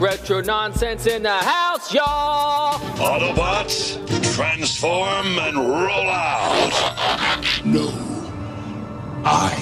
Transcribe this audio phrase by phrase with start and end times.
[0.00, 2.80] Retro nonsense in the house, y'all.
[2.98, 3.96] Autobots,
[4.34, 7.40] transform and roll out.
[7.64, 7.92] No.
[9.24, 9.54] I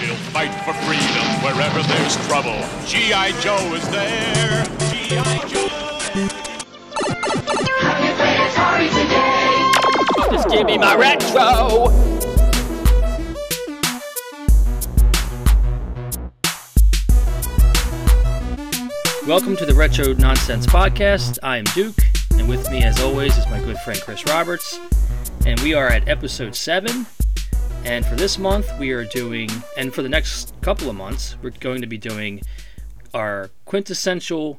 [0.00, 2.62] We'll fight for freedom wherever there's trouble.
[2.86, 3.32] G.I.
[3.40, 4.64] Joe is there.
[4.92, 5.48] G.I.
[5.48, 5.68] Joe.
[10.30, 12.11] Just give me my retro.
[19.26, 21.38] Welcome to the Retro Nonsense Podcast.
[21.44, 21.96] I am Duke,
[22.32, 24.80] and with me, as always, is my good friend Chris Roberts.
[25.46, 27.06] And we are at episode 7.
[27.84, 29.48] And for this month, we are doing,
[29.78, 32.42] and for the next couple of months, we're going to be doing
[33.14, 34.58] our quintessential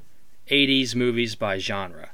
[0.49, 2.11] 80s movies by genre.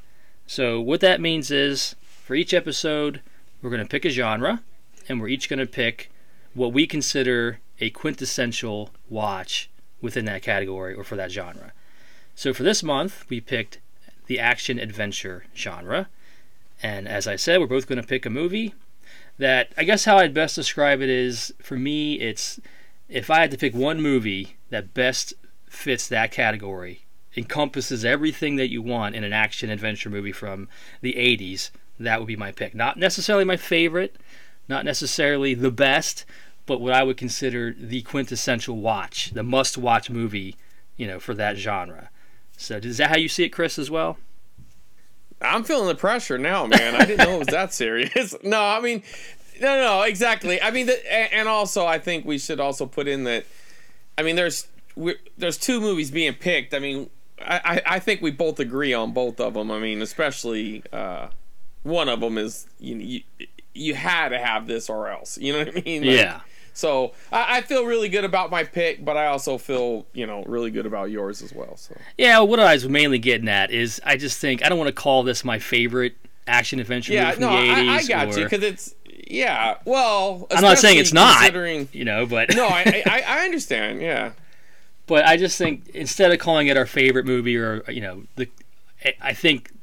[0.48, 3.22] So, what that means is, for each episode,
[3.62, 4.64] we're going to pick a genre,
[5.08, 6.10] and we're each going to pick
[6.56, 9.70] what we consider a quintessential watch
[10.02, 11.74] within that category or for that genre.
[12.40, 13.80] So for this month, we picked
[14.28, 16.08] the action adventure genre.
[16.82, 18.74] And as I said, we're both going to pick a movie
[19.38, 22.58] that I guess how I'd best describe it is for me, it's
[23.10, 25.34] if I had to pick one movie that best
[25.68, 27.02] fits that category,
[27.36, 30.70] encompasses everything that you want in an action adventure movie from
[31.02, 32.74] the 80s, that would be my pick.
[32.74, 34.16] Not necessarily my favorite,
[34.70, 36.24] not necessarily the best,
[36.66, 40.56] but what I would consider the quintessential watch, the must watch movie,
[40.96, 42.10] you know, for that genre.
[42.60, 44.18] So, is that how you see it, Chris, as well?
[45.42, 46.94] I'm feeling the pressure now, man.
[46.94, 48.36] I didn't know it was that serious.
[48.44, 49.02] No, I mean,
[49.62, 50.62] no, no, exactly.
[50.62, 53.46] I mean, the, and also, I think we should also put in that.
[54.18, 54.68] I mean, there's
[55.38, 56.74] there's two movies being picked.
[56.74, 57.10] I mean,
[57.42, 59.72] I, I think we both agree on both of them.
[59.72, 61.30] I mean, especially uh,
[61.84, 65.38] one of them is you, you you had to have this or else.
[65.38, 66.02] You know what I mean?
[66.02, 66.42] Like, yeah.
[66.80, 70.44] So I, I, feel really good about my pick, but I also feel you know
[70.44, 71.76] really good about yours as well.
[71.76, 74.88] So yeah, what I was mainly getting at is I just think I don't want
[74.88, 76.16] to call this my favorite
[76.48, 77.90] action adventure yeah, movie from no, the eighties.
[77.90, 78.40] I, I got or...
[78.40, 78.96] you because it's
[79.28, 79.76] yeah.
[79.84, 81.90] Well, I'm not saying it's not, considering...
[81.92, 84.02] you know, but no, I, I I understand.
[84.02, 84.32] Yeah,
[85.06, 88.48] but I just think instead of calling it our favorite movie or you know the,
[89.20, 89.74] I think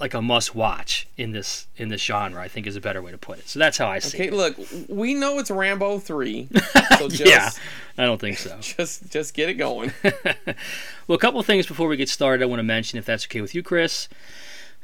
[0.00, 2.40] like a must watch in this in this genre.
[2.40, 3.48] I think is a better way to put it.
[3.48, 4.32] So that's how I see okay, it.
[4.32, 4.56] look,
[4.88, 6.48] we know it's Rambo three.
[6.98, 7.50] So just, yeah,
[7.96, 8.58] I don't think so.
[8.60, 9.92] Just just get it going.
[10.02, 12.42] well, a couple things before we get started.
[12.42, 14.08] I want to mention, if that's okay with you, Chris.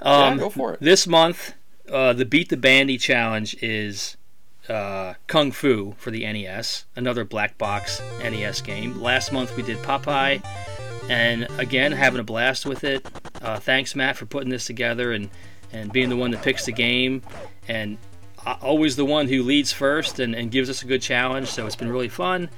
[0.01, 0.81] Um, yeah, go for it.
[0.81, 1.55] This month,
[1.91, 4.17] uh, the Beat the Bandy challenge is
[4.69, 9.01] uh, Kung Fu for the NES, another black box NES game.
[9.01, 10.41] Last month we did Popeye
[11.09, 13.07] and again having a blast with it.
[13.43, 15.31] Uh, thanks, Matt, for putting this together and
[15.73, 17.23] and being the one that picks the game
[17.69, 17.99] and
[18.63, 21.49] always the one who leads first and, and gives us a good challenge.
[21.49, 22.49] So it's been really fun.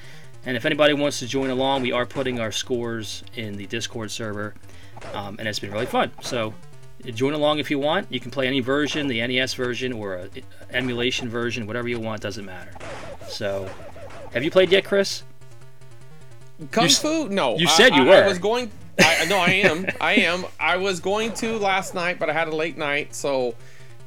[0.45, 4.11] And if anybody wants to join along, we are putting our scores in the Discord
[4.11, 4.55] server,
[5.13, 6.13] um, and it's been really fun.
[6.23, 6.55] So
[7.05, 8.11] join along if you want.
[8.13, 10.29] You can play any version, the NES version or a,
[10.71, 12.73] emulation version, whatever you want, doesn't matter.
[13.29, 13.69] So,
[14.33, 15.23] have you played yet, Chris?
[16.71, 17.29] Kung You- Fu?
[17.29, 17.57] No.
[17.57, 18.25] you said I- you were.
[18.25, 18.71] I was going.
[18.99, 19.87] I, no, I am.
[20.01, 20.45] I am.
[20.59, 23.55] I was going to last night, but I had a late night, so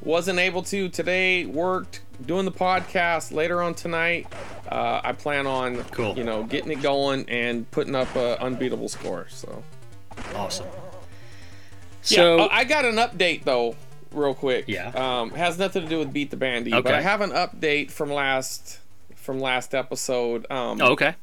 [0.02, 0.88] wasn't able to.
[0.88, 3.30] Today worked doing the podcast.
[3.32, 4.26] Later on tonight,
[4.68, 6.16] uh, I plan on Cool.
[6.16, 9.26] you know getting it going and putting up a unbeatable score.
[9.30, 9.62] So
[10.34, 10.66] Awesome.
[10.66, 10.72] yeah,
[12.02, 13.76] So uh, I got an update though,
[14.12, 14.64] real quick.
[14.66, 14.88] Yeah.
[14.88, 18.10] Um, has nothing to do with Beat the Bandy, but I have an update from
[18.10, 18.80] last
[19.14, 20.50] from last episode.
[20.50, 21.14] Um, oh, okay.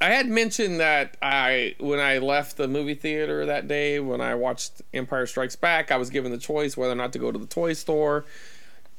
[0.00, 4.34] I had mentioned that I when I left the movie theater that day when I
[4.34, 7.38] watched Empire Strikes Back, I was given the choice whether or not to go to
[7.38, 8.24] the toy store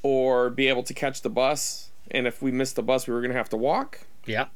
[0.01, 1.89] or be able to catch the bus.
[2.09, 4.01] And if we missed the bus, we were going to have to walk.
[4.25, 4.47] Yeah.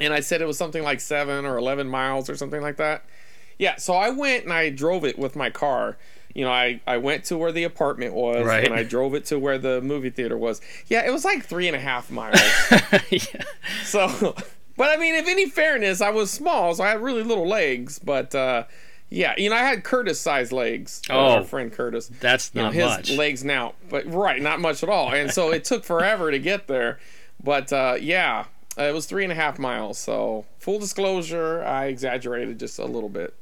[0.00, 3.04] And I said it was something like 7 or 11 miles or something like that.
[3.58, 5.96] Yeah, so I went and I drove it with my car.
[6.34, 8.64] You know, I, I went to where the apartment was Right.
[8.64, 10.60] and I drove it to where the movie theater was.
[10.88, 12.40] Yeah, it was like three and a half miles.
[13.10, 13.42] yeah.
[13.84, 14.34] So,
[14.76, 17.98] but I mean, if any fairness, I was small, so I had really little legs.
[17.98, 18.64] But uh,
[19.10, 21.02] yeah, you know, I had Curtis sized legs.
[21.10, 21.28] uh, Oh.
[21.38, 22.10] our friend Curtis.
[22.20, 23.10] That's You know, not his much.
[23.10, 25.12] legs now, but right, not much at all.
[25.12, 26.98] And so it took forever to get there.
[27.42, 28.46] But uh, yeah,
[28.78, 29.98] uh, it was three and a half miles.
[29.98, 33.34] So full disclosure, I exaggerated just a little bit.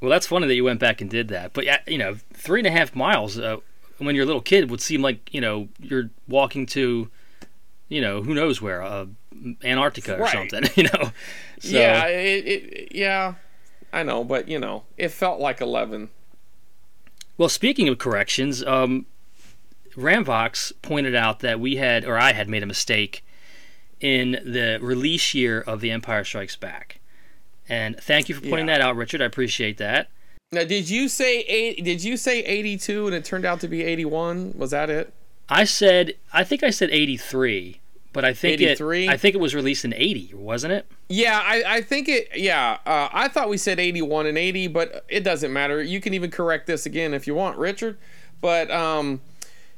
[0.00, 1.52] Well, that's funny that you went back and did that.
[1.52, 3.56] But yeah, you know, three and a half miles uh,
[3.98, 7.08] when you're a little kid would seem like you know you're walking to,
[7.88, 8.82] you know, who knows where,
[9.64, 10.50] Antarctica or Right.
[10.50, 10.70] something.
[10.76, 11.10] You know.
[11.60, 13.34] So, Yeah, it, it, yeah,
[13.92, 16.10] I know, but you know, it felt like eleven.
[17.38, 19.06] Well, speaking of corrections, um,
[19.96, 23.24] Ramvox pointed out that we had, or I had made a mistake
[24.00, 26.98] in the release year of The Empire Strikes Back.
[27.68, 28.78] And thank you for pointing Yeah.
[28.78, 29.22] that out, Richard.
[29.22, 30.08] I appreciate that.
[30.50, 31.82] Now, did you say eight?
[31.84, 34.54] Did you say eighty-two and it turned out to be eighty-one?
[34.56, 35.12] Was that it?
[35.48, 37.78] I said, I think I said 83,
[38.12, 39.06] but I think 83?
[39.06, 40.86] it, I think it was released in 80, wasn't it?
[41.08, 42.28] Yeah, I, I think it.
[42.34, 45.82] Yeah, uh, I thought we said eighty-one and eighty, but it doesn't matter.
[45.82, 47.98] You can even correct this again if you want, Richard.
[48.40, 49.20] But um,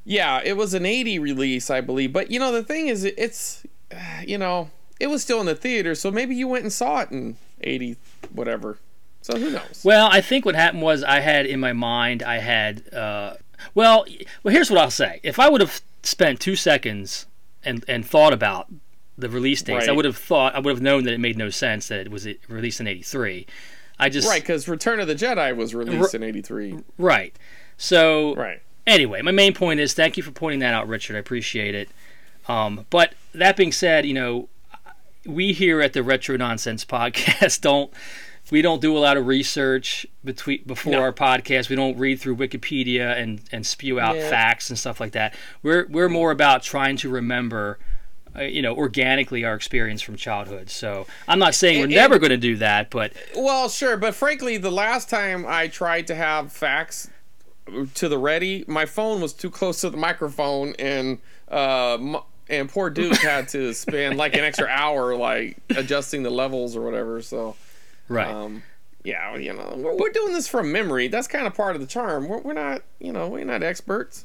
[0.04, 2.12] yeah, it was an eighty release, I believe.
[2.12, 4.70] But you know, the thing is, it's, uh, you know,
[5.00, 7.96] it was still in the theater, so maybe you went and saw it in eighty,
[8.32, 8.78] whatever.
[9.22, 9.82] So who knows?
[9.84, 13.34] Well, I think what happened was I had in my mind, I had, uh,
[13.74, 14.04] well,
[14.42, 15.18] well, here's what I'll say.
[15.22, 17.26] If I would have spent two seconds
[17.64, 18.68] and, and thought about
[19.16, 21.50] the release dates, I would have thought, I would have known that it made no
[21.50, 23.46] sense that it was released in 83.
[23.98, 26.78] I just, Right, because Return of the Jedi was released in '83.
[26.98, 27.36] right.
[27.76, 28.60] So, Right.
[28.86, 31.16] anyway, my main point is thank you for pointing that out, Richard.
[31.16, 31.88] I appreciate it.
[32.48, 34.48] Um, but that being said, you know,
[35.26, 37.92] we here at the Retro Nonsense Podcast don't
[38.50, 41.00] we don't do a lot of research between before No.
[41.00, 41.68] our podcast.
[41.68, 44.28] We don't read through Wikipedia and and spew out Yeah.
[44.30, 45.34] facts and stuff like that.
[45.62, 47.78] We're we're more about trying to remember.
[48.36, 50.68] Uh, you know, organically our experience from childhood.
[50.68, 54.56] So I'm not saying we're never going to do that, but Well, sure, but frankly,
[54.56, 57.08] the last time I tried to have facts
[57.94, 62.16] to the ready, my phone was too close to the microphone, and uh, m-
[62.48, 66.80] and poor Duke had to spend like an extra hour like adjusting the levels or
[66.82, 67.22] whatever.
[67.22, 67.54] So,
[68.08, 68.28] right.
[68.28, 68.62] um,
[69.02, 71.08] yeah, you know, we're, we're doing this from memory.
[71.08, 72.26] That's kind of part of the charm.
[72.28, 74.24] We're, we're not, you know, we're not experts.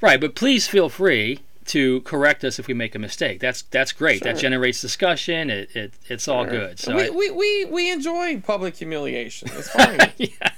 [0.00, 3.40] Right, but please feel free to correct us if we make a mistake.
[3.40, 4.22] That's that's great.
[4.22, 5.48] That generates discussion.
[5.50, 6.78] It, it it's all good.
[6.78, 9.48] So, we, I- we, we we enjoy public humiliation.
[9.52, 9.98] It's fine.
[10.18, 10.50] Yeah.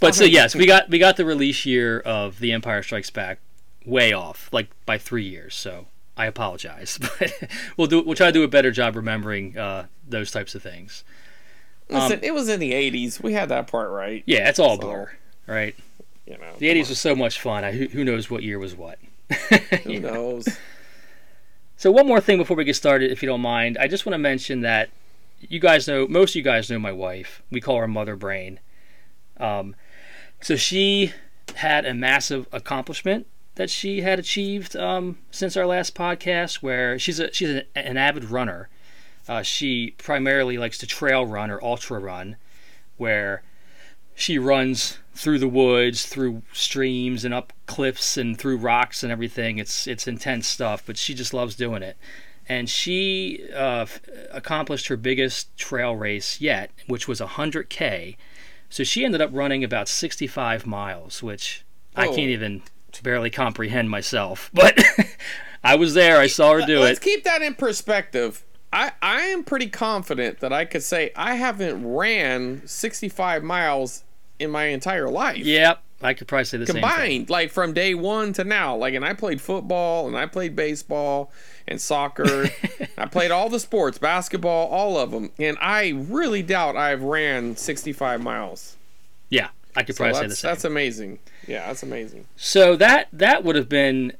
[0.00, 3.40] but so yes, we got we got the release year of The Empire Strikes Back
[3.84, 5.54] way off, like by three years.
[5.54, 5.86] So
[6.16, 7.32] I apologize, but
[7.76, 11.04] we'll do we'll try to do a better job remembering uh, those types of things.
[11.88, 13.22] Listen, it was in the '80s.
[13.22, 14.22] We had that part right.
[14.26, 15.10] Yeah, it's all So, blur,
[15.46, 15.74] right?
[16.26, 17.64] You know, The '80s was so much fun.
[17.64, 18.98] I, who, who knows what year was what?
[19.84, 20.48] who knows?
[21.76, 24.14] So one more thing before we get started, if you don't mind, I just want
[24.14, 24.90] to mention that
[25.40, 27.42] you guys know most of you guys know my wife.
[27.50, 28.58] We call her Mother Brain.
[29.38, 29.76] Um,
[30.40, 31.12] so she
[31.54, 37.20] had a massive accomplishment that she had achieved um, since our last podcast, where she's
[37.20, 38.68] a she's an, an avid runner.
[39.28, 42.36] Uh, she primarily likes to trail run or ultra run,
[42.96, 43.42] where
[44.14, 49.58] she runs through the woods, through streams and up cliffs and through rocks and everything.
[49.58, 51.96] It's it's intense stuff, but she just loves doing it.
[52.48, 53.84] And she uh,
[54.32, 58.16] accomplished her biggest trail race yet, which was 100k.
[58.70, 61.64] So she ended up running about 65 miles, which
[61.94, 62.14] I Oh.
[62.14, 62.62] can't even
[63.02, 64.50] barely comprehend myself.
[64.54, 64.82] But
[65.64, 66.18] I was there.
[66.18, 66.80] I saw her do it.
[66.80, 67.02] Let's it.
[67.02, 68.44] keep that in perspective.
[68.72, 74.04] I, I am pretty confident that I could say I haven't ran 65 miles
[74.38, 75.38] in my entire life.
[75.38, 76.74] Yep, I could probably say the same.
[76.74, 78.76] Combined, like from day one to now.
[78.76, 81.32] Like, and I played football and I played baseball
[81.66, 82.50] and soccer.
[82.98, 85.30] I played all the sports, basketball, all of them.
[85.38, 88.76] And I really doubt I've ran 65 miles.
[89.30, 90.48] Yeah, I could So probably say the same.
[90.50, 91.18] that's amazing.
[91.46, 92.26] Yeah, that's amazing.
[92.36, 94.12] So that that would have been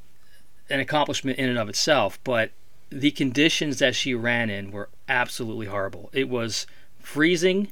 [0.70, 2.50] an accomplishment in and of itself, but
[2.90, 6.11] the conditions that she ran in were absolutely horrible.
[6.12, 6.67] It was
[7.00, 7.69] freezing,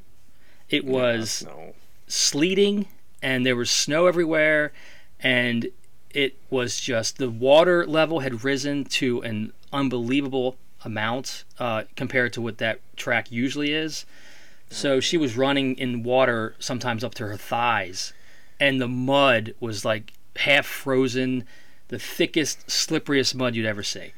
[0.68, 1.74] it was No.
[2.06, 2.88] sleeting,
[3.22, 4.72] and there was snow everywhere,
[5.20, 5.68] and
[6.10, 12.40] it was just the water level had risen to an unbelievable amount uh, compared to
[12.40, 14.04] what that track usually is.
[14.70, 18.12] So she was running in water sometimes up to her thighs,
[18.58, 21.44] and the mud was like half frozen,
[21.88, 24.12] the thickest, slipperiest mud you'd ever see.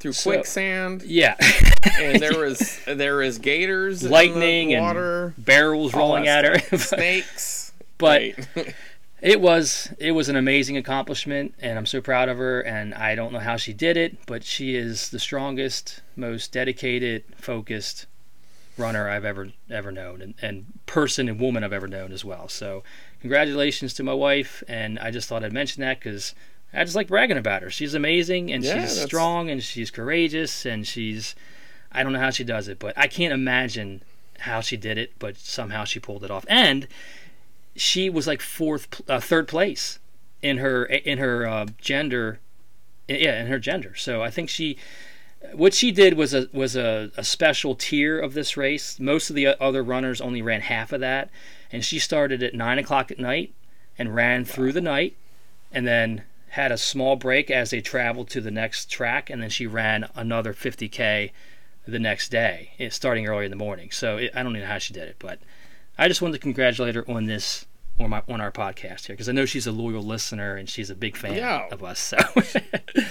[0.00, 1.02] Through So- quicksand.
[1.02, 1.36] Yeah,
[2.00, 6.78] and there was there is gators, lightning and water, barrels rolling at her.
[6.78, 7.72] snakes.
[7.98, 8.32] but
[9.22, 13.14] it was it was an amazing accomplishment and i'm so proud of her and i
[13.14, 18.04] don't know how she did it but she is the strongest most dedicated focused
[18.76, 22.48] runner i've ever ever known and, and person and woman i've ever known as well
[22.48, 22.82] so
[23.20, 26.34] congratulations to my wife and i just thought i'd mention that because
[26.74, 29.90] i just like bragging about her she's amazing and Yeah, she's that's- strong and she's
[29.90, 31.34] courageous and she's
[31.92, 34.02] i don't know how she does it but i can't imagine
[34.40, 36.86] how she did it but somehow she pulled it off and
[37.76, 39.98] she was like fourth, uh, third place
[40.42, 42.38] in her in her uh, gender,
[43.08, 43.96] yeah, in her gender.
[43.96, 44.76] So I think she,
[45.52, 49.00] what she did was a was a, a special tier of this race.
[49.00, 51.30] Most of the other runners only ran half of that,
[51.72, 53.52] and she started at nine o'clock at night
[53.98, 55.16] and ran through the night,
[55.72, 56.22] and then
[56.54, 60.08] had a small break as they traveled to the next track, and then she ran
[60.14, 61.30] another 50k
[61.86, 63.90] the next day, eh, starting early in the morning.
[63.90, 65.38] So it, I don't know how she did it, but
[65.98, 67.66] I just wanted to congratulate her on this
[68.00, 70.90] on my on our podcast here because I know she's a loyal listener and she's
[70.90, 71.66] a big fan Yeah.
[71.70, 72.00] of us.
[72.00, 72.16] So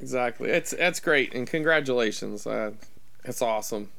[0.00, 0.50] Exactly.
[0.50, 2.46] It's that's great, and congratulations.
[2.46, 2.72] Uh,
[3.24, 3.90] it's awesome.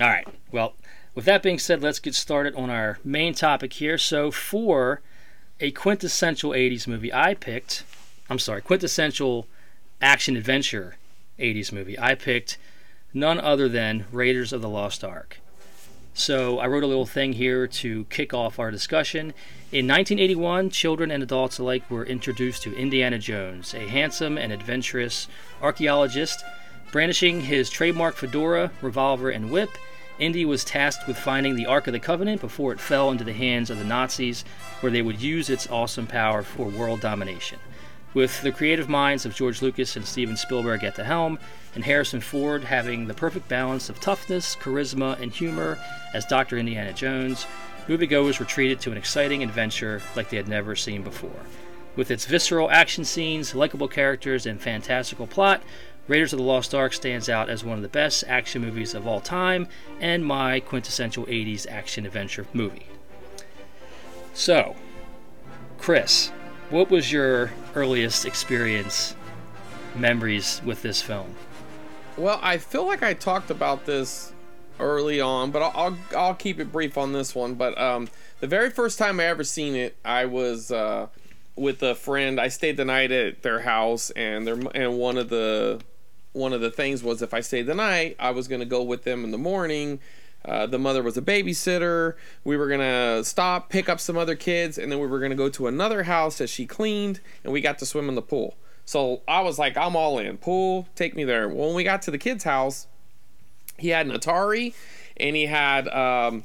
[0.00, 0.26] All right.
[0.52, 0.74] Well,
[1.14, 3.98] with that being said, let's get started on our main topic here.
[3.98, 5.00] So, for
[5.60, 7.84] a quintessential 80s movie, I picked,
[8.30, 9.46] I'm sorry, quintessential
[10.00, 10.96] action adventure
[11.38, 12.58] 80s movie, I picked
[13.12, 15.38] none other than Raiders of the Lost Ark.
[16.14, 19.34] So, I wrote a little thing here to kick off our discussion.
[19.70, 25.28] In 1981, children and adults alike were introduced to Indiana Jones, a handsome and adventurous
[25.62, 26.42] archaeologist.
[26.90, 29.70] Brandishing his trademark fedora, revolver, and whip,
[30.18, 33.32] Indy was tasked with finding the Ark of the Covenant before it fell into the
[33.32, 34.44] hands of the Nazis,
[34.80, 37.58] where they would use its awesome power for world domination.
[38.14, 41.38] With the creative minds of George Lucas and Steven Spielberg at the helm,
[41.74, 45.78] and Harrison Ford having the perfect balance of toughness, charisma, and humor
[46.14, 46.58] as Dr.
[46.58, 47.46] Indiana Jones,
[47.86, 51.44] moviegoers were treated to an exciting adventure like they had never seen before.
[51.96, 55.62] With its visceral action scenes, likable characters, and fantastical plot,
[56.08, 59.06] Raiders of the Lost Ark stands out as one of the best action movies of
[59.06, 59.68] all time
[60.00, 62.86] and my quintessential 80s action adventure movie.
[64.32, 64.74] So,
[65.76, 66.32] Chris,
[66.70, 69.14] what was your earliest experience,
[69.94, 71.34] memories with this film?
[72.16, 74.32] Well, I feel like I talked about this
[74.80, 77.54] early on, but I'll I'll, I'll keep it brief on this one.
[77.54, 78.08] But um,
[78.40, 81.08] the very first time I ever seen it, I was uh,
[81.54, 82.40] with a friend.
[82.40, 85.80] I stayed the night at their house, and their and one of the
[86.38, 89.04] one of the things was if I stayed the night, I was gonna go with
[89.04, 90.00] them in the morning.
[90.44, 92.14] Uh, the mother was a babysitter.
[92.44, 95.48] We were gonna stop, pick up some other kids, and then we were gonna go
[95.50, 98.56] to another house that she cleaned, and we got to swim in the pool.
[98.84, 100.38] So I was like, I'm all in.
[100.38, 101.48] Pool, take me there.
[101.48, 102.86] When we got to the kid's house,
[103.76, 104.74] he had an Atari
[105.18, 106.44] and he had um,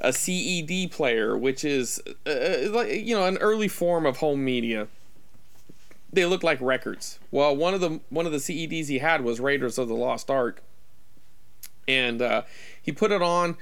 [0.00, 4.88] a CED player, which is uh, you know an early form of home media.
[6.12, 7.18] They look like records.
[7.30, 10.30] Well, one of the one of the CEDs he had was Raiders of the Lost
[10.30, 10.62] Ark,
[11.86, 12.42] and uh,
[12.80, 13.56] he put it on.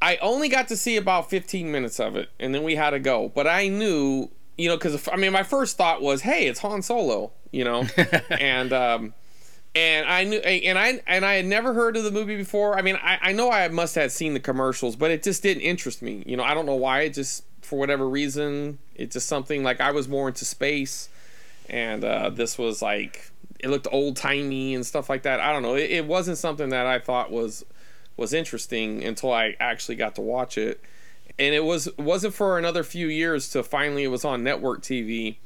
[0.00, 2.98] I only got to see about 15 minutes of it, and then we had to
[2.98, 3.28] go.
[3.28, 6.82] But I knew, you know, because I mean, my first thought was, "Hey, it's Han
[6.82, 7.86] Solo," you know,
[8.30, 9.14] and um,
[9.74, 12.76] and I knew, and I and I had never heard of the movie before.
[12.76, 15.62] I mean, I, I know I must have seen the commercials, but it just didn't
[15.62, 16.22] interest me.
[16.26, 17.02] You know, I don't know why.
[17.02, 21.08] It just for whatever reason, it's just something like I was more into space,
[21.72, 25.40] and uh, this was like it looked old timey and stuff like that.
[25.40, 25.74] I don't know.
[25.74, 27.64] It, it wasn't something that I thought was
[28.16, 30.80] was interesting until I actually got to watch it,
[31.38, 35.36] and it was wasn't for another few years to finally it was on network TV,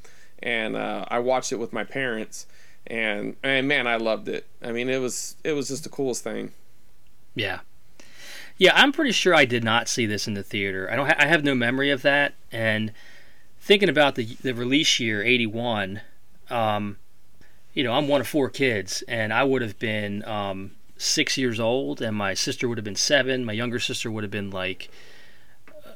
[0.43, 2.47] and uh, I watched it with my parents
[2.87, 4.47] and and man, I loved it.
[4.63, 6.53] I mean, it was it was just the coolest thing.
[7.35, 7.61] Yeah.
[8.59, 10.89] Yeah, I'm pretty sure I did not see this in the theater.
[10.91, 11.07] I don't.
[11.07, 12.35] Ha- I have no memory of that.
[12.51, 12.93] And
[13.61, 16.01] thinking about the the release year, '81,
[16.51, 16.99] um,
[17.75, 21.61] you know, I'm one of four kids, and I would have been um, six years
[21.61, 23.45] old, and my sister would have been seven.
[23.45, 24.89] My younger sister would have been like,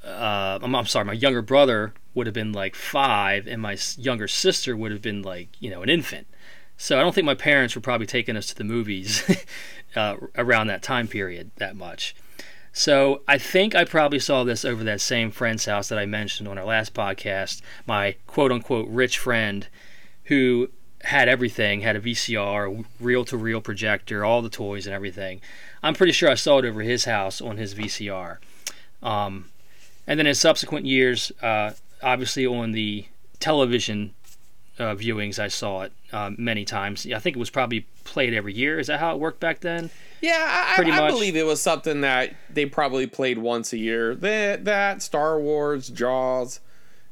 [0.05, 4.29] uh, I'm, I'm sorry, my younger brother would have been like five, and my younger
[4.29, 6.27] sister would have been like, you know, an infant.
[6.77, 9.23] So I don't think my parents were probably taking us to the movies
[9.97, 12.15] uh, around that time period that much.
[12.73, 16.49] So I think I probably saw this over that same friend's house that I mentioned
[16.49, 19.67] on our last podcast, my quote unquote rich friend
[20.31, 20.71] who
[21.03, 25.41] had everything, had a VCR, reel to reel projector, all the toys and everything.
[25.83, 28.39] I'm pretty sure I saw it over his house on his VCR.
[29.03, 29.47] Um,
[30.07, 33.07] and then in subsequent years, uh, obviously on the
[33.41, 34.15] television
[34.79, 37.07] uh, viewings, I saw it uh, many times.
[37.13, 38.79] I think it was probably played every year.
[38.79, 39.91] Is that how it worked back then?
[40.21, 43.79] Yeah, I, Pretty I, I believe it was something that they probably played once a
[43.79, 44.15] year.
[44.15, 46.61] That that Star Wars, Jaws,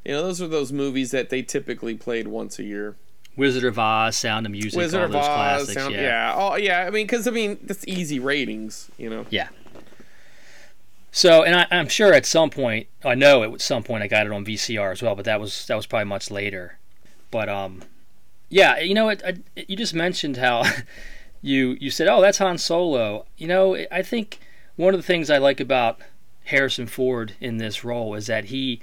[0.05, 2.95] you know, those are those movies that they typically played once a year.
[3.39, 5.73] Wizard of Oz, Sound of Music, Wizard all of those Oz, classics.
[5.73, 6.01] sound, yeah.
[6.01, 6.85] yeah, oh yeah.
[6.85, 9.25] I mean, because I mean, that's easy ratings, you know.
[9.29, 9.47] Yeah.
[11.11, 14.27] So, and I, I'm sure at some point, I know at some point I got
[14.27, 16.77] it on VCR as well, but that was that was probably much later.
[17.31, 17.81] But um,
[18.49, 20.63] yeah, you know, it, I, you just mentioned how
[21.41, 23.25] you you said, oh, that's Han Solo.
[23.37, 24.39] You know, I think
[24.75, 25.99] one of the things I like about
[26.45, 28.81] Harrison Ford in this role is that he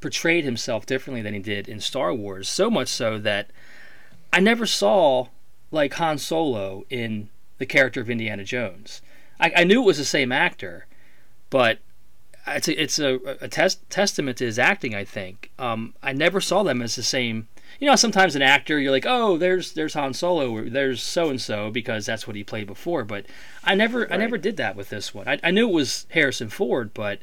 [0.00, 2.48] portrayed himself differently than he did in Star Wars.
[2.48, 3.50] So much so that
[4.32, 5.28] I never saw
[5.70, 9.02] like Han Solo in the character of Indiana Jones.
[9.40, 10.86] I, I knew it was the same actor,
[11.50, 11.78] but
[12.46, 14.94] it's a, it's a, a test, testament to his acting.
[14.94, 17.48] I think um, I never saw them as the same.
[17.78, 21.28] You know, sometimes an actor, you're like, oh, there's there's Han Solo, or there's so
[21.28, 23.04] and so, because that's what he played before.
[23.04, 23.26] But
[23.62, 25.28] I never I never did that with this one.
[25.28, 27.20] I, I knew it was Harrison Ford, but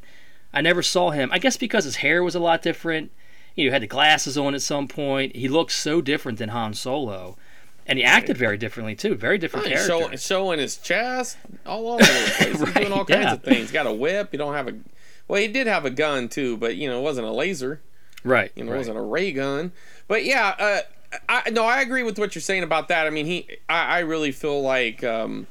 [0.54, 1.30] I never saw him.
[1.32, 3.12] I guess because his hair was a lot different.
[3.56, 5.36] You know, had the glasses on at some point.
[5.36, 7.38] He looked so different than Han Solo,
[7.88, 9.16] and he acted very differently too.
[9.16, 10.06] Very different He's character.
[10.06, 12.60] showing, showing his chest all over the place.
[12.60, 13.34] He's doing all kinds yeah.
[13.34, 13.72] of things.
[13.72, 14.30] Got a whip.
[14.32, 14.76] You don't have a.
[15.28, 17.82] Well, he did have a gun too, but you know, it wasn't a laser.
[18.24, 18.52] right.
[18.56, 18.76] You know, right.
[18.76, 19.72] it wasn't a ray gun.
[20.08, 20.80] But yeah, uh,
[21.30, 23.08] I no, I agree with what you're saying about that.
[23.08, 25.48] I mean, he, I, I really feel like um,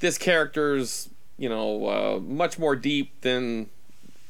[0.00, 3.70] this character's, you know, uh, much more deep than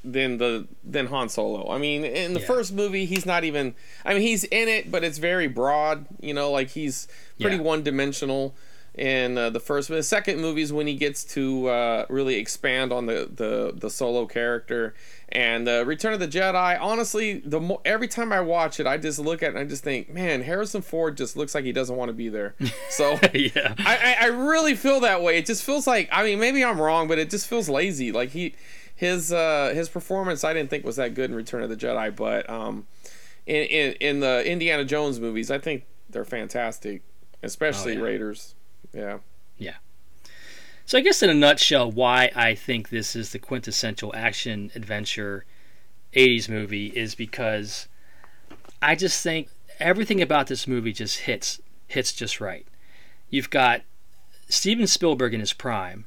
[0.05, 1.71] than the than Han Solo.
[1.71, 2.47] I mean, in the Yeah.
[2.47, 3.75] first movie, he's not even.
[4.05, 6.07] I mean, he's in it, but it's very broad.
[6.21, 7.09] You know, like he's
[7.41, 7.63] pretty Yeah.
[7.63, 8.55] one dimensional.
[8.95, 12.93] In uh, the first, the second movie is when he gets to uh, really expand
[12.93, 14.93] on the, the the solo character.
[15.31, 18.99] And uh, Return of the Jedi, honestly, the mo- every time I watch it, I
[18.99, 21.73] just look at it and I just think, man, Harrison Ford just looks like he
[21.73, 22.55] doesn't want to be there.
[22.91, 23.75] So yeah.
[23.79, 25.39] I, I, I really feel that way.
[25.39, 28.13] It just feels like I mean maybe I'm wrong, but it just feels lazy.
[28.13, 28.55] Like he
[29.03, 32.15] his uh his performance I didn't think was that good in Return of the Jedi,
[32.15, 32.87] but um
[33.47, 37.03] in in, in the Indiana Jones movies, I think they're fantastic,
[37.43, 38.05] especially Oh, yeah.
[38.05, 38.55] Raiders.
[38.93, 39.19] Yeah.
[39.59, 39.75] Yeah.
[40.87, 45.45] So I guess in a nutshell, why I think this is the quintessential action adventure
[46.15, 47.89] '80s movie is because
[48.81, 49.49] I just think
[49.81, 52.67] everything about this movie just hits hits just right.
[53.31, 53.83] You've got
[54.49, 56.05] Steven Spielberg in his prime,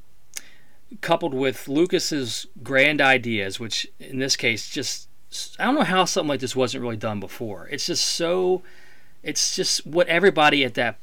[1.02, 5.08] coupled with Lucas's grand ideas, which in this case just
[5.60, 7.68] I don't know how something like this wasn't really done before.
[7.70, 8.62] It's just so
[9.24, 10.98] it's just what everybody at that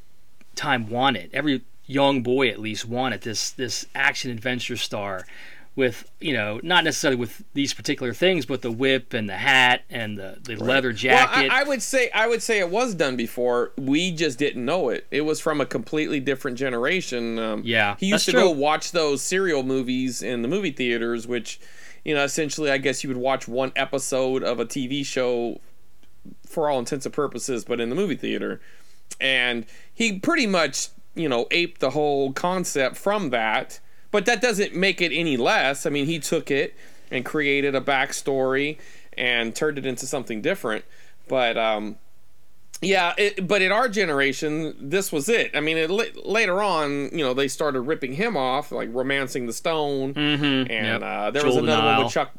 [0.55, 1.29] time wanted.
[1.33, 5.25] Every young boy at least wanted this this action adventure star
[5.75, 9.83] with you know not necessarily with these particular things, but the whip and the hat
[9.89, 11.47] and the, the leather jacket.
[11.47, 13.71] Well, I, I would say I would say it was done before.
[13.77, 15.07] We just didn't know it.
[15.09, 17.39] It was from a completely different generation.
[17.39, 21.25] Um, Yeah, he used that's to go watch those serial movies in the movie theaters,
[21.25, 21.59] which,
[22.05, 25.59] you know, essentially, I guess you would watch one episode of a TV show
[26.47, 28.61] for all intents and purposes, but in the movie theater.
[29.19, 33.79] And he pretty much, you know, aped the whole concept from that.
[34.13, 35.85] But that doesn't make it any less.
[35.85, 36.73] I mean, he took it
[37.11, 38.77] and created a backstory
[39.17, 40.85] and turned it into something different.
[41.27, 41.97] But um,
[42.81, 45.51] yeah, it, but in our generation, this was it.
[45.55, 45.89] I mean, it,
[46.25, 51.01] later on, you know, they started ripping him off, like romancing the stone, and Yep.
[51.01, 52.31] uh, there Jewel was another one with Chuck,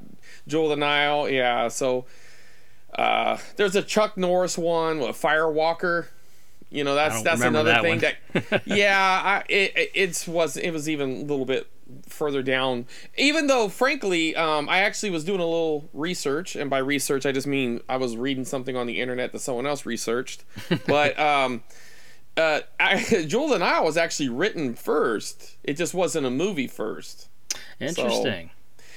[0.47, 1.29] Jewel the Nile.
[1.29, 2.05] Yeah, so
[2.97, 6.07] uh, there's a Chuck Norris one, with Firewalker.
[6.75, 10.71] You know, that's that's another that thing that yeah, I, it it- it's was it
[10.73, 11.69] was even a little bit
[12.09, 12.87] further down.
[13.17, 17.33] Even though, frankly, um, I actually was doing a little research, and by research I
[17.33, 20.45] just mean I was reading something on the internet that someone else researched.
[20.87, 21.63] but um,
[22.37, 25.57] uh, I, Jewel of the Nile was actually written first.
[25.63, 27.29] It just wasn't a movie first.
[27.79, 28.51] Interesting.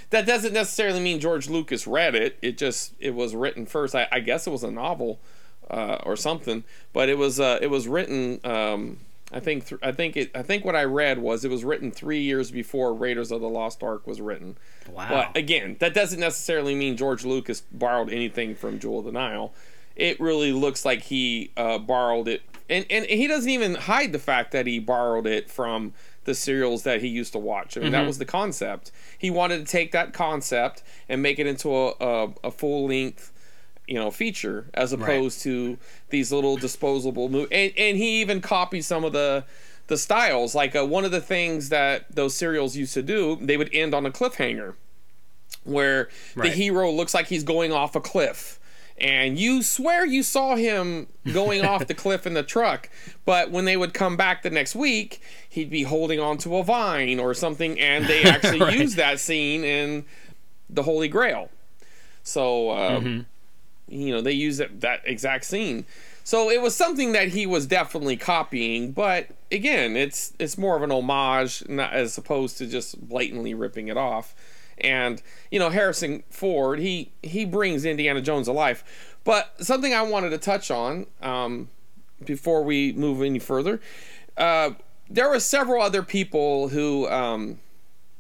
[0.10, 2.40] That doesn't necessarily mean George Lucas read it.
[2.42, 3.94] It just it was written first.
[3.94, 5.20] I, I guess it was a novel
[5.70, 8.40] uh, or something, but it was uh, it was written.
[8.44, 8.98] Um,
[9.32, 11.92] I think th- I think it I think what I read was it was written
[11.92, 14.58] three years before Raiders of the Lost Ark was written.
[14.90, 15.10] wow.
[15.10, 19.54] But again, that doesn't necessarily mean George Lucas borrowed anything from Jewel of the Nile.
[19.98, 24.20] It really looks like he uh, borrowed it, and and he doesn't even hide the
[24.20, 27.78] fact that he borrowed it from the serials that he used to watch.
[27.78, 28.92] I mean, that was the concept.
[29.18, 33.32] He wanted to take that concept and make it into a a, a full length,
[33.88, 35.78] you know, feature as opposed to
[36.10, 37.50] these little disposable movies.
[37.52, 39.46] And and he even copied some of the
[39.88, 40.54] the styles.
[40.54, 43.94] Like uh, one of the things that those serials used to do, they would end
[43.96, 44.76] on a cliffhanger
[45.64, 48.60] where the hero looks like he's going off a cliff.
[49.00, 52.90] And you swear you saw him going off the cliff in the truck,
[53.26, 57.20] but when they would come back the next week, he'd be holding onto a vine
[57.20, 58.80] or something, and they actually Right.
[58.80, 60.06] used that scene in
[60.68, 61.50] the Holy Grail.
[62.24, 63.26] So, um,
[63.88, 65.86] you know, they use that, that exact scene.
[66.24, 70.84] So it was something that he was definitely copying, but again, it's it's more of
[70.84, 74.36] an homage, not as opposed to just blatantly ripping it off.
[74.78, 75.22] And
[75.52, 78.84] you know, Harrison Ford, he he brings Indiana Jones alive.
[79.24, 81.70] But something I wanted to touch on um,
[82.26, 83.80] before we move any further,
[84.36, 84.72] uh,
[85.10, 87.60] there were several other people who um,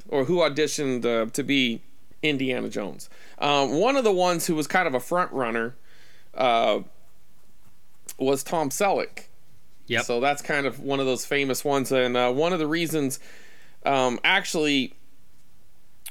[0.08, 1.82] or who auditioned uh, to be
[2.23, 3.10] Indiana Jones.
[3.39, 5.75] Um, one of the ones who was kind of a front runner
[6.34, 6.80] uh,
[8.17, 9.25] was Tom Selleck.
[9.88, 10.03] Yep.
[10.03, 13.19] So that's kind of one of those famous ones, and uh, one of the reasons,
[13.86, 14.93] um, actually,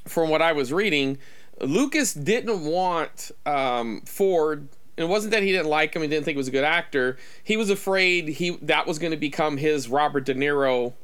[0.06, 1.18] from what I was reading,
[1.60, 4.68] Lucas didn't want um, Ford.
[4.96, 7.18] It wasn't that he didn't like him he didn't think he was a good actor.
[7.44, 10.94] He was afraid he that was going to become his Robert De Niro,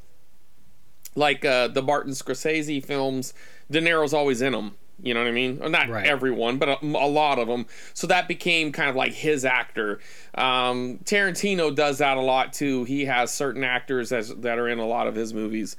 [1.14, 3.34] like uh, the Martin Scorsese films.
[3.70, 4.76] De Niro's always in them.
[5.02, 5.58] You know what I mean?
[5.58, 6.06] Well, not Right.
[6.06, 7.66] everyone, but a, a lot of them.
[7.92, 9.98] So that became kind of like his actor.
[10.34, 12.84] Um, Tarantino does that a lot too.
[12.84, 15.76] He has certain actors as, that are in a lot of his movies,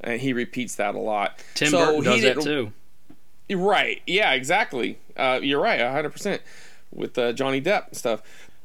[0.00, 1.38] and he repeats that a lot.
[1.54, 2.72] Tim So Burton does that too.
[3.50, 4.02] Right.
[4.06, 4.98] Yeah, exactly.
[5.16, 6.40] Uh, you're right, 100%
[6.92, 8.22] with uh, Johnny Depp and stuff.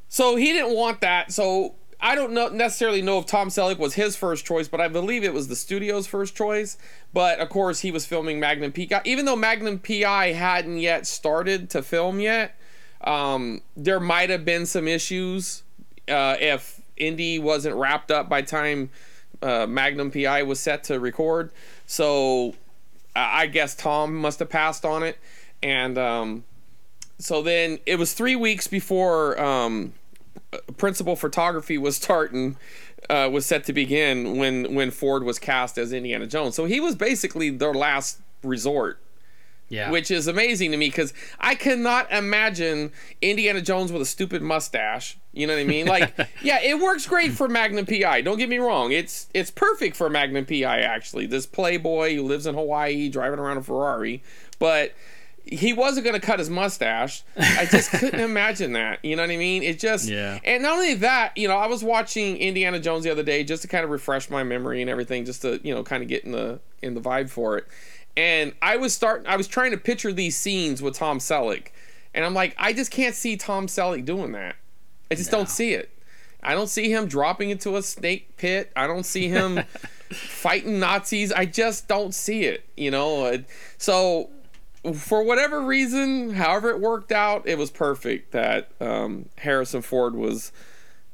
[0.07, 1.31] So he didn't want that.
[1.31, 4.87] So I don't know necessarily know if Tom Selleck was his first choice, but I
[4.87, 6.77] believe it was the studio's first choice.
[7.13, 9.01] But of course, he was filming Magnum PI.
[9.03, 12.55] Even though Magnum PI hadn't yet started to film yet,
[13.01, 15.63] um, there might have been some issues
[16.07, 18.89] uh, if Indy wasn't wrapped up by time
[19.41, 21.51] uh, Magnum PI was set to record.
[21.85, 22.55] So
[23.15, 25.17] I guess Tom must have passed on it,
[25.61, 26.43] and um,
[27.17, 29.93] so then it was three weeks before um,
[30.77, 32.57] principal photography was starting,
[33.09, 36.55] uh, was set to begin when when Ford was cast as Indiana Jones.
[36.55, 38.99] So he was basically their last resort
[39.69, 39.91] Yeah.
[39.91, 45.17] which is amazing to me because I cannot imagine Indiana Jones with a stupid mustache.
[45.33, 45.85] You know what I mean?
[45.85, 48.21] Like, yeah, it works great for Magnum PI.
[48.21, 50.79] Don't get me wrong; it's it's perfect for Magnum PI.
[50.79, 54.23] Actually, this playboy who lives in Hawaii driving around a Ferrari,
[54.57, 54.93] but
[55.51, 57.23] he wasn't going to cut his mustache.
[57.37, 59.03] I just couldn't imagine that.
[59.03, 59.63] You know what I mean?
[59.63, 60.39] It just Yeah.
[60.43, 63.61] And not only that, you know, I was watching Indiana Jones the other day just
[63.63, 66.23] to kind of refresh my memory and everything, just to you know, kind of get
[66.23, 67.67] in the in the vibe for it.
[68.15, 69.27] And I was starting.
[69.27, 71.67] I was trying to picture these scenes with Tom Selleck,
[72.13, 74.55] and I'm like, I just can't see Tom Selleck doing that.
[75.11, 75.89] I just don't see it.
[76.41, 78.71] I don't see him dropping into a snake pit.
[78.75, 79.63] I don't see him
[80.11, 81.31] fighting Nazis.
[81.31, 82.65] I just don't see it.
[82.75, 83.25] You know.
[83.25, 83.37] Uh,
[83.77, 84.29] So
[84.93, 90.51] for whatever reason, however it worked out, it was perfect that um, Harrison Ford was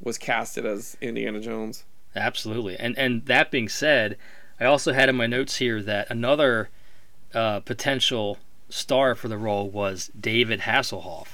[0.02, 1.84] was casted as Indiana Jones.
[2.16, 2.76] Absolutely.
[2.78, 4.18] And and that being said,
[4.60, 6.70] I also had in my notes here that another
[7.34, 8.38] uh, potential
[8.70, 11.28] star for the role was David Hasselhoff.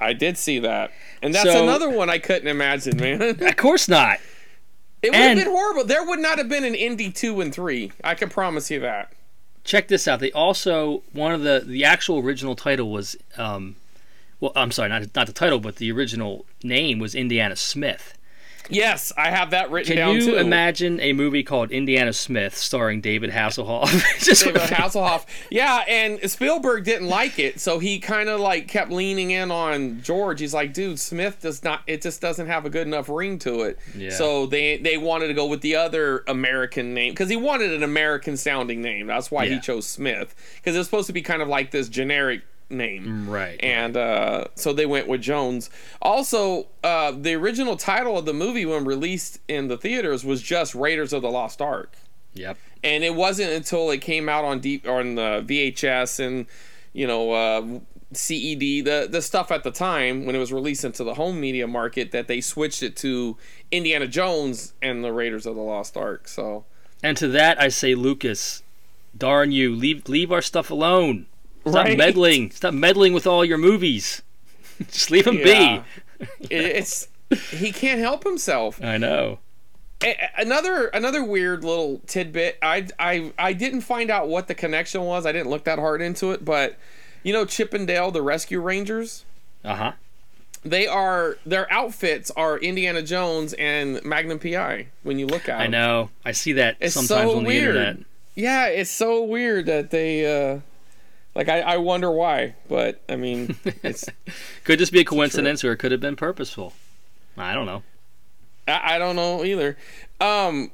[0.00, 0.90] I did see that,
[1.22, 3.22] and that's So- another one I couldn't imagine, man.
[3.40, 4.18] Of course not.
[5.02, 5.84] It would have been horrible.
[5.84, 7.90] There would not have been an Indy two and three.
[8.04, 9.12] I can promise you that.
[9.64, 10.20] Check this out.
[10.20, 13.76] They also one of the the actual original title was um,
[14.40, 18.18] well, I'm sorry, not not the title, but the original name was Indiana Smith.
[18.74, 20.36] Yes, I have that written Can down you too.
[20.36, 23.90] imagine a movie called Indiana Smith starring David Hasselhoff?
[24.24, 25.24] Just David Hasselhoff.
[25.50, 30.00] Yeah, and Spielberg didn't like it, so he kind of like kept leaning in on
[30.02, 30.40] George.
[30.40, 31.82] He's like, "Dude, Smith does not.
[31.86, 34.10] It just doesn't have a good enough ring to it." Yeah.
[34.10, 37.82] So they they wanted to go with the other American name because he wanted an
[37.82, 39.06] American sounding name.
[39.06, 39.54] That's why Yeah.
[39.54, 43.28] he chose Smith because it was supposed to be kind of like this generic name.
[43.28, 43.58] right.
[43.62, 45.70] And uh, so they went with Jones.
[46.00, 50.74] Also, uh, the original title of the movie when released in the theaters was just
[50.74, 51.94] Raiders of the Lost Ark
[52.34, 52.56] Yep.
[52.82, 56.46] and it wasn't until it came out on deep on the VHS and
[56.94, 57.60] you know uh,
[58.14, 61.66] CED the the stuff at the time when it was released into the home media
[61.66, 63.36] market that they switched it to
[63.70, 66.26] Indiana Jones and the Raiders of the Lost Ark.
[66.28, 66.64] So
[67.02, 68.62] And to that I say, Lucas,
[69.16, 71.26] darn you, leave leave our stuff alone.
[71.62, 71.96] Stop Right.
[71.98, 72.50] meddling.
[72.50, 74.22] Stop meddling with all your movies.
[74.90, 75.82] Just leave them Yeah.
[76.40, 77.08] it, it's
[77.50, 78.82] he can't help himself.
[78.82, 79.38] I know.
[80.36, 82.58] Another another weird little tidbit.
[82.60, 85.24] I I I didn't find out what the connection was.
[85.26, 86.76] I didn't look that hard into it, but
[87.22, 89.24] you know Chip 'n Dale the Rescue Rangers.
[89.64, 89.92] Uh huh.
[90.64, 95.68] they are their outfits are Indiana Jones and Magnum PI when you look at I
[95.68, 96.10] know.
[96.24, 97.76] I see that It's sometimes so on the weird.
[97.76, 97.96] internet.
[98.34, 100.58] Yeah, it's so weird that they uh
[101.34, 104.08] like I, I wonder why, but I mean it's
[104.64, 106.72] Could just be a coincidence, or it could have been purposeful.
[107.36, 107.82] I don't know.
[108.68, 109.76] I, I don't know either.
[110.20, 110.70] Um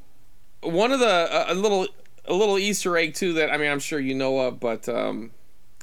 [0.62, 1.86] one of the a, a little
[2.24, 5.30] a little Easter egg too that I mean I'm sure you know of, but um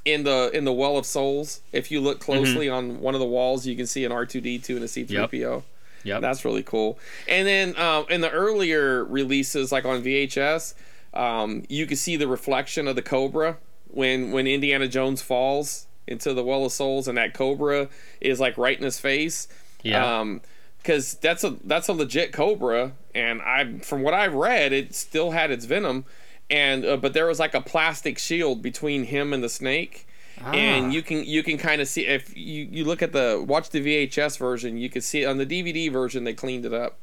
[0.05, 3.25] in the in the Well of Souls, if you look closely on one of the
[3.25, 5.63] walls, you can see an R2D2 and a C3PO.
[6.03, 6.21] Yep.
[6.21, 6.99] That's really cool.
[7.27, 10.75] And then um, in the earlier releases, like on VHS,
[11.15, 13.57] um, you can see the reflection of the Cobra
[13.95, 17.89] when when Indiana Jones falls into the Well of Souls, and that Cobra
[18.21, 19.47] is like right in his face.
[19.81, 20.19] Yeah.
[20.19, 20.41] Um,
[20.77, 25.31] because that's a that's a legit Cobra, and I from what I've read, it still
[25.31, 26.05] had its venom,
[26.47, 30.07] and uh, but there was like a plastic shield between him and the snake.
[30.43, 33.69] And you can you can kind of see if you, you look at the watch
[33.69, 36.97] the VHS version, you can see it on the DVD version they cleaned it up.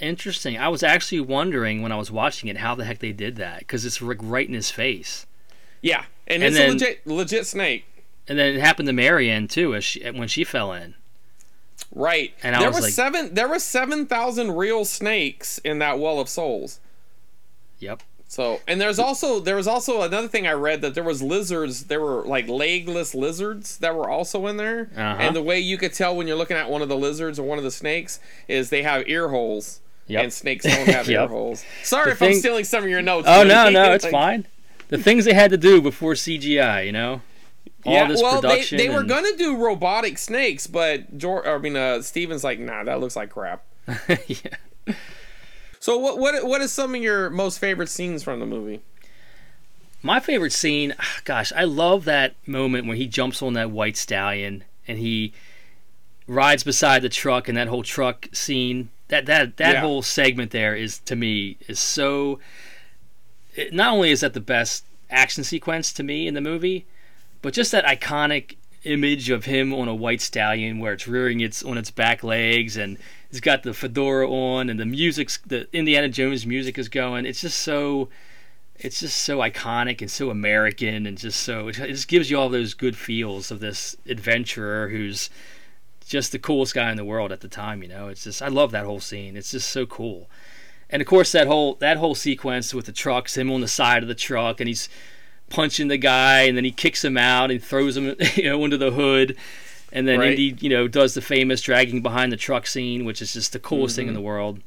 [0.00, 0.56] Interesting.
[0.58, 3.60] I was actually wondering when I was watching it how the heck they did that
[3.60, 5.26] because it's right in his face.
[5.82, 7.84] Yeah, and, And it's then- a legit legit snake.
[8.26, 10.94] And then it happened to Marianne too, as she, when she fell in.
[11.94, 12.34] Right.
[12.42, 13.34] And I there was was like- seven.
[13.34, 16.80] There were seven thousand real snakes in that well of souls.
[17.78, 18.02] Yep.
[18.30, 21.84] So, and there's also there was also another thing I read that there was lizards.
[21.84, 24.90] There were like legless lizards that were also in there.
[24.94, 25.16] Uh-huh.
[25.18, 27.44] And the way you could tell when you're looking at one of the lizards or
[27.44, 29.80] one of the snakes is they have ear holes.
[30.08, 30.22] Yep.
[30.24, 31.64] And snakes don't have ear holes.
[31.82, 33.26] Sorry The if I'm stealing some of your notes.
[33.30, 34.46] Oh no, no, it's Like- fine.
[34.88, 37.20] The things they had to do before CGI, you know.
[37.84, 38.78] All yeah, this well, they, production.
[38.78, 42.82] they were and- gonna do robotic snakes, but George, I mean, uh, Steven's like, nah,
[42.84, 43.64] that looks like crap.
[44.26, 44.94] yeah.
[45.80, 48.80] So, what what what is some of your most favorite scenes from the movie?
[50.02, 54.64] My favorite scene, gosh, I love that moment when he jumps on that white stallion
[54.86, 55.32] and he
[56.26, 58.90] rides beside the truck and that whole truck scene.
[59.08, 59.80] That that that Yeah.
[59.80, 62.40] whole segment there is to me is so.
[63.58, 66.86] It, not only is that the best action sequence to me in the movie,
[67.42, 71.64] but just that iconic image of him on a white stallion where it's rearing its
[71.64, 72.96] on its back legs and
[73.28, 77.26] he's got the fedora on and the music's the Indiana Jones music is going.
[77.26, 78.08] It's just so
[78.76, 82.48] it's just so iconic and so American and just so it just gives you all
[82.48, 85.30] those good feels of this adventurer who's
[86.06, 87.82] just the coolest guy in the world at the time.
[87.82, 89.36] You know, it's just I love that whole scene.
[89.36, 90.28] It's just so cool.
[90.90, 94.02] And of course that whole that whole sequence with the trucks, him on the side
[94.02, 94.88] of the truck, and he's
[95.50, 98.78] punching the guy, and then he kicks him out and throws him, you know, into
[98.78, 99.36] the hood.
[99.92, 100.30] And then Right.
[100.30, 103.58] Indy, you know, does the famous dragging behind the truck scene, which is just the
[103.58, 104.60] coolest thing in the world.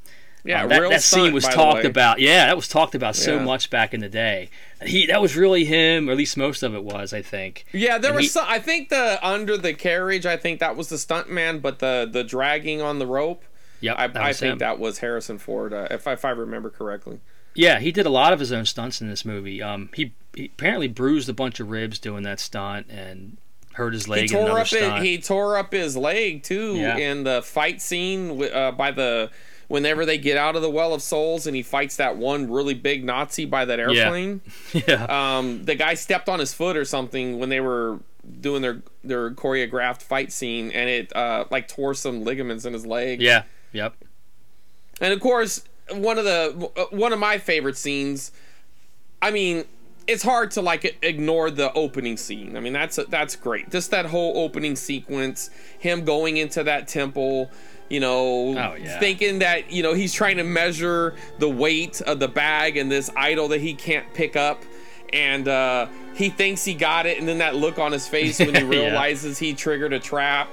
[0.44, 2.18] Yeah, Um, that, real that scene was talked about.
[2.20, 4.50] Yeah, that was talked about so much back in the day.
[4.84, 7.66] He that was really him, or at least most of it was, I think.
[7.72, 8.46] Yeah, there And was he- some.
[8.48, 10.26] I think the under the carriage.
[10.26, 13.44] I think that was the stunt man, but the the dragging on the rope.
[13.82, 14.58] Yep, I, I think him.
[14.60, 17.20] that was Harrison Ford, uh, if if I remember correctly.
[17.54, 19.62] Yeah, he did a lot of his own stunts in this movie.
[19.62, 23.36] Um, he, he apparently bruised a bunch of ribs doing that stunt and
[23.74, 24.72] hurt his leg in tore up.
[24.72, 26.96] It, he tore up his leg too Yeah.
[26.96, 29.32] in the fight scene uh, by the.
[29.68, 32.74] Whenever they get out of the Well of Souls and he fights that one really
[32.74, 34.42] big Nazi by that airplane,
[34.74, 35.06] yeah,
[35.38, 38.00] um, the guy stepped on his foot or something when they were
[38.42, 42.86] doing their their choreographed fight scene, and it uh, like tore some ligaments in his
[42.86, 43.22] leg.
[43.22, 43.94] yeah, yep.
[45.00, 48.32] And of course, one of the uh, one of my favorite scenes.
[49.22, 49.66] I mean,
[50.08, 52.56] it's hard to like ignore the opening scene.
[52.58, 53.70] I mean, that's that's great.
[53.72, 57.52] Just that whole opening sequence, him going into that temple,
[57.90, 59.00] you know, Oh, yeah.
[59.00, 63.10] thinking that you know he's trying to measure the weight of the bag and this
[63.16, 64.64] idol that he can't pick up,
[65.14, 68.54] and uh, he thinks he got it, and then that look on his face when
[68.56, 68.68] he Yeah.
[68.70, 70.50] realizes he triggered a trap,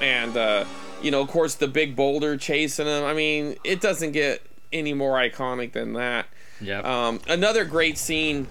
[0.00, 0.64] and uh,
[1.02, 3.04] you know, of course, the big boulder chasing him.
[3.04, 6.26] I mean, it doesn't get any more iconic than that.
[6.60, 6.80] Yeah.
[6.80, 8.46] Um, another great scene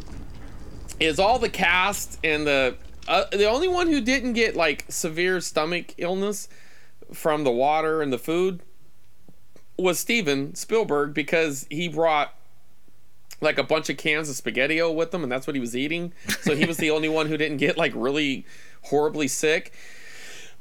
[1.00, 2.76] is all the cast and the
[3.08, 6.48] uh, the only one who didn't get like severe stomach illness
[7.14, 8.62] from the water and the food
[9.78, 12.34] was Steven Spielberg because he brought
[13.42, 16.14] like a bunch of cans of spaghettio with him and that's what he was eating.
[16.42, 18.46] So he was the only one who didn't get like really
[18.84, 19.74] horribly sick.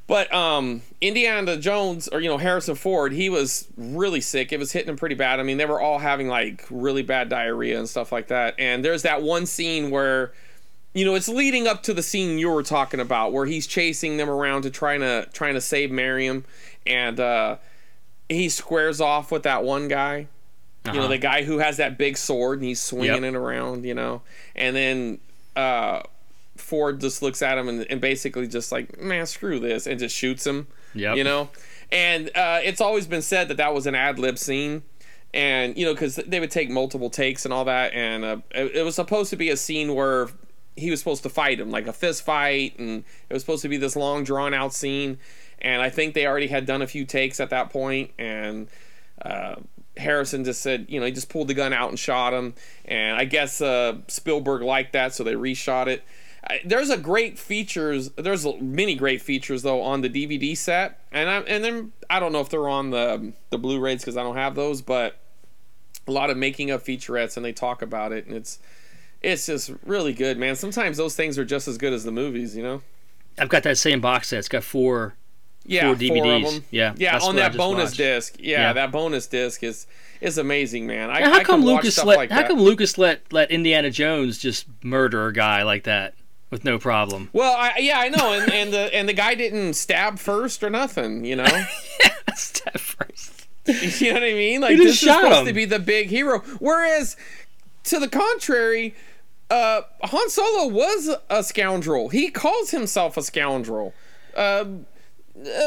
[0.08, 4.52] But um, Indiana Jones, or you know Harrison Ford, he was really sick.
[4.52, 5.38] It was hitting him pretty bad.
[5.38, 8.54] I mean, they were all having like really bad diarrhea and stuff like that.
[8.58, 10.32] And there's that one scene where,
[10.94, 14.16] you know, it's leading up to the scene you were talking about, where he's chasing
[14.16, 16.46] them around to trying to trying to save Miriam,
[16.86, 17.56] and uh,
[18.30, 20.26] he squares off with that one guy.
[20.86, 21.08] You know, Uh-huh.
[21.08, 23.34] the guy who has that big sword and he's swinging Yep.
[23.34, 23.84] it around.
[23.84, 24.22] You know,
[24.56, 25.18] and then.
[25.54, 26.00] Uh,
[26.60, 30.14] Ford just looks at him and, and basically just like, man, screw this, and just
[30.14, 30.66] shoots him.
[30.94, 31.14] Yeah.
[31.14, 31.50] You know,
[31.90, 34.82] and uh, it's always been said that that was an ad lib scene,
[35.32, 38.76] and you know because they would take multiple takes and all that, and uh, it,
[38.76, 40.28] it was supposed to be a scene where
[40.76, 43.68] he was supposed to fight him like a fist fight, and it was supposed to
[43.68, 45.18] be this long drawn out scene,
[45.60, 48.68] and I think they already had done a few takes at that point, and.
[49.20, 49.56] Uh,
[49.96, 53.16] Harrison just said, you know, he just pulled the gun out and shot him, and
[53.16, 56.04] I guess uh, Spielberg liked that, so they reshot it.
[56.64, 58.10] There's a great features.
[58.16, 62.32] There's many great features though on the DVD set, and I and then I don't
[62.32, 65.18] know if they're on the the Blu-rays because I don't have those, but
[66.06, 68.58] a lot of making of featurettes, and they talk about it, and it's
[69.20, 70.56] it's just really good, man.
[70.56, 72.82] Sometimes those things are just as good as the movies, you know.
[73.38, 74.38] I've got that same box set.
[74.38, 75.14] It's got four.
[75.66, 76.46] Yeah, Four four, DVDs.
[76.46, 76.64] of them.
[76.70, 77.18] Yeah, yeah.
[77.18, 77.96] On that bonus watched.
[77.98, 78.72] disc, yeah, Yeah.
[78.72, 79.86] that bonus disc is
[80.22, 81.10] is amazing, man.
[81.10, 82.16] I, Now, how I come Lucas let?
[82.16, 82.48] like how that.
[82.48, 86.14] come Lucas let let Indiana Jones just murder a guy like that
[86.50, 87.30] with no problem?
[87.32, 90.70] Well, I, yeah, I know, and, and the and the guy didn't stab first or
[90.70, 91.46] nothing, you know.
[92.34, 93.34] Step first.
[94.00, 94.62] You know what I mean?
[94.62, 95.46] Like just this is supposed him.
[95.46, 96.38] to be the big hero.
[96.58, 97.16] Whereas,
[97.84, 98.94] to the contrary,
[99.50, 102.08] uh, Han Solo was a scoundrel.
[102.08, 103.92] He calls himself a scoundrel.
[104.34, 104.64] Uh, uh,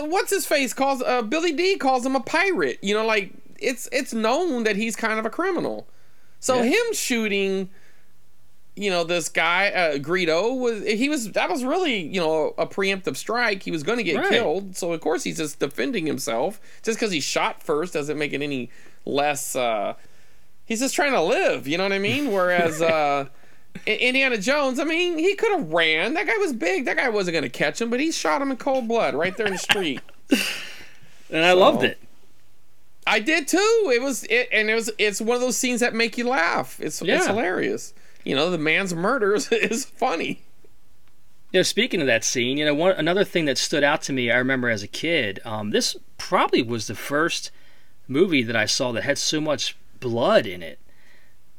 [0.06, 2.80] what's his face calls uh, Billy Dee calls him a pirate.
[2.82, 5.86] You know, like it's it's known that he's kind of a criminal.
[6.40, 6.70] So Yeah.
[6.72, 7.70] him shooting,
[8.76, 12.66] you know, this guy uh, Greedo was he was that was really you know a
[12.66, 13.64] preemptive strike.
[13.64, 14.30] He was going to get Right.
[14.30, 16.60] killed, so of course he's just defending himself.
[16.84, 18.70] Just because he shot first doesn't make it any
[19.06, 19.56] less.
[19.56, 19.96] Uh,
[20.66, 21.68] he's just trying to live.
[21.68, 22.32] You know what I mean?
[22.32, 22.82] Whereas.
[22.82, 23.26] Uh,
[23.86, 26.14] Indiana Jones, I mean, he could have ran.
[26.16, 26.84] That guy was big.
[26.84, 29.36] That guy wasn't going to catch him, but he shot him in cold blood right
[29.38, 30.02] there in the street.
[31.30, 31.98] And I loved it.
[33.08, 33.92] I did too.
[33.96, 34.92] It was it, and it was.
[34.98, 36.78] It's one of those scenes that make you laugh.
[36.82, 37.94] It's it's hilarious.
[38.24, 40.44] You know, the man's murder is, funny.
[41.52, 44.14] You know, speaking of that scene, you know, one another thing that stood out to
[44.14, 45.40] me, I remember as a kid.
[45.44, 47.52] Um, this probably was the first
[48.08, 50.80] movie that I saw that had so much blood in it.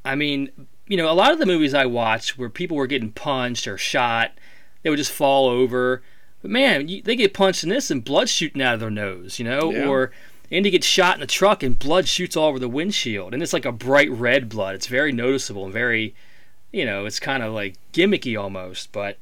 [0.04, 0.50] I mean,
[0.86, 3.76] you know, a lot of the movies I watched where people were getting punched or
[3.78, 4.32] shot,
[4.82, 6.02] they would just fall over.
[6.40, 9.38] But man, you, they get punched in this and blood shooting out of their nose,
[9.38, 9.86] you know, Yeah.
[9.86, 10.10] or
[10.50, 13.52] Andy gets shot in a truck and blood shoots all over the windshield, and it's
[13.52, 14.74] like a bright red blood.
[14.74, 16.14] It's very noticeable and very,
[16.72, 19.18] you know, it's kind of like gimmicky almost, but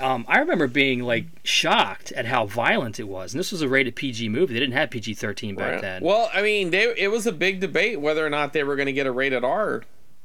[0.00, 3.32] um, I remember being like shocked at how violent it was.
[3.32, 4.54] And this was a rated PG movie.
[4.54, 6.02] They didn't have PG 13 back then.
[6.02, 8.86] Well, I mean, they, it was a big debate whether or not they were going
[8.86, 9.82] to get a rated R,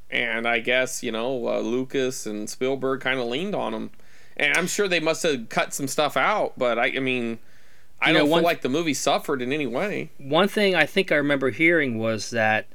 [0.09, 3.91] and I guess you know uh, Lucas and Spielberg kind of leaned on them,
[4.35, 6.53] and I'm sure they must have cut some stuff out.
[6.57, 7.37] But I, I mean,
[8.01, 10.09] I You know, don't one- feel like the movie suffered in any way.
[10.17, 12.67] One thing I think I remember hearing was that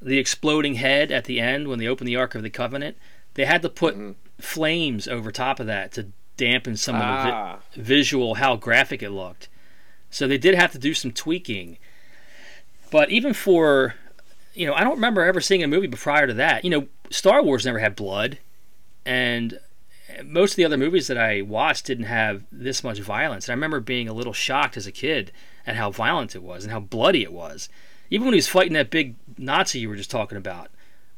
[0.00, 2.96] the exploding head at the end, when they opened the Ark of the Covenant,
[3.36, 4.12] they had to put Mm-hmm.
[4.40, 7.58] flames over top of that to dampen some of the vi- Ah.
[7.74, 9.48] visual, how graphic it looked.
[10.10, 11.78] So they did have to do some tweaking.
[12.90, 13.94] But even for,
[14.54, 16.64] you know, I don't remember ever seeing a movie prior to that.
[16.64, 18.38] You know, Star Wars never had blood,
[19.04, 19.58] and
[20.24, 23.46] most of the other movies that I watched didn't have this much violence.
[23.48, 25.32] And I remember being a little shocked as a kid
[25.66, 27.68] at how violent it was and how bloody it was.
[28.10, 30.70] Even when he was fighting that big Nazi you were just talking about.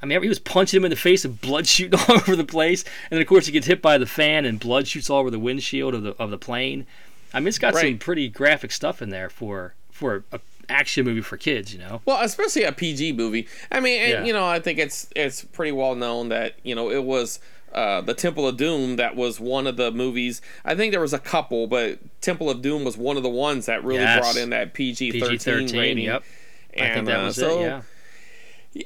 [0.03, 2.45] I mean, he was punching him in the face and blood shooting all over the
[2.45, 2.83] place.
[3.11, 5.31] And then, of course, he gets hit by the fan and blood shoots all over
[5.31, 6.87] the windshield of the of the plane.
[7.35, 11.21] I mean, it's got some pretty graphic stuff in there for for a action movie
[11.21, 11.73] for kids.
[11.73, 12.01] You know.
[12.05, 13.49] Well, especially a PG movie.
[13.73, 14.25] I mean, and, Yeah.
[14.25, 17.41] you know, I think it's it's pretty well known that you know it was
[17.75, 20.41] uh, the Temple of Doom that was one of the movies.
[20.65, 23.67] I think there was a couple, but Temple of Doom was one of the ones
[23.67, 24.21] that really Yes.
[24.21, 26.05] brought in that PG thirteen rating.
[26.05, 26.23] Yep.
[26.23, 27.63] I think And, that uh, was so it.
[27.65, 27.83] Yeah.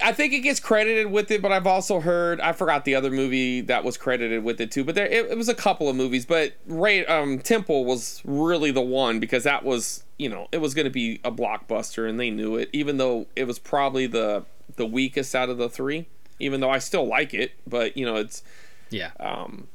[0.01, 3.11] I think it gets credited with it, but I've also heard I forgot the other
[3.11, 4.85] movie that was credited with it too.
[4.85, 8.71] But there, it, it was a couple of movies, but Ray um, Temple was really
[8.71, 12.19] the one because that was you know it was going to be a blockbuster and
[12.19, 14.45] they knew it, even though it was probably the
[14.77, 16.07] the weakest out of the three.
[16.39, 18.43] Even though I still like it, but you know it's
[18.91, 19.11] Yeah.
[19.21, 19.69] um,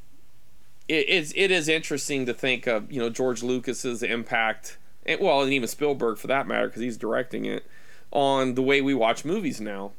[0.87, 5.41] it, it's it is interesting to think of you know George Lucas's impact, and, well,
[5.43, 7.65] and even Spielberg for that matter, because he's directing it
[8.11, 9.91] on the way we watch movies now.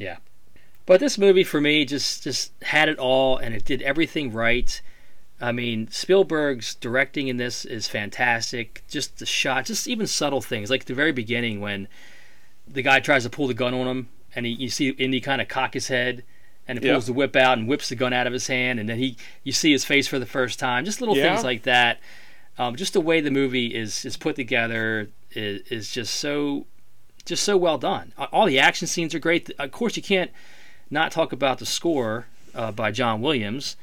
[0.00, 0.16] Yeah.
[0.86, 4.80] But this movie for me just just had it all and it did everything right.
[5.40, 8.82] I mean, Spielberg's directing in this is fantastic.
[8.88, 11.86] Just the shot, just even subtle things like the very beginning when
[12.66, 15.40] the guy tries to pull the gun on him and he, you see Indy kind
[15.40, 16.24] of cock his head
[16.66, 16.92] and he Yeah.
[16.94, 19.16] pulls the whip out and whips the gun out of his hand and then he
[19.44, 20.84] you see his face for the first time.
[20.84, 21.30] Just little Yeah.
[21.32, 22.00] things like that.
[22.58, 26.66] Um, just the way the movie is is put together is, is just so
[27.30, 28.12] just so well done.
[28.32, 29.50] All the action scenes are great.
[29.58, 30.32] Of course, you can't
[30.90, 33.76] not talk about the score uh, by John Williams.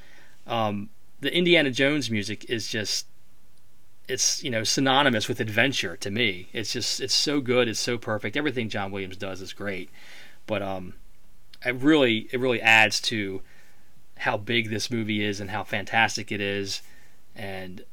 [0.46, 0.90] Um,
[1.22, 3.08] the Indiana Jones music is just
[4.08, 6.50] it's you know synonymous with adventure to me.
[6.52, 7.70] It's just it's so good.
[7.70, 8.36] It's so perfect.
[8.36, 9.90] Everything John Williams does is great.
[10.46, 10.96] But um,
[11.66, 13.42] it really it really adds to
[14.18, 16.82] how big this movie is and how fantastic it is,
[17.34, 17.86] and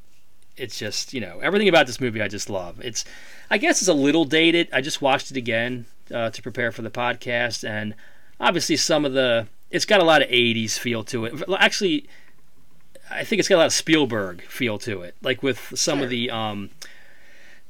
[0.57, 2.81] it's just you know everything about this movie I just love.
[2.81, 3.05] It's
[3.51, 4.69] I guess it's a little dated.
[4.73, 7.95] I just watched it again uh, to prepare for the podcast, and
[8.41, 11.43] obviously some of the it's got a lot of '80s feel to it.
[11.59, 12.09] Actually,
[13.11, 16.11] I think it's got a lot of Spielberg feel to it, like with some of
[16.11, 16.31] the.
[16.31, 16.71] Um,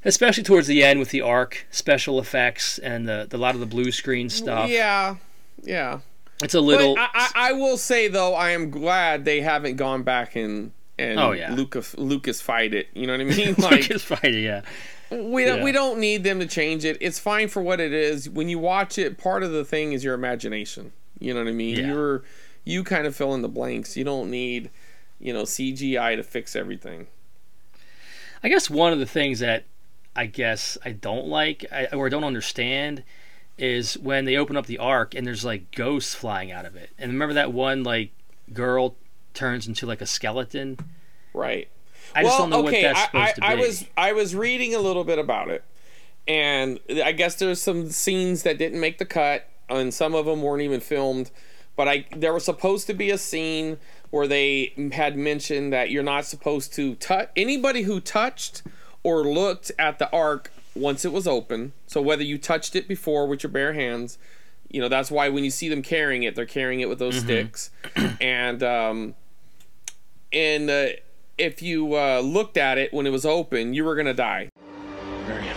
[0.06, 3.66] Especially towards the end with the ark special effects and the, the lot of the
[3.66, 4.68] blue screen stuff.
[4.68, 5.16] Yeah,
[5.62, 6.00] yeah.
[6.42, 6.96] It's a little.
[6.98, 11.18] I, I, I will say though, I am glad they haven't gone back and and
[11.18, 11.54] Oh, yeah.
[11.54, 12.88] Lucas Lucas fight it.
[12.94, 13.54] You know what I mean?
[13.58, 14.62] Like Lucas fighting, yeah.
[15.10, 15.64] we don't Yeah.
[15.64, 16.96] we don't need them to change it.
[17.00, 18.28] It's fine for what it is.
[18.30, 20.92] When you watch it, part of the thing is your imagination.
[21.18, 21.76] You know what I mean?
[21.76, 21.86] Yeah.
[21.88, 22.22] You're
[22.64, 23.96] you kind of fill in the blanks.
[23.96, 24.70] You don't need
[25.20, 27.06] you know CGI to fix everything.
[28.42, 29.64] I guess one of the things that
[30.16, 33.02] I guess I don't like I, or don't understand
[33.56, 36.90] is when they open up the ark and there's like ghosts flying out of it.
[36.98, 38.10] And remember that one like
[38.52, 38.96] girl
[39.34, 40.78] turns into like a skeleton.
[41.32, 41.68] Right.
[42.14, 43.46] I just don't know what that's supposed I, to be.
[43.46, 45.64] I was I was reading a little bit about it,
[46.28, 50.42] and I guess there's some scenes that didn't make the cut, and some of them
[50.42, 51.30] weren't even filmed.
[51.76, 53.78] But I there was supposed to be a scene
[54.10, 58.62] where they had mentioned that you're not supposed to touch anybody who touched
[59.02, 61.72] or looked at the ark once it was open.
[61.88, 64.18] So whether you touched it before with your bare hands,
[64.70, 67.16] you know that's why when you see them carrying it, they're carrying it with those
[67.16, 67.24] Mm-hmm.
[67.24, 67.70] sticks,
[68.20, 69.14] and um,
[70.34, 70.86] and uh,
[71.38, 74.48] if you uh, looked at it when it was open, you were gonna die.
[75.26, 75.56] Marion,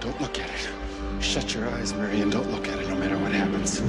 [0.00, 1.22] don't look at it.
[1.22, 2.30] Shut your eyes, Marion.
[2.30, 3.80] Don't look at it no matter what happens.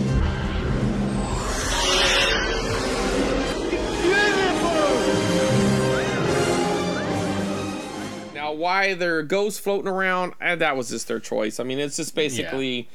[8.33, 10.33] Now, why there are ghosts floating around?
[10.39, 11.59] eh, that was just their choice.
[11.59, 12.87] I mean, it's just basically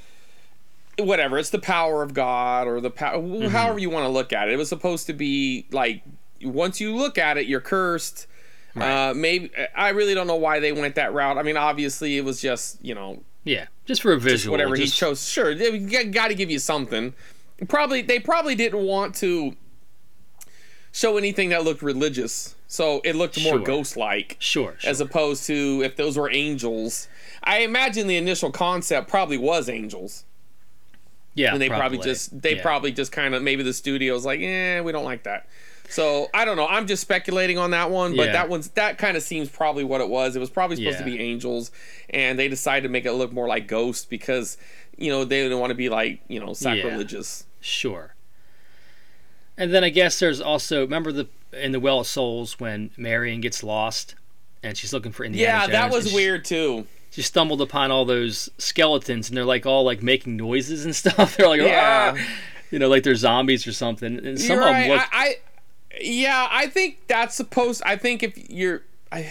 [0.98, 1.36] whatever.
[1.36, 3.48] It's the power of God or the power, Mm-hmm.
[3.48, 4.54] however you want to look at it.
[4.54, 6.02] It was supposed to be like
[6.44, 8.26] once you look at it, you're cursed.
[8.74, 11.36] Uh, maybe I really don't know why they went that route.
[11.36, 14.52] I mean, obviously, it was just you know yeah, just for a visual.
[14.52, 15.28] whatever he chose.
[15.28, 17.14] Sure, they got to give you something.
[17.68, 19.56] Probably they probably didn't want to
[20.92, 23.64] show anything that looked religious, so it looked more Sure.
[23.64, 24.90] ghost-like Sure, sure.
[24.90, 27.08] as opposed to if those were angels.
[27.42, 30.24] I imagine the initial concept probably was angels,
[31.34, 32.62] yeah, and they probably, just they yeah.
[32.62, 35.48] probably just kind of maybe the studio's like, eh, we don't like that.
[35.88, 36.66] So I don't know.
[36.66, 38.32] I'm just speculating on that one, but Yeah.
[38.32, 40.34] that one's that kind of seems probably what it was.
[40.36, 41.70] It was probably supposed to be angels,
[42.10, 44.56] and they decided to make it look more like ghosts because
[44.96, 47.44] you know they didn't want to be like you know sacrilegious.
[47.60, 48.14] Sure.
[49.58, 53.40] And then I guess there's also remember the in the Well of Souls when Marion
[53.42, 54.14] gets lost
[54.62, 55.72] and she's looking for Indiana Yeah, Jones.
[55.72, 56.86] that was she- weird too.
[57.10, 61.36] She stumbled upon all those skeletons and they're like all like making noises and stuff.
[61.36, 62.14] They're like, Yeah.
[62.16, 62.20] "Ah!"
[62.70, 64.24] you know, like they're zombies or something.
[64.26, 64.80] And some You're of right.
[64.88, 65.08] them look.
[65.12, 65.36] I, I
[66.00, 67.82] yeah, I think that's supposed.
[67.84, 69.30] I think if you're, I,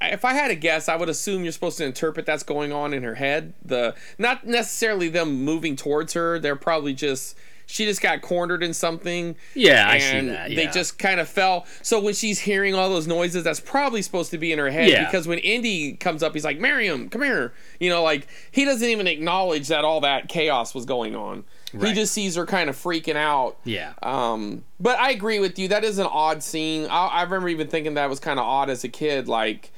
[0.00, 2.92] if I had a guess, I would assume you're supposed to interpret that's going on
[2.92, 3.54] in her head.
[3.64, 6.38] The not necessarily them moving towards her.
[6.38, 7.36] They're probably just
[7.66, 9.34] she just got cornered in something.
[9.54, 11.66] Yeah, I see and that, They just kind of fell.
[11.82, 14.88] So when she's hearing all those noises, that's probably supposed to be in her head.
[14.88, 15.04] Yeah.
[15.04, 18.88] Because when Indy comes up, he's like, "Miriam, come here." You know, like he doesn't
[18.88, 21.44] even acknowledge that all that chaos was going on.
[21.72, 23.58] He just sees her kind of freaking out.
[23.64, 23.92] yeah.
[24.02, 25.68] Um, but I agree with you.
[25.68, 26.86] That is an odd scene.
[26.90, 29.28] I, I remember even thinking that was kind of odd as a kid.
[29.28, 29.72] Like,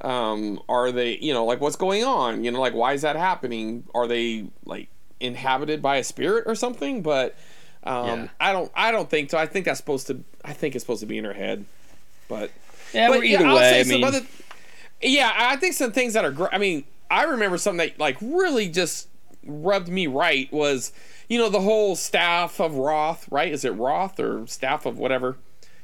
[0.00, 2.42] um, are they, you know, like what's going on?
[2.42, 3.84] You know, like why is that happening?
[3.94, 4.88] Are they like
[5.20, 7.02] inhabited by a spirit or something?
[7.02, 7.36] But
[7.84, 8.28] um, Yeah.
[8.40, 9.38] I don't, I don't think so.
[9.38, 10.24] I think that's supposed to.
[10.44, 11.64] I think it's supposed to be in her head.
[12.28, 12.50] But
[12.92, 14.20] yeah, but either I'll way, say I mean, other.
[15.02, 16.32] Yeah, I think some things that are.
[16.32, 19.08] Gr- I mean, I remember something that like really just
[19.44, 20.92] rubbed me right was,
[21.28, 23.26] you know, the whole staff of Roth.
[23.30, 23.52] Right?
[23.52, 25.36] Is it Roth or staff of whatever?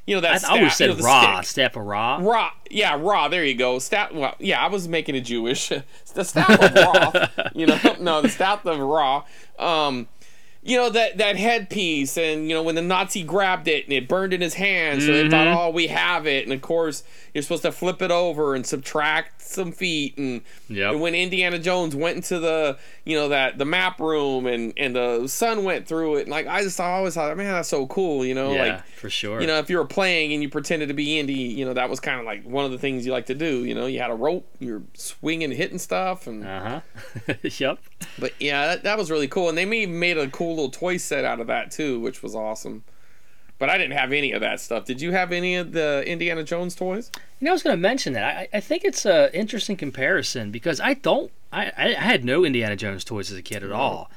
[0.07, 0.33] You know that.
[0.33, 1.47] I staff, always said you know, the raw, stick.
[1.51, 2.17] staff of Ra.
[2.21, 3.29] Ra, yeah, Ra.
[3.29, 3.79] There you go.
[3.79, 4.13] Staff.
[4.13, 5.69] Well, yeah, I was making it Jewish.
[6.15, 7.31] the staff of Roth.
[7.55, 9.23] you know, no, the staff of Ra.
[9.61, 10.09] Um,
[10.65, 14.07] you know that that headpiece, and you know when the Nazi grabbed it and it
[14.09, 15.59] burned in his hand, so they thought, Mm-hmm.
[15.59, 16.45] oh, we have it.
[16.45, 17.03] And of course,
[17.35, 20.17] you're supposed to flip it over and subtract some feet.
[20.19, 20.93] And, Yep.
[20.93, 24.95] and when Indiana Jones went into the you know that the map room and and
[24.95, 27.87] the sun went through it, and like I just I always thought, man, that's so
[27.87, 28.25] cool.
[28.25, 29.41] You know, yeah, like for sure.
[29.41, 31.91] you know, if you were playing and you pretended to be Indy, you know, that
[31.91, 33.65] was kind of like one of the things you like to do.
[33.65, 36.81] You know, you had a rope, you're swinging, hitting stuff, and Uh
[37.27, 37.35] huh.
[37.59, 37.79] yep.
[38.19, 39.49] but yeah, that, that was really cool.
[39.49, 42.35] And they made made a cool little toy set out of that too, which was
[42.35, 42.85] awesome.
[43.59, 44.85] But I didn't have any of that stuff.
[44.87, 47.13] Did you have any of the Indiana Jones toys?
[47.39, 48.25] You know, I was going to mention that.
[48.37, 51.31] I, I think it's an interesting comparison because I don't.
[51.53, 54.11] I, I had no Indiana Jones toys as a kid at all,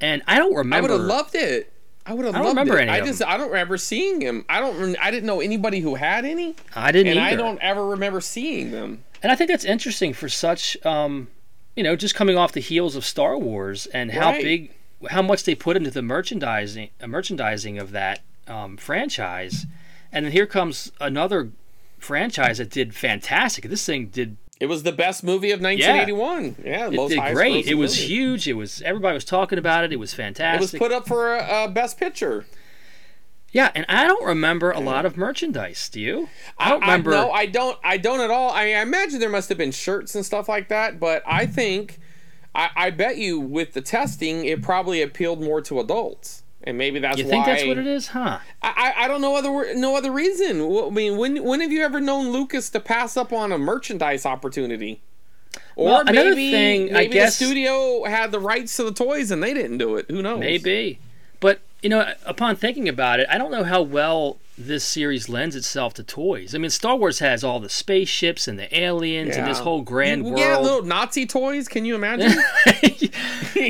[0.00, 0.88] and I don't remember.
[0.88, 1.72] I would have loved it.
[2.06, 2.82] I would have I don't loved remember it.
[2.82, 3.28] any I of just them.
[3.28, 4.44] I don't remember seeing him.
[4.48, 4.96] I don't.
[4.98, 7.34] I didn't know anybody who had any, I didn't and either.
[7.34, 9.04] I don't ever remember seeing them.
[9.22, 11.28] And I think that's interesting for such, um,
[11.76, 14.42] you know, just coming off the heels of Star Wars and how Right.
[14.42, 14.74] big,
[15.10, 19.66] how much they put into the merchandising, uh, merchandising of that um, franchise,
[20.12, 21.50] and then here comes another
[21.98, 23.64] franchise that did fantastic.
[23.68, 26.56] This thing did It was the best movie of 1981.
[26.64, 27.66] Yeah, it most did great.
[27.68, 28.06] It was movie.
[28.08, 28.48] huge.
[28.48, 29.92] It was everybody was talking about it.
[29.92, 30.60] It was fantastic.
[30.60, 32.44] It was put up for a, a best picture.
[33.52, 35.88] yeah, and I don't remember a lot of merchandise.
[35.88, 36.28] Do you?
[36.58, 37.12] I don't remember.
[37.12, 37.78] no, I don't.
[37.84, 38.50] I don't at all.
[38.50, 42.00] I, I imagine there must have been shirts and stuff like that, but I think,
[42.52, 46.98] I, I bet you with the testing, it probably appealed more to adults, and maybe
[46.98, 47.30] that's you why.
[47.30, 48.38] think that's what it is, huh?
[48.62, 50.60] I, I I don't know other no other reason.
[50.60, 54.26] I mean, when when have you ever known Lucas to pass up on a merchandise
[54.26, 55.00] opportunity?
[55.76, 58.92] Or Well, another maybe, thing, I maybe guess- the studio had the rights to the
[58.92, 60.06] toys and they didn't do it.
[60.10, 60.40] Who knows?
[60.40, 60.98] Maybe.
[61.40, 65.54] But, you know, upon thinking about it, I don't know how well this series lends
[65.54, 66.54] itself to toys.
[66.54, 70.22] I mean, Star Wars has all the spaceships and the aliens and this whole grand
[70.26, 70.40] You- world.
[70.40, 71.68] Yeah, little Nazi toys.
[71.68, 72.32] Can you imagine?
[72.82, 73.08] you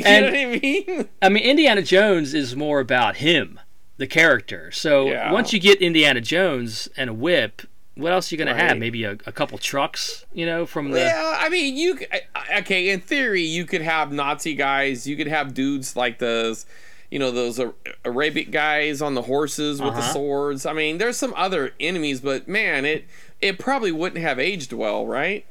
[0.03, 1.09] And- know what I mean?
[1.21, 3.59] I mean, Indiana Jones is more about him,
[3.97, 4.71] the character.
[4.71, 5.31] So Yeah.
[5.31, 7.61] once you get Indiana Jones and a whip,
[7.95, 8.77] what else are you going to have?
[8.77, 10.99] Maybe a, a couple trucks, you know, from the.
[11.01, 12.89] Yeah, I mean, you c- I- I- okay?
[12.89, 15.05] In theory, you could have Nazi guys.
[15.05, 16.65] You could have dudes like those,
[17.11, 17.59] you know, those
[18.05, 20.13] Arabic guys on the horses with the Uh-huh.
[20.13, 20.65] swords.
[20.65, 23.05] I mean, there's some other enemies, but man, it
[23.41, 25.45] it probably wouldn't have aged well, right?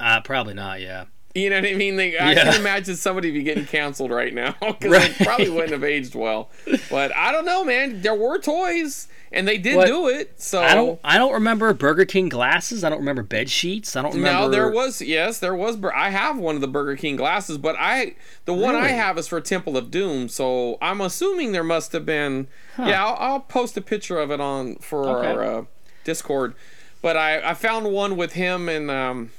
[0.00, 1.04] Uh, probably not, yeah.
[1.36, 1.96] You know what I mean?
[1.96, 5.10] They, I can imagine somebody be getting canceled right now because Right.
[5.20, 6.48] it probably wouldn't have aged well.
[6.90, 8.00] But I don't know, man.
[8.00, 10.40] There were toys, and they did What- do it.
[10.40, 10.98] So I don't.
[11.04, 12.84] I don't remember Burger King glasses.
[12.84, 13.96] I don't remember bed sheets.
[13.96, 14.40] I don't remember.
[14.46, 15.76] No, there was yes, there was.
[15.94, 18.14] I have one of the Burger King glasses, but I
[18.46, 20.28] the one I have is for Temple of Doom.
[20.30, 22.48] So I'm assuming there must have been.
[22.78, 25.28] Yeah, I'll, I'll post a picture of it on for Okay.
[25.32, 25.64] our uh,
[26.04, 26.54] Discord.
[27.02, 29.30] But I I found one with him and um,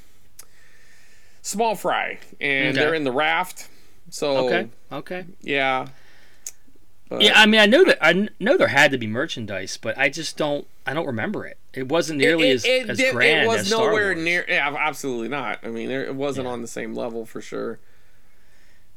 [1.47, 2.77] Small Fry, and Okay.
[2.77, 3.69] they're in the raft.
[4.09, 4.67] So Okay.
[4.91, 5.25] Okay.
[5.41, 5.87] yeah.
[7.07, 9.97] But- Yeah, I mean, I know that I know there had to be merchandise, but
[9.97, 10.67] I just don't.
[10.85, 11.57] I don't remember it.
[11.73, 14.45] It wasn't nearly as, as did- grand It was as nowhere near.
[14.47, 15.59] Yeah, absolutely not.
[15.63, 16.51] I mean, there, it wasn't Yeah.
[16.53, 17.79] on the same level for sure.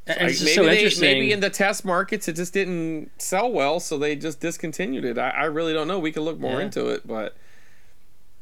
[0.08, 1.02] Like, maybe so they, interesting.
[1.02, 5.18] maybe in the test markets it just didn't sell well, so they just discontinued it.
[5.18, 6.00] I, I really don't know.
[6.00, 6.64] We could look more Yeah.
[6.66, 7.36] into it, but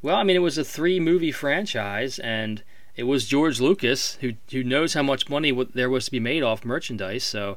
[0.00, 2.62] Well, I mean, it was a three movie franchise, and
[2.98, 6.18] it was George Lucas who who knows how much money w- there was to be
[6.20, 7.22] made off merchandise.
[7.22, 7.56] So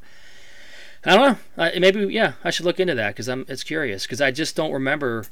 [1.03, 1.63] I don't know.
[1.63, 4.55] Uh, maybe yeah, I should look into that because I'm it's curious because I just
[4.55, 5.25] don't remember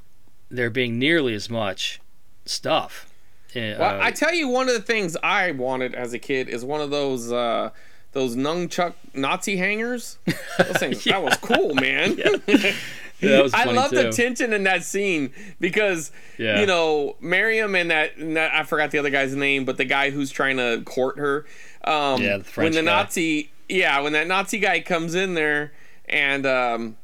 [0.49, 2.01] there being nearly as much
[2.45, 3.05] stuff.
[3.55, 6.66] Uh, well, I tell you, one of the things I wanted as a kid is
[6.66, 7.70] one of those uh,
[8.14, 10.18] those nunchuck Nazi hangers.
[10.57, 12.18] Those things, That was cool, man.
[13.22, 16.60] was I funny love the tension in that scene because Yeah.
[16.60, 19.86] you know Miriam and that, and that I forgot the other guy's name, but the
[19.86, 21.46] guy who's trying to court her.
[21.84, 22.86] Um, Yeah, the when the guy.
[22.86, 25.72] Nazi, yeah, when that Nazi guy comes in there
[26.08, 26.98] and um,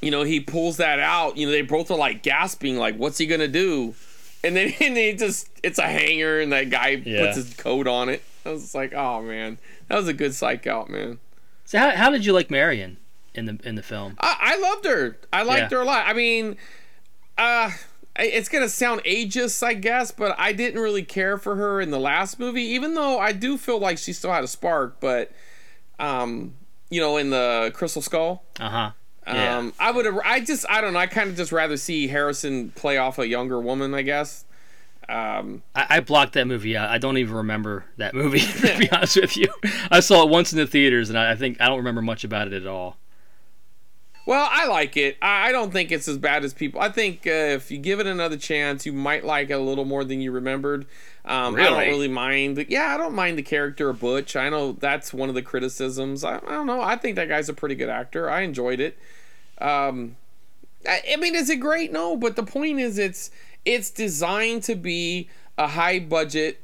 [0.00, 3.18] you know he pulls that out, you know they both are like gasping, like what's
[3.18, 3.94] he gonna do?
[4.42, 7.26] And then and he just it's a hanger, and that guy Yeah.
[7.26, 8.22] puts his coat on it.
[8.46, 11.18] I was like, oh man, that was a good psych out, man.
[11.64, 12.98] so how, how did you like Marion
[13.34, 14.16] in the in the film?
[14.20, 15.18] I, I loved her.
[15.32, 15.78] I liked Yeah.
[15.78, 16.06] her a lot.
[16.06, 16.56] I mean,
[17.38, 17.70] uh,
[18.16, 21.98] it's gonna sound ageist, I guess, but I didn't really care for her in the
[21.98, 25.00] last movie, even though I do feel like she still had a spark.
[25.00, 25.32] But,
[25.98, 26.54] um,
[26.90, 28.90] you know, in the Crystal Skull, Uh huh.
[29.26, 29.56] Yeah.
[29.58, 30.06] um, I would.
[30.24, 30.98] I just, I don't know.
[30.98, 34.44] I kind of just rather see Harrison play off a younger woman, I guess.
[35.08, 36.88] Um, I, I blocked that movie out.
[36.90, 38.40] I don't even remember that movie.
[38.60, 39.48] To be honest with you,
[39.90, 42.24] I saw it once in the theaters, and I, I think I don't remember much
[42.24, 42.96] about it at all.
[44.26, 45.16] Well, I like it.
[45.20, 46.80] I I don't think it's as bad as people.
[46.80, 49.84] I think uh, if you give it another chance, you might like it a little
[49.84, 50.86] more than you remembered.
[51.26, 52.56] Um, I don't really mind.
[52.56, 54.36] The, yeah, I don't mind the character of Butch.
[54.36, 56.22] I know that's one of the criticisms.
[56.24, 56.80] I, I don't know.
[56.82, 58.28] I think that guy's a pretty good actor.
[58.30, 58.98] I enjoyed it.
[59.60, 60.16] Um,
[60.88, 61.92] I, I mean, is it great?
[61.92, 63.30] No, but the point is, it's
[63.64, 66.60] it's designed to be a high budget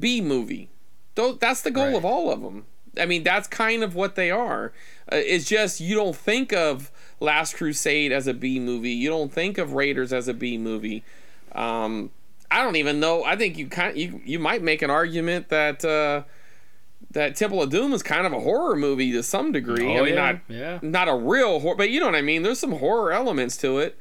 [0.00, 0.70] B movie.
[1.14, 1.94] That's the goal Right.
[1.94, 2.66] of all of them.
[2.98, 4.72] I mean, that's kind of what they are.
[5.10, 6.90] Uh, it's just you don't think of
[7.20, 8.90] Last Crusade as a B movie.
[8.90, 11.02] You don't think of Raiders as a B movie.
[11.52, 12.10] Um,
[12.50, 13.24] I don't even know.
[13.24, 16.22] I think you kind you you might make an argument that uh,
[17.12, 19.94] that Temple of Doom is kind of a horror movie to some degree.
[19.94, 20.78] I Oh, mean, yeah, not yeah.
[20.82, 22.42] not a real horror, but you know what I mean.
[22.42, 23.98] There's some horror elements to it.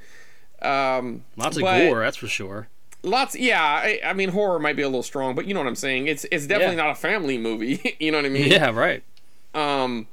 [0.61, 2.67] Um, Lots of gore, that's for sure.
[3.03, 3.61] Lots, yeah.
[3.61, 6.07] I, I mean, horror might be a little strong, but you know what I'm saying.
[6.07, 6.83] It's it's definitely Yeah.
[6.83, 7.95] not a family movie.
[7.99, 8.51] you know what I mean?
[8.51, 9.03] Yeah, right.
[9.53, 10.07] Um,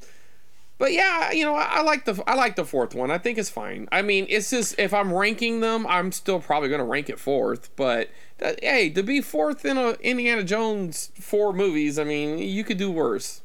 [0.82, 3.12] but yeah, you know, I, I like the I like the fourth one.
[3.12, 3.88] I think it's fine.
[3.92, 7.70] I mean, it's just if I'm ranking them, I'm still probably gonna rank it fourth.
[7.76, 12.64] But that, hey, to be fourth in a Indiana Jones four movies, I mean, you
[12.64, 13.42] could do worse.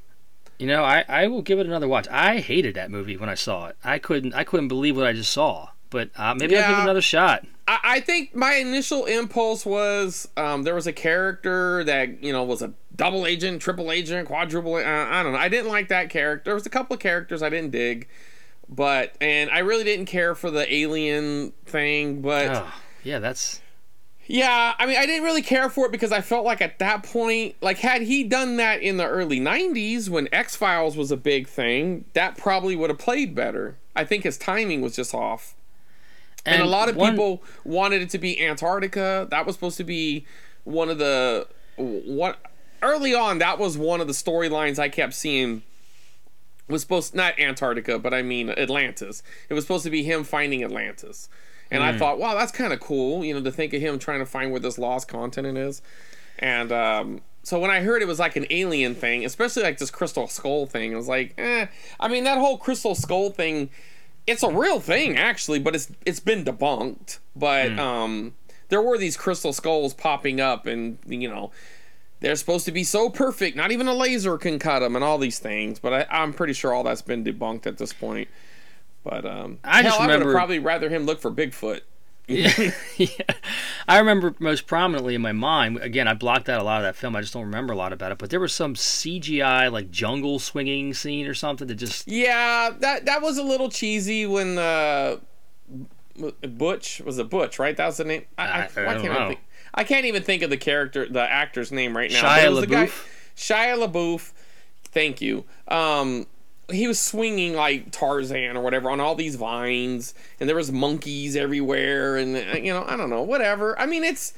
[0.57, 2.07] You know, I, I will give it another watch.
[2.09, 3.77] I hated that movie when I saw it.
[3.83, 5.69] I couldn't I couldn't believe what I just saw.
[5.89, 7.45] But uh, maybe I'll give it another shot.
[7.67, 12.43] I, I think my initial impulse was um, there was a character that you know
[12.43, 14.75] was a double agent, triple agent, quadruple.
[14.75, 15.39] Uh, I don't know.
[15.39, 16.45] I didn't like that character.
[16.45, 18.07] There was a couple of characters I didn't dig,
[18.69, 22.21] but and I really didn't care for the alien thing.
[22.21, 22.73] But Oh,
[23.03, 23.61] yeah, that's
[24.29, 27.03] yeah, I mean, I didn't really care for it because I felt like at that
[27.03, 31.17] point, like had he done that in the early '90s when X Files was a
[31.17, 33.77] big thing, that probably would have played better.
[33.95, 35.55] I think his timing was just off
[36.45, 39.27] and, a lot of one- people wanted it to be Antarctica.
[39.29, 40.25] That was supposed to be
[40.63, 42.39] one of the what
[42.81, 43.39] early on.
[43.39, 45.63] That was one of the storylines I kept seeing.
[46.69, 49.23] Was supposed not Antarctica, but I mean Atlantis.
[49.47, 51.29] It was supposed to be him finding Atlantis,
[51.71, 54.19] And I thought, wow, that's kind of cool, you know, to think of him trying
[54.19, 55.81] to find where this lost continent is.
[56.39, 59.89] And um, so when I heard it was like an alien thing, especially like this
[59.89, 61.67] crystal skull thing, I was like, eh.
[62.01, 63.69] I mean, that whole crystal skull thing,
[64.27, 67.19] it's a real thing actually, but it's it's been debunked.
[67.35, 68.35] But um,
[68.69, 71.51] there were these crystal skulls popping up, and you know,
[72.19, 75.17] they're supposed to be so perfect, not even a laser can cut them, and all
[75.17, 75.79] these things.
[75.79, 78.27] But I, I'm pretty sure all that's been debunked at this point.
[79.03, 81.81] But um, I just hell, I would have probably rather him look for Bigfoot.
[82.97, 83.09] yeah.
[83.87, 85.77] I remember most prominently in my mind.
[85.77, 87.15] Again, I blocked out a lot of that film.
[87.15, 88.17] I just don't remember a lot about it.
[88.17, 93.05] But there was some CGI like jungle swinging scene or something that just Yeah, that
[93.05, 95.17] that was a little cheesy when uh,
[96.41, 97.77] Butch was it Butch, right?
[97.77, 98.25] That was the name.
[98.37, 99.27] I, I, I- can't know.
[99.29, 99.39] think,
[99.73, 102.23] I can't even think of the character, the actor's name right now.
[102.23, 103.07] Shia but it was the guy- LaBeouf?
[103.35, 104.31] Shia LaBeouf.
[104.85, 105.45] Thank you.
[105.67, 106.25] Um,
[106.69, 111.35] he was swinging like Tarzan or whatever on all these vines, and there was monkeys
[111.35, 113.79] everywhere, and uh, you know, I don't know, whatever.
[113.79, 114.33] I mean, it's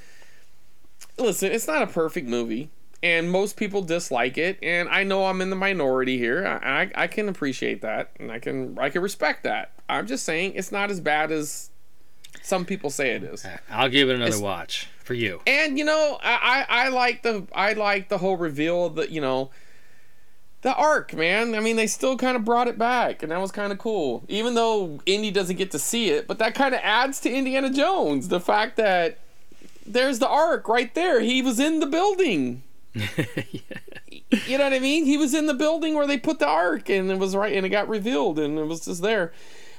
[1.18, 2.70] listen, it's not a perfect movie,
[3.02, 6.46] and most people dislike it, and I know I'm in the minority here.
[6.46, 9.72] I, I, I can appreciate that, and I can I can respect that.
[9.88, 11.72] I'm just saying it's not as bad as
[12.44, 13.46] some people say it is.
[13.72, 15.42] I'll give it another It's- watch for you.
[15.48, 19.20] And you know, I, I, I like the I like the whole reveal that you
[19.22, 19.50] know
[20.62, 21.56] the ark, man.
[21.56, 24.24] I mean, they still kind of brought it back, and that was kind of cool.
[24.28, 27.70] Even though Indy doesn't get to see it, but that kind of adds to Indiana
[27.70, 28.28] Jones.
[28.28, 29.20] The fact that
[29.86, 31.20] there's the ark right there.
[31.20, 32.64] He was in the building.
[32.94, 33.06] yeah.
[34.46, 35.06] You know what I mean?
[35.06, 37.66] He was in the building where they put the ark, and it was right, and
[37.66, 39.34] it got revealed, and it was just there.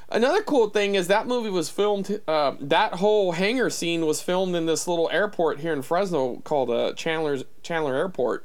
[0.09, 2.21] Another cool thing is that movie was filmed.
[2.27, 6.69] Uh, that whole hangar scene was filmed in this little airport here in Fresno called
[6.69, 8.45] uh, Chandler's Chandler Airport.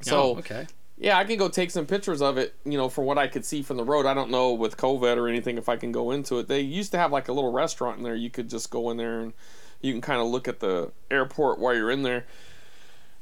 [0.00, 0.66] So oh, okay.
[0.96, 2.54] Yeah, I can go take some pictures of it.
[2.64, 4.06] You know, from what I could see from the road.
[4.06, 6.48] I don't know with COVID or anything if I can go into it.
[6.48, 8.14] They used to have like a little restaurant in there.
[8.14, 9.32] You could just go in there and
[9.80, 12.24] you can kind of look at the airport while you're in there.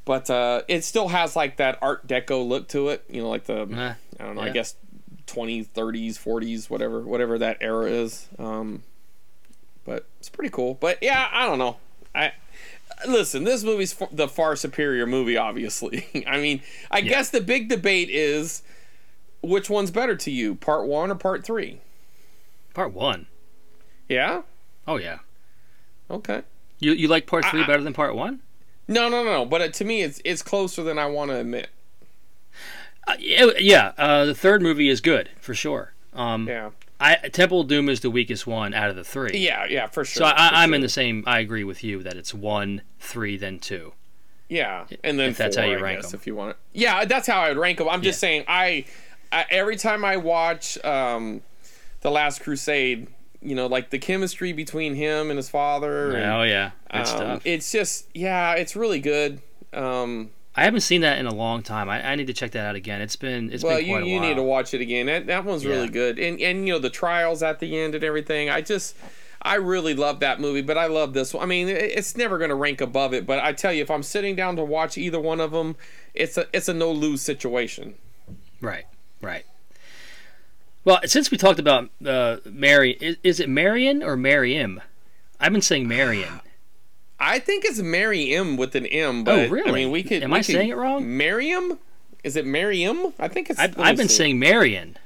[0.05, 3.05] But uh, it still has like that Art Deco look to it.
[3.09, 4.43] You know, like the Uh, I don't know.
[4.43, 4.75] I guess
[5.27, 8.29] 20s, 30s, 40s, whatever, whatever that era is.
[8.39, 8.83] Um,
[9.85, 10.75] but it's pretty cool.
[10.75, 11.77] But yeah, I don't know.
[12.15, 12.33] I
[13.07, 13.45] listen.
[13.45, 15.37] This movie's the far superior movie.
[15.37, 18.63] Obviously, I mean, I guess the big debate is
[19.43, 21.81] which one's better to you, part one or part three?
[22.75, 23.27] Part one.
[24.09, 24.43] Yeah.
[24.87, 25.19] Oh yeah.
[26.11, 26.43] Okay.
[26.79, 28.41] You you like part three I- better than part one?
[28.89, 29.45] No, no, no.
[29.45, 31.69] But it, to me, it's it's closer than I want to admit.
[33.07, 33.93] Uh, yeah, yeah.
[33.99, 35.93] Uh, the third movie is good for sure.
[36.13, 36.71] Um, Yeah.
[37.03, 39.39] I Temple Doom is the weakest one out of the three.
[39.39, 39.67] Yeah.
[39.69, 39.87] Yeah.
[39.89, 40.21] For sure.
[40.21, 40.75] So I, I'm sure.
[40.77, 41.25] in the same.
[41.27, 43.93] I agree with you that it's one, three, then two.
[44.49, 46.11] Yeah, and then If that's four, how you rank them.
[46.13, 46.57] if you want it.
[46.75, 47.89] Yeah, that's how I would rank them.
[47.89, 48.29] I'm just Yeah.
[48.29, 48.85] saying, I,
[49.33, 51.41] I every time I watch um,
[52.03, 53.07] the Last Crusade,
[53.41, 56.15] you know, like the chemistry between him and his father.
[56.17, 57.43] and, oh yeah, good um, stuff.
[57.47, 59.41] It's just, yeah, it's really good.
[59.73, 61.89] Um, I haven't seen that in a long time.
[61.89, 63.01] I, I need to check that out again.
[63.01, 65.07] It's been it's well, been you you need to watch it again.
[65.07, 68.05] That that one's really good, and and you know the trials at the end and
[68.05, 68.51] everything.
[68.51, 68.97] I just.
[69.45, 71.43] I really love that movie, but I love this one.
[71.43, 73.91] I mean, it- it's never going to rank above it, but I tell you, if
[73.91, 75.75] I'm sitting down to watch either one of them,
[76.15, 77.95] it's a it's a no lose situation.
[78.61, 78.85] Right,
[79.21, 79.45] right.
[80.85, 84.81] Well, since we talked about uh, Mary, is, is it Marion or Mariam?
[85.41, 86.41] I've been saying Marion.
[87.25, 89.73] I think it's Mary M with an M, oh, but I Oh, really?
[89.73, 90.23] mean, we could.
[90.23, 91.17] Am we I could- saying it wrong?
[91.17, 91.79] Miriam?
[92.25, 93.13] Is it Miriam?
[93.19, 93.59] I think it's.
[93.59, 94.15] I've, I've been see.
[94.17, 94.97] saying Marion.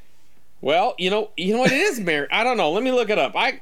[0.62, 2.26] Well, you know, you know what it is, Mary.
[2.32, 2.72] I don't know.
[2.72, 3.32] Let me look it up.
[3.36, 3.60] I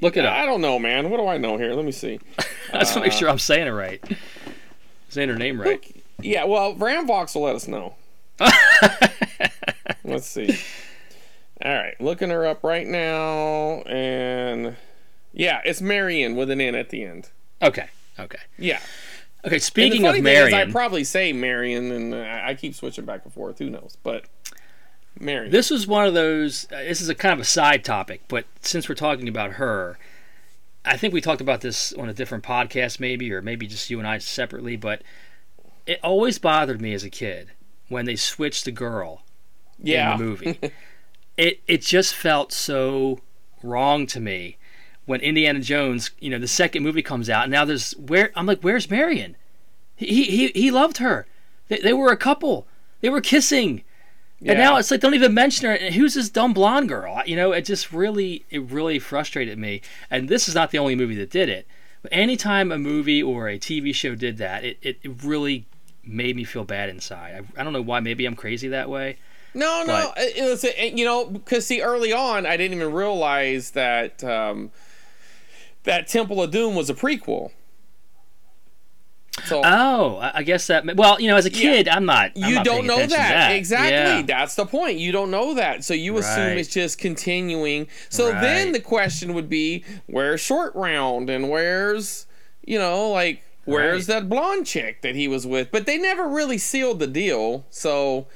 [0.00, 0.34] Look it up.
[0.34, 1.10] I don't know, man.
[1.10, 1.72] What do I know here?
[1.74, 2.20] Let me see.
[2.72, 4.02] I just want to make uh, sure I'm saying it right.
[5.08, 5.82] Saying her name right.
[6.20, 7.94] Yeah, well, Ram Ramvox will let us know.
[10.04, 10.58] Let's see.
[11.64, 14.76] All right, looking her up right now, and
[15.32, 17.30] yeah, it's Marion with an N at the end.
[17.62, 17.88] Okay,
[18.18, 18.80] okay, Yeah.
[19.44, 19.58] okay.
[19.58, 23.58] Speaking of is, I probably say Marion, and I keep switching back and forth.
[23.58, 23.96] Who knows?
[24.02, 24.26] But
[25.18, 25.50] Marion.
[25.50, 26.66] this was one of those.
[26.70, 29.98] Uh, this is a kind of a side topic, but since we're talking about her,
[30.84, 33.98] I think we talked about this on a different podcast, maybe, or maybe just you
[33.98, 34.76] and I separately.
[34.76, 35.02] But
[35.86, 37.52] it always bothered me as a kid
[37.88, 39.22] when they switched the girl
[39.82, 40.12] yeah.
[40.12, 40.58] in the movie.
[41.36, 43.20] it it just felt so
[43.62, 44.58] wrong to me
[45.06, 47.44] when Indiana Jones, you know, the second movie comes out.
[47.44, 49.36] And now there's where I'm like, where's Marion?
[49.94, 51.26] He he he loved her.
[51.68, 52.66] They, they were a couple.
[53.00, 53.82] They were kissing.
[54.44, 55.74] And now it's like don't even mention her.
[55.74, 57.22] And Who's this dumb blonde girl?
[57.24, 59.80] You know, it just really it really frustrated me.
[60.10, 61.66] And this is not the only movie that did it.
[62.02, 65.64] But anytime a movie or a TV show did that, it, it, it really
[66.04, 67.42] made me feel bad inside.
[67.56, 68.00] I, I don't know why.
[68.00, 69.16] Maybe I'm crazy that way.
[69.54, 70.12] No, no.
[70.14, 74.70] But- It was, you know, because see, early on, I didn't even realize that um,
[75.86, 77.50] that Temple of Doom was a prequel.
[79.44, 80.96] So Oh, I guess that.
[80.96, 82.32] Well, you know, as a kid, I'm not.
[82.36, 83.10] I'm you not don't know that.
[83.10, 83.52] that.
[83.52, 83.90] exactly.
[83.90, 84.22] Yeah.
[84.22, 84.98] That's the point.
[84.98, 86.56] You don't know that, so you assume Right.
[86.58, 87.86] it's just continuing.
[88.08, 92.26] So then the question would be, where's Short Round and where's
[92.64, 94.20] you know like where's Right.
[94.20, 95.70] that blonde chick that he was with?
[95.70, 97.66] But they never really sealed the deal.
[97.68, 98.26] So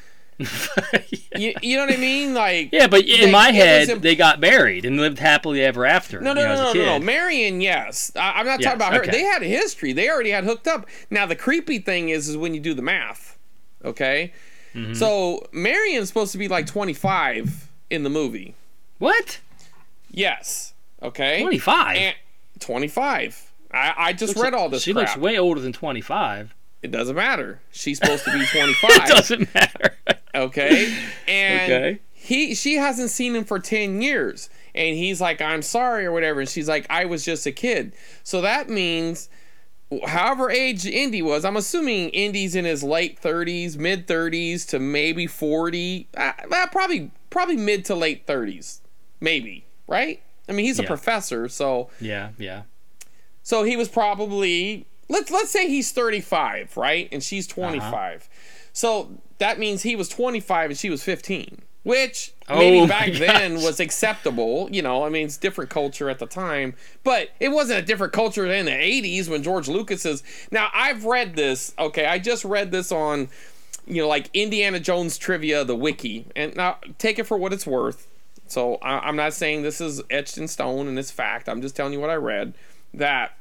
[1.37, 2.35] you, you know what I mean?
[2.35, 5.85] Like Yeah, but in they- my head, imp- they got married and lived happily ever
[5.87, 6.21] after.
[6.21, 7.05] No, no, you know, no, no, no, no.
[7.05, 8.11] Marion, yes.
[8.17, 9.03] I, I'm not Yes, talking about her.
[9.03, 9.11] okay.
[9.11, 9.93] They had a history.
[9.93, 10.87] They already had hooked up.
[11.11, 13.39] Now the creepy thing is, is when you do the math.
[13.85, 14.33] Okay,
[14.75, 14.95] Mm-hmm.
[14.95, 18.55] so Marion's supposed to be like 25 in the movie.
[18.99, 19.41] What?
[20.13, 20.75] Yes.
[21.03, 21.41] Okay.
[21.41, 21.97] 25?
[21.97, 22.15] And
[22.61, 23.51] 25.
[23.73, 25.09] I, I just read all this She crap.
[25.09, 26.55] looks way older than 25.
[26.83, 27.61] it doesn't matter.
[27.73, 28.91] She's supposed to be 25.
[28.91, 29.97] It doesn't matter.
[30.35, 30.95] Okay
[31.29, 32.01] and Okay.
[32.13, 36.41] he she hasn't seen him for 10 years and he's like i'm sorry or whatever
[36.41, 39.29] and she's like i was just a kid so that means
[40.07, 45.27] however age indy was i'm assuming indy's in his late 30s mid 30s to maybe
[45.27, 48.81] 40 uh, well, probably probably mid to late 30s
[49.21, 52.63] maybe right i mean he's a professor so yeah, yeah.
[53.43, 57.09] so he was probably let's let's say he's 35, right?
[57.11, 58.29] And she's 25.
[58.73, 59.11] So
[59.41, 63.81] that means he was 25 and she was 15, which Oh maybe back then was
[63.81, 64.69] acceptable.
[64.71, 68.13] You know, I mean, it's different culture at the time, but it wasn't a different
[68.13, 70.23] culture in the 80s when George Lucas is.
[70.51, 71.75] Now I've read this.
[71.79, 73.29] Okay, I just read this on,
[73.87, 77.67] you know, like Indiana Jones trivia, the wiki, and now take it for what it's
[77.67, 78.07] worth.
[78.47, 81.49] So I, I'm not saying this is etched in stone and it's fact.
[81.49, 82.55] I'm just telling you what I read.
[82.93, 83.37] That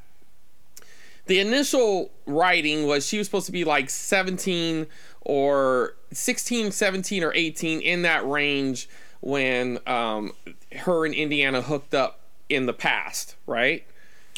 [1.26, 4.88] the initial writing was she was supposed to be like 17
[5.22, 8.90] or 16 17 or 18 in that range
[9.22, 10.32] when um,
[10.78, 13.86] her and indiana hooked up in the past right?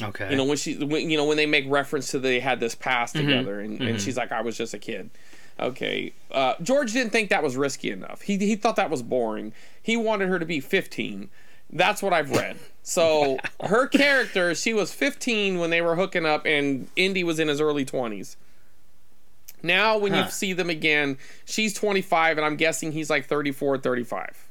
[0.01, 0.31] Okay.
[0.31, 2.73] you know when she when, you know when they make reference to they had this
[2.75, 3.27] past Mm-hmm.
[3.27, 5.09] together and, and she's like i was just a kid.
[5.59, 6.13] Okay.
[6.31, 8.21] Uh, george didn't think that was risky enough.
[8.21, 9.53] He, he thought that was boring.
[9.83, 11.29] He wanted her to be 15
[11.73, 12.57] that's what i've read.
[12.83, 17.47] So her character she was 15 when they were hooking up and indy was in
[17.47, 18.35] his early 20s
[19.63, 20.23] now when Huh.
[20.25, 24.47] you see them again she's 25 and i'm guessing he's like 34 35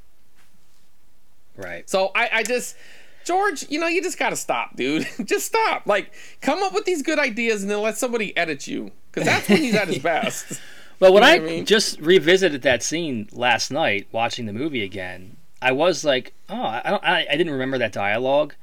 [1.57, 1.89] right.
[1.89, 2.77] so I, I just,
[3.25, 5.07] George, you know, you just gotta stop, dude.
[5.25, 5.87] just stop.
[5.87, 9.47] Like, come up with these good ideas and then let somebody edit you, because that's
[9.49, 10.59] when he's at his best.
[11.01, 11.67] Well, when know I, I mean?
[11.67, 16.83] just revisited that scene last night, watching the movie again, I was like, oh, I
[16.87, 18.55] don't, I, I didn't remember that dialogue.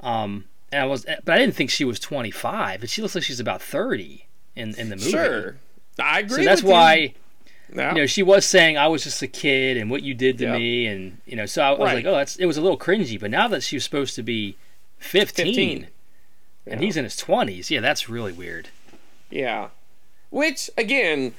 [0.00, 3.24] Um, and I was, but I didn't think she was 25, and she looks like
[3.24, 5.10] she's about 30 in in the movie.
[5.10, 5.56] Sure,
[5.98, 6.38] I agree.
[6.38, 7.14] So that's why
[7.74, 7.90] Yeah.
[7.94, 10.44] you know she was saying I was just a kid and what you did to
[10.44, 10.56] Yeah.
[10.58, 11.94] me, and you know, so I, I was Right.
[11.96, 13.18] like, oh, that's it was a little cringy.
[13.18, 14.56] But now that she was supposed to be
[14.98, 15.86] 15, 15.
[16.66, 18.68] and he's in his 20s, yeah, that's really weird.
[19.30, 19.68] yeah.
[20.30, 21.34] Which again,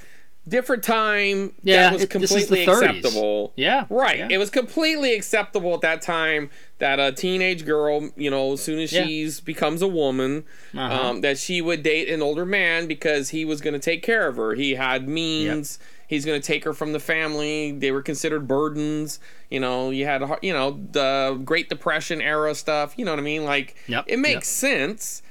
[0.48, 1.54] different time.
[1.64, 2.98] Yeah, that was it- this is completely the 30s.
[3.00, 3.54] acceptable.
[3.56, 4.20] Yeah, Right.
[4.20, 4.28] yeah.
[4.32, 8.80] It was completely acceptable at that time that a teenage girl, you know, as soon
[8.80, 9.06] as Yeah.
[9.06, 10.44] she's becomes a woman,
[10.76, 11.08] Uh-huh.
[11.10, 14.28] um, that she would date an older man because he was going to take care
[14.28, 14.54] of her.
[14.54, 15.80] He had means.
[16.08, 17.74] He's going to take her from the family.
[17.74, 19.20] They were considered burdens.
[19.50, 22.94] You know, you had, you know, the Great Depression era stuff.
[22.96, 23.44] You know what I mean?
[23.44, 25.22] Like, Yep, it makes sense.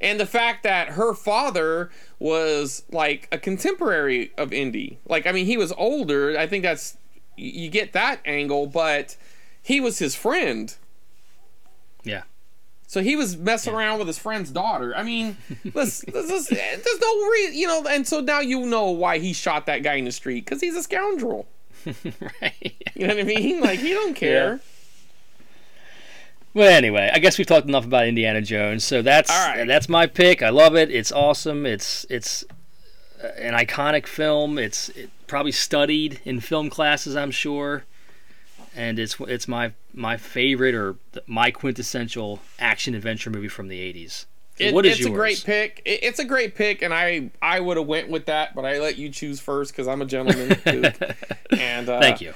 [0.00, 1.90] And the fact that her father
[2.22, 4.98] was like a contemporary of Indy.
[5.06, 6.38] Like, I mean, he was older.
[6.38, 6.96] I think that's,
[7.36, 9.16] you get that angle, but
[9.60, 10.72] he was his friend.
[12.04, 12.22] Yeah.
[12.86, 14.94] So he was messing around with his friend's daughter.
[14.94, 15.36] I mean,
[15.74, 19.32] let's, let's, let's- there's no reason, you know, and so now you know why he
[19.32, 21.48] shot that guy in the street because he's a scoundrel.
[22.40, 22.74] right.
[22.94, 23.60] You know what I mean?
[23.60, 24.60] Like, he don't care.
[26.54, 29.64] Well, anyway, I guess we've talked enough about Indiana Jones, so that's right.
[29.66, 30.42] that's my pick.
[30.42, 30.90] I love it.
[30.90, 31.64] It's awesome.
[31.64, 32.44] It's it's
[33.22, 34.58] uh, an iconic film.
[34.58, 37.84] It's it, probably studied in film classes, I'm sure,
[38.76, 40.96] and it's it's my my favorite or
[41.26, 44.26] my quintessential action adventure movie from the '80s.
[44.58, 45.10] So It- what is it's yours?
[45.10, 45.80] a great pick.
[45.86, 48.78] It- it's a great pick, and I I would have went with that, but I
[48.78, 50.58] let you choose first because I'm a gentleman.
[50.66, 51.16] Duke.
[51.58, 52.34] and uh, Thank you.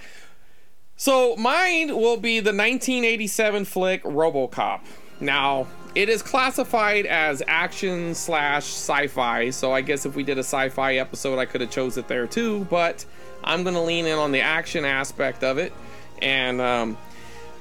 [0.96, 4.80] So mine will be the 1987 flick RoboCop.
[5.20, 10.44] Now it is classified as action slash sci-fi, so I guess if we did a
[10.44, 12.66] sci-fi episode, I could have chose it there too.
[12.70, 13.04] But
[13.44, 15.72] I'm gonna lean in on the action aspect of it,
[16.20, 16.98] and um,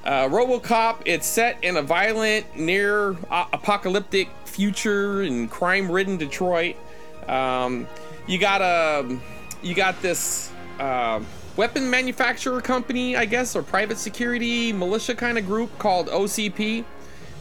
[0.04, 1.02] uh, RoboCop.
[1.04, 6.76] It's set in a violent, near uh, apocalyptic future in crime-ridden Detroit.
[7.28, 7.88] Um,
[8.26, 9.18] you got a,
[9.62, 11.20] you got this uh,
[11.56, 16.84] weapon manufacturer company, I guess, or private security militia kind of group called OCP.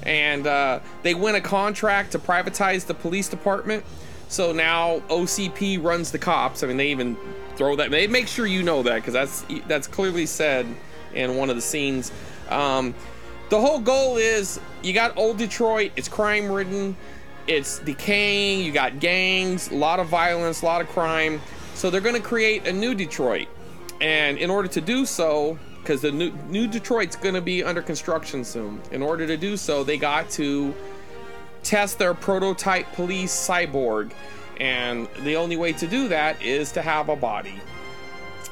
[0.03, 3.83] and uh, they win a contract to privatize the police department.
[4.27, 6.63] So now OCP runs the cops.
[6.63, 7.17] I mean, they even
[7.55, 7.91] throw that.
[7.91, 10.65] They make sure you know that because that's that's clearly said
[11.13, 12.11] in one of the scenes.
[12.49, 12.93] Um,
[13.49, 15.91] the whole goal is you got old Detroit.
[15.95, 16.95] It's crime ridden.
[17.47, 18.65] It's decaying.
[18.65, 21.39] You got gangs, a lot of violence, a lot of crime.
[21.75, 23.47] So they're going to create a new Detroit,
[24.01, 27.81] and in order to do so, because the new, new Detroit's going to be under
[27.81, 28.81] construction soon.
[28.91, 30.73] In order to do so, they got to
[31.63, 34.11] test their prototype police cyborg.
[34.59, 37.59] And the only way to do that is to have a body.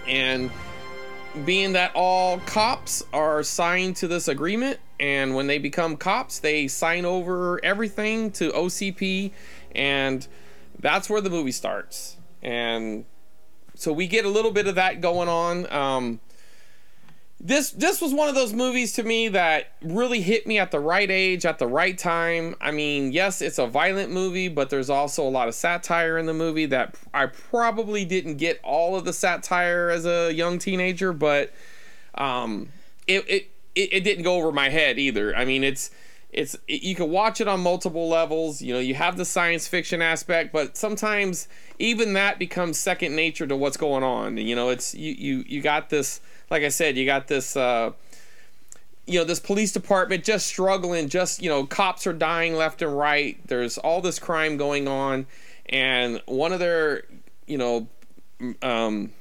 [0.07, 0.51] And
[1.45, 6.67] being that all cops are signed to this agreement, and when they become cops, they
[6.67, 9.31] sign over everything to OCP,
[9.73, 10.27] and
[10.79, 12.17] that's where the movie starts.
[12.43, 13.05] And
[13.75, 15.71] so we get a little bit of that going on.
[15.71, 16.19] Um,
[17.43, 20.79] this this was one of those movies to me that really hit me at the
[20.79, 24.89] right age at the right time i mean yes it's a violent movie but there's
[24.89, 29.03] also a lot of satire in the movie that i probably didn't get all of
[29.03, 31.51] the satire as a young teenager but
[32.15, 32.69] um
[33.07, 35.91] it it it, it didn't go over my head either i mean it's
[36.33, 39.67] it's it, you can watch it on multiple levels you know you have the science
[39.67, 41.47] fiction aspect but sometimes
[41.79, 45.61] even that becomes second nature to what's going on you know it's you you you
[45.61, 46.19] got this
[46.53, 47.91] like I said, you got this, uh,
[49.07, 51.09] you know, this police department just struggling.
[51.09, 53.37] Just you know, cops are dying left and right.
[53.47, 55.25] There's all this crime going on,
[55.65, 57.03] and one of their,
[57.47, 57.87] you know,
[58.61, 59.11] um,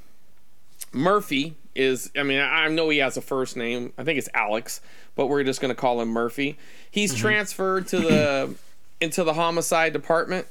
[0.92, 2.10] Murphy is.
[2.16, 3.94] I mean, I know he has a first name.
[3.96, 4.82] I think it's Alex,
[5.14, 6.58] but we're just going to call him Murphy.
[6.90, 7.20] He's mm-hmm.
[7.20, 8.54] transferred to the
[9.00, 10.46] into the homicide department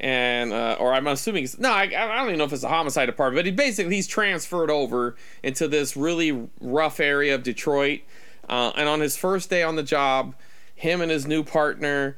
[0.00, 3.06] and uh, or I'm assuming no, I, I don't even know if it's a homicide
[3.06, 8.00] department, but he basically he's transferred over into this really rough area of Detroit.
[8.48, 10.34] Uh, and on his first day on the job,
[10.74, 12.16] him and his new partner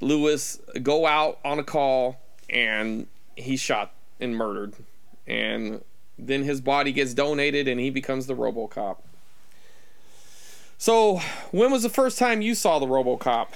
[0.00, 4.74] Lewis go out on a call, and he's shot and murdered,
[5.26, 5.82] and
[6.18, 8.98] then his body gets donated, and he becomes the RoboCop.
[10.78, 11.20] So,
[11.50, 13.48] when was the first time you saw the RoboCop?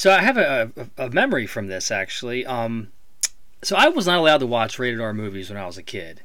[0.00, 2.46] So I have a, a, a memory from this actually.
[2.46, 2.88] Um,
[3.60, 6.22] so I was not allowed to watch rated R movies when I was a kid,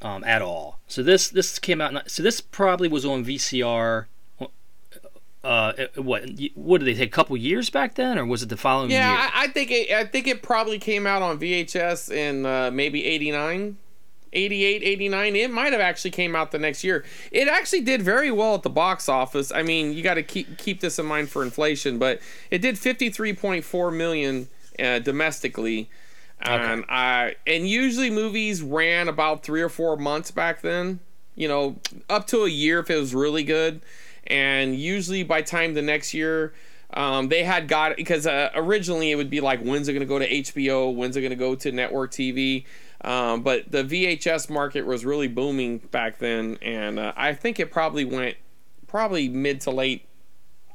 [0.00, 0.78] um, at all.
[0.88, 2.10] So this this came out.
[2.10, 4.06] So this probably was on VCR.
[5.44, 7.08] Uh, what what did they take?
[7.08, 9.18] A couple years back then, or was it the following yeah, year?
[9.18, 12.70] Yeah, I, I, think it, I think it probably came out on VHS in uh,
[12.70, 13.76] maybe '89.
[14.32, 17.04] 88 89 it might have actually came out the next year.
[17.30, 19.52] It actually did very well at the box office.
[19.52, 22.20] I mean you got to keep keep this in mind for inflation but
[22.50, 25.90] it did 53.4 million uh, domestically.
[26.42, 26.54] Okay.
[26.54, 30.98] and i and usually movies ran about three or four months back then
[31.34, 31.76] you know
[32.08, 33.82] up to a year if it was really good.
[34.26, 36.54] And usually by time the next year
[36.92, 40.06] um, they had got because uh, originally it would be like when's it going to
[40.06, 42.64] go to hbo when's it going to go to network tv
[43.02, 47.70] um, but the VHS market was really booming back then, and uh, I think it
[47.70, 48.36] probably went
[48.86, 50.06] probably mid to late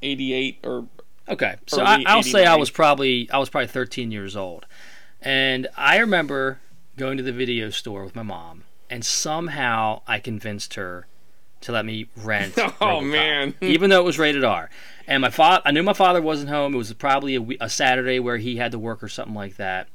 [0.02, 0.88] '88 or
[1.30, 1.56] okay.
[1.68, 4.66] So I, will say I was probably I was probably 13 years old,
[5.22, 6.60] and I remember
[6.98, 11.06] going to the video store with my mom, and somehow I convinced her
[11.62, 12.58] to let me rent.
[12.82, 13.54] oh man!
[13.62, 14.72] even though it was rated R,
[15.06, 16.74] and my father, I knew my father wasn't home.
[16.74, 19.90] It was probably a, a Saturday where he had to work or something like that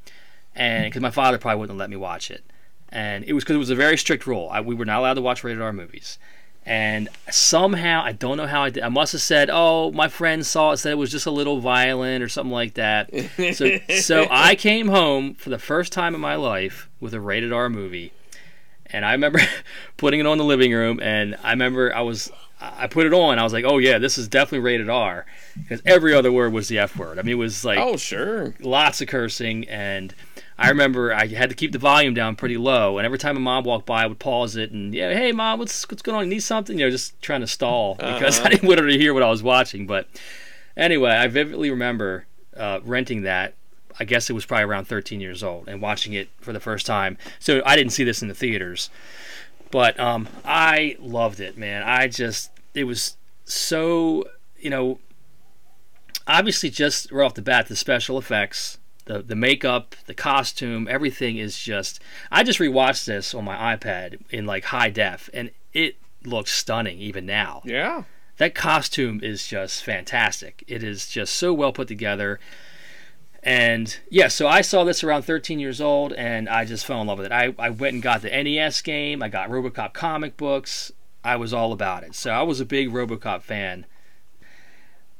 [0.61, 2.45] and because my father probably wouldn't let me watch it,
[2.91, 4.49] and it was because it was a very strict rule.
[4.53, 6.19] I, we were not allowed to watch rated R movies,
[6.67, 8.83] and somehow I don't know how I did.
[8.83, 11.61] I must have said, "Oh, my friend saw it, said it was just a little
[11.61, 13.11] violent or something like that."
[13.55, 17.55] so, so I came home for the first time in my life with a rated
[17.55, 18.13] R movie,
[18.85, 19.41] and I remember
[19.97, 22.31] putting it on the living room, and I remember I was
[22.61, 23.39] I put it on.
[23.39, 25.25] I was like, "Oh yeah, this is definitely rated R,"
[25.57, 27.19] because every other word was the F word.
[27.19, 30.15] I mean, it was like, "Oh sure," lots of cursing, and
[30.61, 33.41] I remember I had to keep the volume down pretty low, and every time my
[33.41, 36.25] mom walked by, I would pause it and yeah, hey mom, what's what's going on?
[36.25, 36.79] You need something?
[36.79, 38.47] You know, just trying to stall because uh-huh.
[38.47, 39.87] I didn't want her to hear what I was watching.
[39.87, 40.07] But
[40.77, 43.55] anyway, I vividly remember uh, renting that.
[43.99, 46.85] I guess it was probably around 13 years old and watching it for the first
[46.87, 47.17] time.
[47.39, 48.91] So I didn't see this in the theaters,
[49.71, 51.83] but um, I loved it, man.
[51.85, 54.27] I just it was so
[54.59, 54.99] you know
[56.27, 58.77] obviously just right off the bat the special effects
[59.11, 62.01] the the makeup, the costume, everything is just.
[62.31, 66.99] I just rewatched this on my iPad in like high def, and it looks stunning
[67.01, 67.63] even now.
[67.65, 68.05] Yeah,
[68.39, 70.65] that costume is just fantastic.
[70.67, 72.39] It is just so well put together.
[73.43, 77.07] And yeah, so I saw this around 13 years old, and I just fell in
[77.07, 77.33] love with it.
[77.33, 79.23] I, I went and got the NES game.
[79.23, 80.93] I got RoboCop comic books.
[81.25, 82.15] I was all about it.
[82.15, 83.87] So I was a big RoboCop fan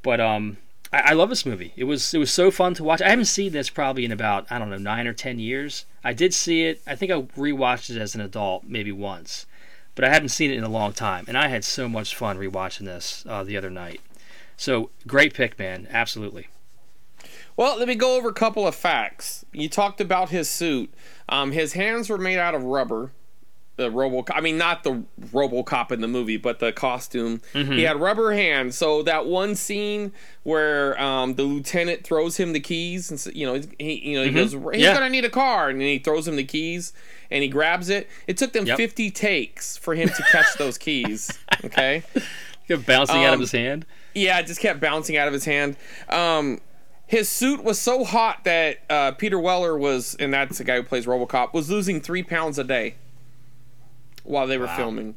[0.03, 0.57] But um,
[0.91, 1.73] I, I love this movie.
[1.75, 3.01] It was it was so fun to watch.
[3.01, 5.85] I haven't seen this probably in about I don't know nine or ten years.
[6.03, 6.81] I did see it.
[6.85, 9.45] I think I rewatched it as an adult maybe once,
[9.95, 11.25] but I hadn't seen it in a long time.
[11.27, 14.01] And I had so much fun rewatching this uh, the other night.
[14.57, 15.87] So great pick, man.
[15.91, 16.47] Absolutely.
[17.57, 19.45] Well, let me go over a couple of facts.
[19.51, 20.93] You talked about his suit.
[21.27, 23.11] Um, his hands were made out of rubber.
[23.77, 24.31] The RoboCop.
[24.35, 27.41] I mean, not the RoboCop in the movie, but the costume.
[27.53, 28.77] He had rubber hands.
[28.77, 30.11] So that one scene
[30.43, 34.31] where um, the lieutenant throws him the keys, and you know, he, you know, he
[34.31, 34.93] goes, "He's Yeah.
[34.93, 36.91] gonna need a car," and then he throws him the keys,
[37.31, 38.09] and he grabs it.
[38.27, 38.77] It took them Yep.
[38.77, 41.39] 50 takes for him to catch those keys.
[41.65, 42.03] Okay.
[42.67, 43.85] Kept bouncing out of Um, his hand.
[44.15, 45.75] Yeah, it just kept bouncing out of his hand.
[46.09, 46.59] Um,
[47.07, 50.83] his suit was so hot that uh, Peter Weller was, and that's the guy who
[50.83, 52.95] plays RoboCop, was losing three pounds a day
[54.23, 55.15] while they were filming.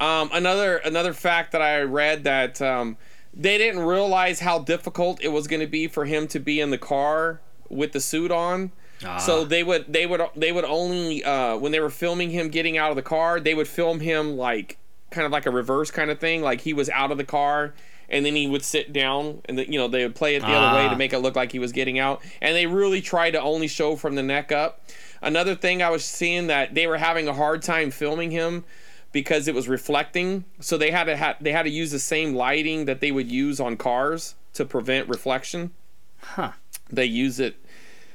[0.00, 2.96] Um, another another fact that I read that um,
[3.32, 6.70] they didn't realize how difficult it was going to be for him to be in
[6.70, 8.72] the car with the suit on.
[9.18, 12.76] So they would they would they would only uh, when they were filming him getting
[12.78, 14.78] out of the car, they would film him like
[15.10, 17.74] kind of like a reverse kind of thing, like he was out of the car
[18.14, 20.46] and then he would sit down and the, you know they would play it the
[20.48, 20.90] other way Ah.
[20.90, 23.68] to make it look like he was getting out and they really tried to only
[23.68, 24.80] show from the neck up.
[25.20, 28.64] Another thing I was seeing that they were having a hard time filming him
[29.12, 32.34] because it was reflecting, so they had to ha- they had to use the same
[32.34, 35.72] lighting that they would use on cars to prevent reflection
[36.20, 36.52] Huh.
[36.90, 37.56] they use it.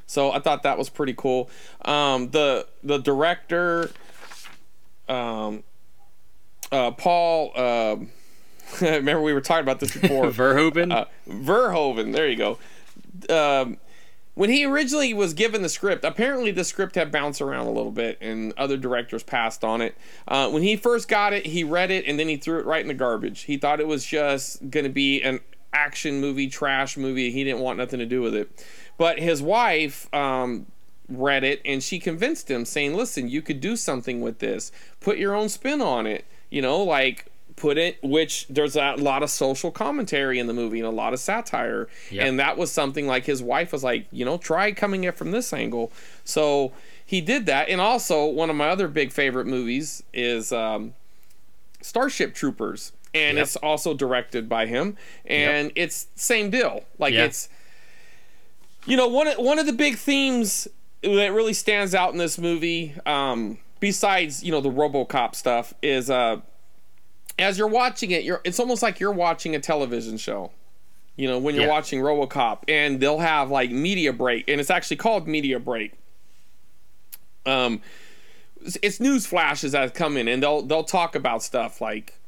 [0.07, 1.49] So I thought that was pretty cool.
[1.85, 3.91] Um, the the director,
[5.07, 5.63] um,
[6.71, 7.57] uh, Paul.
[7.59, 8.09] um
[8.81, 10.25] remember we were talking about this before.
[10.31, 10.93] Verhoeven.
[10.93, 12.13] uh, Verhoeven.
[12.13, 12.57] There you go.
[13.29, 13.77] Um,
[14.35, 17.91] when he originally was given the script, apparently the script had bounced around a little
[17.91, 19.97] bit, and other directors passed on it.
[20.27, 22.81] Uh, when he first got it, he read it and then he threw it right
[22.81, 23.41] in the garbage.
[23.41, 25.41] He thought it was just going to be an
[25.73, 27.31] action movie, trash movie.
[27.31, 28.65] He didn't want nothing to do with it.
[28.97, 30.67] But his wife um,
[31.09, 34.71] read it and she convinced him, saying, "Listen, you could do something with this.
[35.01, 36.23] Put your own spin on it.
[36.49, 37.25] You know, like."
[37.59, 41.13] Put it which there's a lot of social commentary in the movie and a lot
[41.13, 41.87] of satire.
[42.09, 42.25] Yep.
[42.27, 45.31] and that was something like his wife was like you know try coming it from
[45.31, 45.91] this angle.
[46.23, 46.71] So
[47.05, 47.69] he did that.
[47.69, 50.93] And also one of my other big favorite movies is um,
[51.81, 52.91] starship troopers.
[53.13, 53.43] And Yep.
[53.43, 54.95] it's also directed by him.
[55.25, 56.83] And it's same deal.
[56.99, 57.49] Like it's
[58.85, 60.67] you know one of, one of the big themes
[61.01, 66.09] that really stands out in this movie um, besides you know the robocop stuff is
[66.09, 66.39] uh
[67.39, 70.51] as you're watching it you're it's almost like you're watching a television show
[71.15, 71.69] you know when you're Yeah.
[71.69, 75.93] watching robocop and they'll have like media break and it's actually called media break
[77.45, 77.81] um
[78.57, 82.18] it's- it's news flashes that come in and they'll they'll talk about stuff like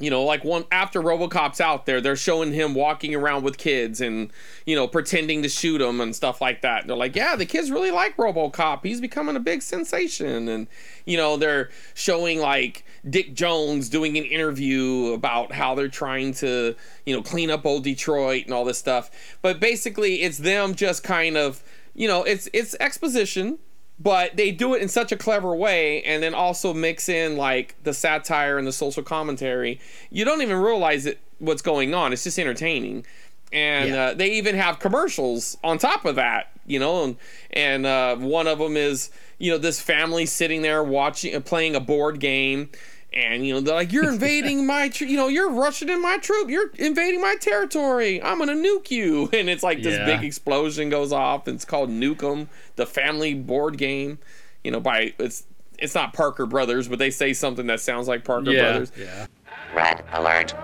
[0.00, 4.00] you know like one after robocop's out there they're showing him walking around with kids
[4.00, 4.32] and
[4.66, 6.82] you know pretending to shoot them and stuff like that.
[6.82, 8.84] And they're like yeah the kids really like robocop.
[8.84, 10.48] He's becoming a big sensation.
[10.48, 10.66] And
[11.04, 16.74] you know they're showing like dick jones doing an interview about how they're trying to
[17.06, 19.10] you know clean up old detroit and all this stuff.
[19.42, 21.62] But basically it's them just kind of
[21.94, 23.58] you know it's it's exposition
[23.98, 27.74] but they do it in such a clever way and then also mix in like
[27.84, 29.80] the satire and the social commentary.
[30.10, 32.12] You don't even realize it what's going on.
[32.12, 33.06] It's just entertaining.
[33.52, 34.02] And Yeah.
[34.06, 37.16] uh, they even have commercials on top of that you know and,
[37.50, 41.76] and uh, one of them is you know this family sitting there watching uh, playing
[41.76, 42.70] a board game
[43.14, 46.18] and you know they're like you're invading my tr- you know you're rushing in my
[46.18, 50.04] troop you're invading my territory i'm gonna nuke you and it's like this Yeah.
[50.06, 54.18] big explosion goes off and it's called nukem the family board game
[54.64, 55.44] you know by it's
[55.78, 58.62] it's not parker brothers but they say something that sounds like parker yeah.
[58.62, 59.26] brothers Yeah.
[59.74, 60.54] Red alert.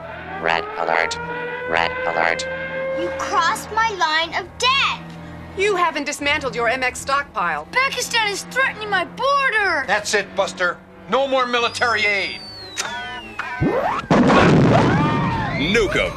[0.41, 1.17] Red alert.
[1.69, 2.47] Red alert.
[3.01, 5.03] You crossed my line of death.
[5.59, 7.67] You haven't dismantled your MX stockpile.
[7.73, 9.83] Pakistan is threatening my border.
[9.89, 10.79] That's it, Buster.
[11.11, 12.41] No more military aid.
[15.59, 16.13] Nuke 'em.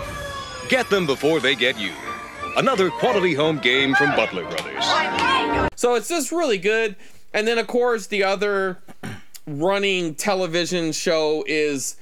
[0.69, 1.91] Get them before they get you.
[2.57, 4.85] Another quality home game from Butler Brothers.
[5.75, 6.95] So it's just really good.
[7.33, 8.77] And then of course the other
[9.47, 11.95] running television show is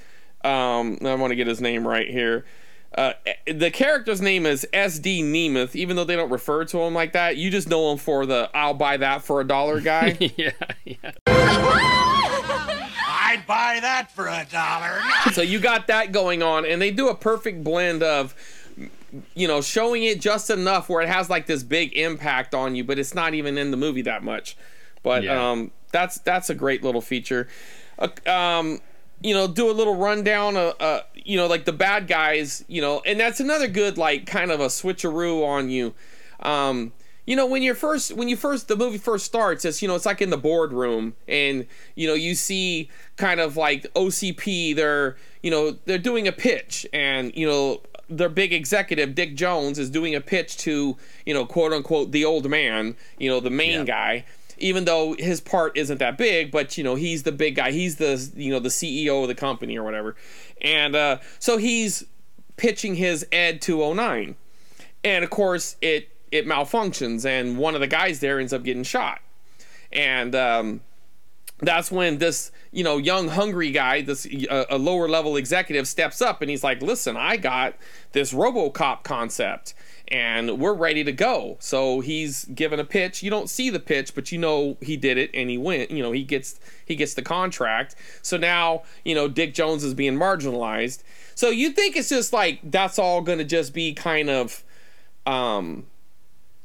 [0.44, 2.44] um I want to get his name right here.
[2.94, 3.14] Uh,
[3.46, 7.38] the character's name is SD Nemeth, even though they don't refer to him like that.
[7.38, 10.18] You just know him for the "I'll buy that for a dollar" guy.
[10.36, 10.50] yeah.
[10.84, 11.98] Yeah.
[12.56, 15.00] I'd buy that for a dollar.
[15.32, 18.34] so you got that going on, and they do a perfect blend of,
[19.34, 22.84] you know, showing it just enough where it has like this big impact on you,
[22.84, 24.56] but it's not even in the movie that much.
[25.02, 25.50] But Yeah.
[25.50, 27.48] um, that's that's a great little feature.
[27.98, 28.80] Uh, um,
[29.20, 32.80] you know, do a little rundown of, uh, you know, like the bad guys, you
[32.80, 35.94] know, and that's another good, like, kind of a switcheroo on you.
[36.40, 36.92] Um,
[37.26, 39.94] you know, when you're first, when you first, the movie first starts, it's, you know,
[39.94, 45.16] it's like in the boardroom and, you know, you see kind of like OCP, they're,
[45.42, 49.88] you know, they're doing a pitch and, you know, their big executive, Dick Jones, is
[49.88, 53.80] doing a pitch to, you know, quote unquote, the old man, you know, the main
[53.80, 53.84] Yeah.
[53.84, 54.24] guy
[54.58, 57.72] even though his part isn't that big, but you know he's the big guy.
[57.72, 60.14] He's the you know the CEO of the company or whatever,
[60.60, 62.04] and uh, so he's
[62.56, 64.36] pitching his Ed 209,
[65.02, 68.82] and of course it it malfunctions, and one of the guys there ends up getting
[68.82, 69.20] shot,
[69.92, 70.80] and um,
[71.60, 76.20] that's when this you know young hungry guy this uh, a lower level executive steps
[76.20, 77.74] up and he's like listen i got
[78.12, 79.74] this robocop concept
[80.12, 81.56] and we're ready to go.
[81.58, 83.22] So he's given a pitch.
[83.22, 86.02] You don't see the pitch but you know he did it and he went you
[86.02, 87.96] know he gets he gets the contract.
[88.20, 91.02] So now you know dick jones is being marginalized.
[91.34, 94.62] So you think it's just like that's all gonna just be kind of
[95.24, 95.86] um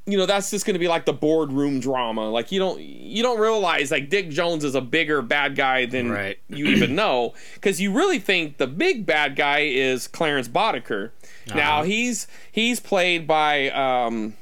[0.10, 3.22] you know that's just going to be like the boardroom drama like you don't you
[3.22, 6.40] don't realize like dick jones is a bigger bad guy than Right.
[6.48, 11.12] you even know because you really think the big bad guy is clarence boddicker
[11.54, 11.84] now Uh-huh.
[11.84, 14.36] he's he's played by um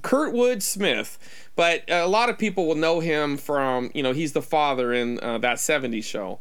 [0.00, 1.18] kurtwood smith
[1.56, 5.18] but a lot of people will know him from you know he's the father in
[5.20, 6.38] uh, that 70s show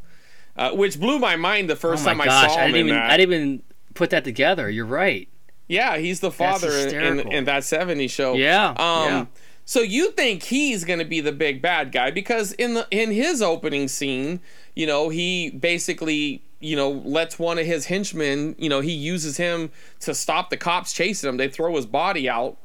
[0.58, 2.90] uh, which blew my mind the first oh time gosh, i saw I him didn't
[2.90, 3.64] in even I didn't even
[3.96, 4.70] put that together.
[4.70, 5.28] You're right.
[5.68, 8.36] Yeah, he's the father in, in, that 70s show.
[8.36, 9.26] Yeah, Um yeah.
[9.66, 13.12] so you think he's going to be the big bad guy because in the in
[13.12, 14.40] his opening scene,
[14.76, 19.38] you know, he basically, you know, lets one of his henchmen, you know, he uses
[19.38, 21.38] him to stop the cops chasing him.
[21.38, 22.58] They throw his body out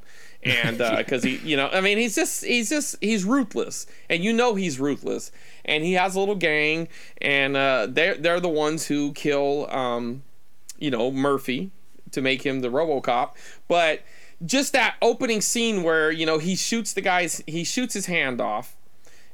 [0.44, 4.32] and because he you know i mean he's just he's just he's ruthless and you
[4.32, 5.30] know he's ruthless
[5.64, 6.88] and he has a little gang
[7.20, 10.20] and uh they're they're the ones who kill um
[10.78, 11.70] you know Murphy
[12.12, 13.32] to make him the RoboCop,
[13.68, 14.00] but
[14.44, 18.40] just that opening scene where you know he shoots the guy's he shoots his hand
[18.40, 18.76] off.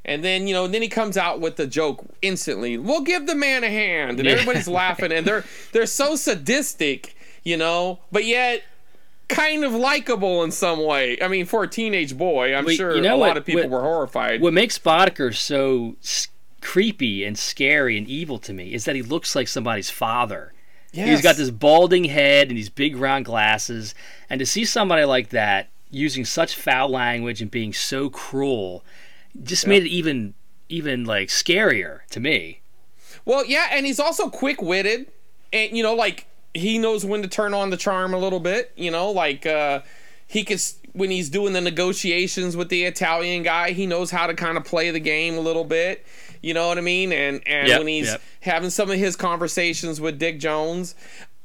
[0.05, 2.77] And then you know, then he comes out with the joke instantly.
[2.77, 4.33] We'll give the man a hand, and Yeah.
[4.35, 8.63] everybody's laughing, and they're they're so sadistic, you know, but yet
[9.27, 11.17] kind of likable in some way.
[11.21, 13.63] I mean, for a teenage boy, I'm sure you know a what- lot of people
[13.63, 14.41] what- were horrified.
[14.41, 15.95] What makes Boddicker so
[16.61, 20.53] creepy and scary and evil to me is that he looks like somebody's father.
[20.91, 23.93] He's got this balding head and these big round glasses,
[24.29, 28.83] and to see somebody like that using such foul language and being so cruel
[29.43, 30.33] just made it even
[30.67, 32.61] even like scarier to me.
[33.25, 35.11] Well, yeah, and he's also quick witted,
[35.53, 38.71] and you know, like he knows when to turn on the charm a little bit.
[38.75, 39.81] You know, like uh,
[40.27, 40.61] he could
[40.93, 44.65] when he's doing the negotiations with the Italian guy, he knows how to kind of
[44.65, 46.05] play the game a little bit.
[46.41, 47.11] You know what I mean?
[47.11, 48.21] And and Yep, when he's yep.
[48.41, 50.95] having some of his conversations with Dick Jones,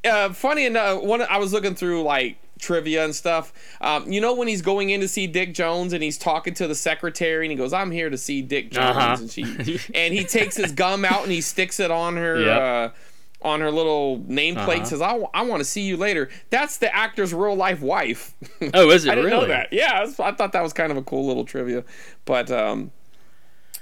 [0.04, 3.52] uh, funny enough, one I was looking through like trivia and stuff.
[3.80, 6.66] Um, you know when he's going in to see Dick Jones and he's talking to
[6.68, 9.16] the secretary and he goes, "I'm here to see Dick Jones," Uh-huh.
[9.20, 9.42] and she
[9.94, 12.40] and he takes his gum out and he sticks it on her.
[12.40, 12.60] Yep.
[12.60, 12.94] Uh,
[13.42, 14.84] on her little nameplate Uh-huh.
[14.86, 16.30] says, I, want to see you later.
[16.48, 18.32] That's the actor's real life wife.
[18.72, 19.70] Oh, is it I didn't know that.
[19.70, 21.84] Yeah, I was- I thought that was kind of a cool little trivia.
[22.24, 22.90] But um,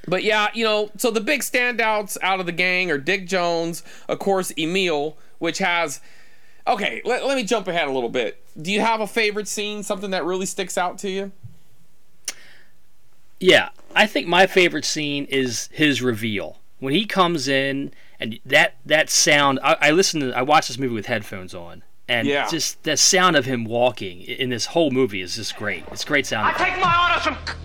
[0.09, 3.82] but yeah, you know, so the big standouts out of the gang are Dick Jones,
[4.09, 6.00] of course, Emil, which has.
[6.66, 8.40] Okay, let, let me jump ahead a little bit.
[8.61, 11.32] Do you have a favorite scene, something that really sticks out to you?
[13.41, 18.76] Yeah, I think my favorite scene is his reveal when he comes in and that
[18.87, 19.58] that sound.
[19.64, 22.46] I, I listened to, I watched this movie with headphones on, and Yeah.
[22.49, 25.83] just the sound of him walking in this whole movie is just great.
[25.91, 26.46] It's great sound.
[26.46, 26.74] I effect.
[26.74, 27.57] take my orders from.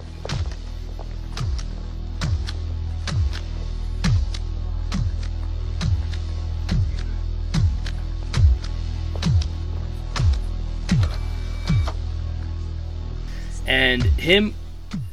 [13.67, 14.53] And him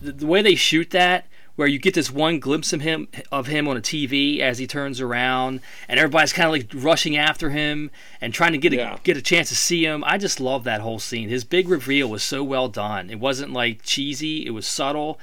[0.00, 1.26] the, the way they shoot that
[1.56, 4.66] where you get this one glimpse of him of him on a TV as he
[4.66, 7.90] turns around and everybody's kind of like rushing after him
[8.20, 8.98] and trying to get a, Yeah.
[9.04, 10.02] get a chance to see him.
[10.04, 11.28] I just love that whole scene.
[11.28, 13.08] His big reveal was so well done.
[13.10, 15.18] It wasn't like cheesy, it was subtle.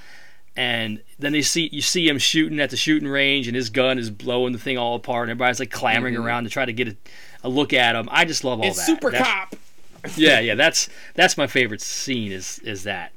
[0.56, 3.98] And then they see you see him shooting at the shooting range and his gun
[3.98, 6.24] is blowing the thing all apart and everybody's like clamoring Mhm.
[6.26, 6.96] around to try to get a,
[7.44, 8.08] a look at him.
[8.12, 8.86] I just love all it's that.
[8.86, 9.56] Super That's- Cop.
[10.18, 13.12] yeah, yeah, that's that's my favorite scene is is that.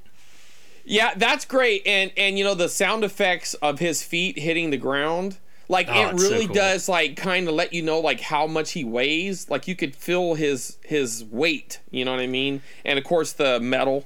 [0.84, 1.82] Yeah, that's great.
[1.86, 5.38] And and you know the sound effects of his feet hitting the ground,
[5.68, 6.54] like Oh, it it's so really cool.
[6.54, 9.48] does like kind of let you know like how much he weighs.
[9.48, 11.80] Like you could feel his his weight.
[11.90, 12.60] You know what I mean?
[12.84, 14.04] And of course the metal.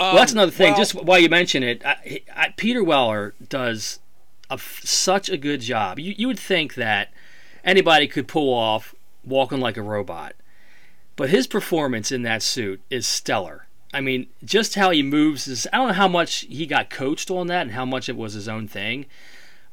[0.00, 0.68] well, that's Um, another thing.
[0.70, 3.98] well- Just while you mention it, I, I, Peter Weller does
[4.50, 5.98] a, such a good job.
[5.98, 7.12] You you would think that
[7.64, 8.94] anybody could pull off
[9.24, 10.34] walking like a robot,
[11.16, 13.63] but his performance in that suit is stellar.
[13.94, 17.30] I mean, just how he moves is I don't know how much he got coached
[17.30, 19.06] on that and how much it was his own thing,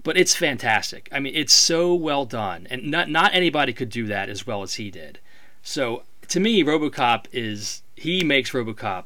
[0.04, 1.10] but it's fantastic.
[1.12, 4.62] I mean, it's so well done, and not not anybody could do that as well
[4.64, 5.20] as he did.
[5.64, 9.06] So to me, RoboCop is he makes RoboCop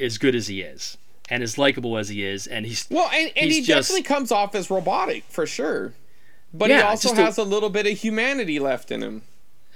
[0.00, 0.96] as good as he is
[1.30, 4.02] and as likable as he is, and he's well, and, and he's he just, definitely
[4.02, 5.92] comes off as robotic for sure,
[6.52, 9.22] but Yeah, he also just a- has a little bit of humanity left in him.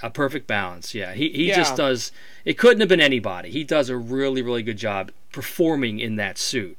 [0.02, 0.94] A perfect balance.
[0.94, 1.56] Yeah, he he Yeah.
[1.56, 2.12] just does.
[2.44, 3.50] It couldn't have been anybody.
[3.50, 6.76] He does a really really good job performing in that suit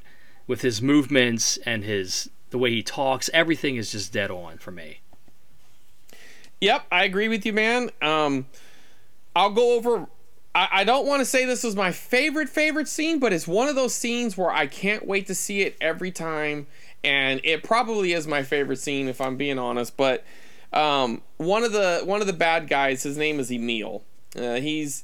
[0.48, 3.30] with his movements and his the way he talks.
[3.34, 5.02] Everything is just dead on for me.
[6.62, 7.90] Yep, I agree with you, man.
[8.02, 8.48] Um,
[9.36, 10.08] I'll go over.
[10.54, 13.70] I, I don't want to say this is my favorite favorite scene, but it's one
[13.70, 16.68] of those scenes where I can't wait to see it every time,
[17.04, 19.96] and it probably is my favorite scene if I'm being honest.
[19.96, 20.26] But
[20.74, 24.04] um, one of the one of the bad guys, his name is Emil.
[24.38, 25.04] Uh, he's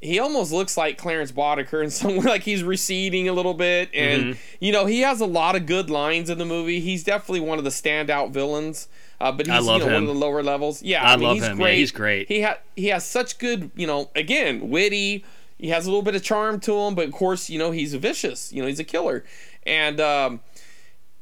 [0.00, 3.90] he almost looks like Clarence Boddicker in some way, like he's receding a little bit,
[3.94, 4.36] and Mhm.
[4.60, 6.80] you know he has a lot of good lines in the movie.
[6.80, 8.88] He's definitely one of the standout villains.
[9.20, 10.82] Uh, but he's you know, one of the lower levels.
[10.82, 11.58] Yeah, I I, mean, love he's him.
[11.60, 11.76] Yeah, Great.
[11.78, 12.28] he's great.
[12.28, 15.24] He ha- he has such good, you know, again, witty.
[15.58, 17.94] He has a little bit of charm to him, but of course, you know, he's
[17.94, 18.52] vicious.
[18.52, 19.24] You know, he's a killer,
[19.64, 20.40] and um,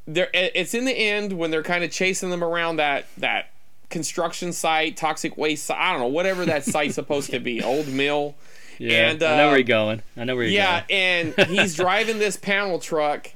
[0.06, 3.50] there it's in the end when they're kind of chasing them around that that
[3.90, 5.66] construction site, toxic waste.
[5.66, 8.36] site, I don't know, whatever that site's supposed to be, old mill.
[8.78, 10.02] Yeah, and I know uh, where you're going.
[10.16, 11.34] I know where you're yeah, going.
[11.36, 13.30] Yeah, and he's driving this panel truck,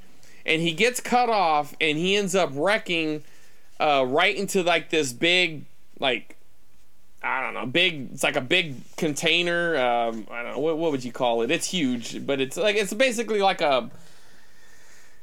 [0.47, 3.23] and he gets cut off, and he ends up wrecking
[3.79, 5.65] uh, right into like this big,
[5.99, 6.39] like
[7.23, 8.13] I don't know, big.
[8.13, 9.77] It's like a big container.
[9.77, 11.51] Um, I don't know what, what would you call it.
[11.51, 13.91] It's huge, but it's like it's basically like a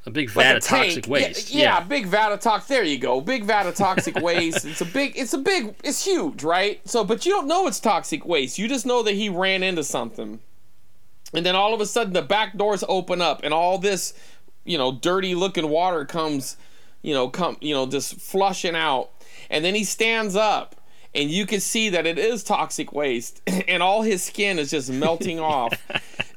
[0.05, 1.07] a big vat of toxic tank.
[1.07, 1.51] Yeah, waste.
[1.51, 2.67] Yeah, big vat of toxic.
[2.67, 4.65] There you go, big vat of toxic waste.
[4.65, 5.13] It's a big.
[5.15, 5.75] It's a big.
[5.83, 6.81] It's huge, right?
[6.87, 8.57] So, but you don't know it's toxic waste.
[8.57, 10.39] You just know that he ran into something,
[11.33, 14.13] and then all of a sudden the back doors open up, and all this,
[14.65, 16.57] you know, dirty looking water comes,
[17.03, 19.11] you know, come, you know, just flushing out,
[19.49, 20.75] and then he stands up.
[21.13, 24.89] And you can see that it is toxic waste, and all his skin is just
[24.89, 25.73] melting off,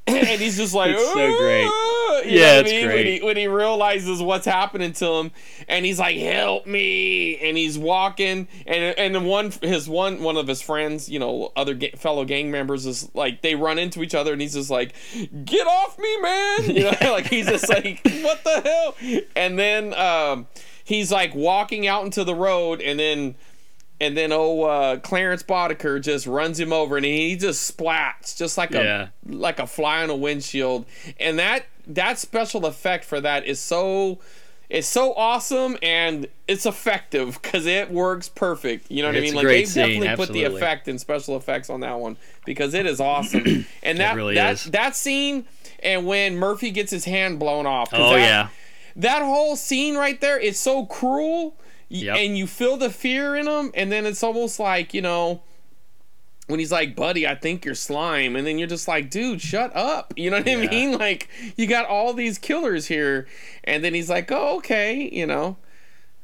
[0.07, 1.65] and he's just like, It's so great.
[1.65, 2.87] You Yeah, it's I mean?
[2.87, 3.07] When great.
[3.21, 5.31] he, when he realizes what's happening to him
[5.67, 10.37] and he's like help me and he's walking and and then one his one one
[10.37, 14.03] of his friends you know other ga- fellow gang members is like they run into
[14.03, 14.95] each other and he's just like
[15.45, 19.93] get off me man you know like he's just like what the hell and then
[19.95, 20.47] um
[20.85, 23.35] he's like walking out into the road and then
[24.05, 28.57] and then oh uh, Clarence Boddicker just runs him over and he just splats just
[28.59, 29.09] like Yeah.
[29.29, 30.87] a like a fly on a windshield
[31.19, 34.19] and that that special effect for that is so
[34.71, 39.27] it's so awesome and it's effective because it works perfect you know what It's i
[39.27, 42.17] mean like they scene, definitely put the effect and special effects on that one
[42.47, 44.65] because it is awesome and that really that is.
[44.67, 45.45] that scene
[45.83, 47.91] and when murphy gets his hand blown off.
[47.93, 48.49] Oh that- yeah.
[48.97, 51.55] that whole scene right there is so cruel
[51.89, 52.17] Yep.
[52.17, 55.43] and you feel the fear in him and then it's almost like you know
[56.47, 59.75] when he's like buddy i think you're slime and then you're just like dude shut
[59.75, 60.13] up.
[60.17, 60.99] You know what i mean?
[60.99, 63.27] Like you got all these killers here
[63.65, 65.57] and then he's like oh okay you know?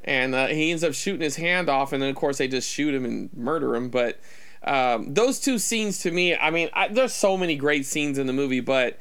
[0.03, 2.69] And uh, he ends up shooting his hand off and then of course they just
[2.69, 4.19] shoot him and murder him but
[4.62, 8.27] um, those two scenes to me i mean I, there's so many great scenes in
[8.27, 8.99] the movie but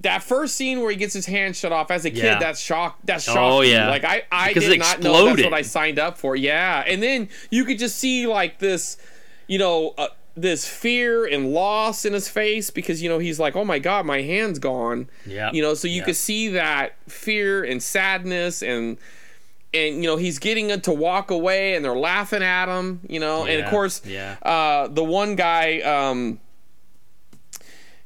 [0.00, 2.38] that first scene where he gets his hand shut off as a kid, Yeah.
[2.38, 2.98] that's shock.
[3.04, 3.42] That's shocking.
[3.42, 3.88] Oh, yeah.
[3.90, 6.34] Like I, I Because did not know that's what I signed up for.
[6.36, 8.96] Yeah, and then you could just see like this,
[9.46, 13.56] you know, uh, this fear and loss in his face because you know he's like,
[13.56, 15.10] oh my god, my hand's gone.
[15.26, 15.50] Yeah.
[15.52, 16.04] You know, so you Yeah.
[16.06, 18.96] could see that fear and sadness and
[19.74, 23.00] and you know he's getting it to walk away and they're laughing at him.
[23.06, 24.36] You know, and of course, Yeah.
[24.42, 26.40] uh, the one guy, um,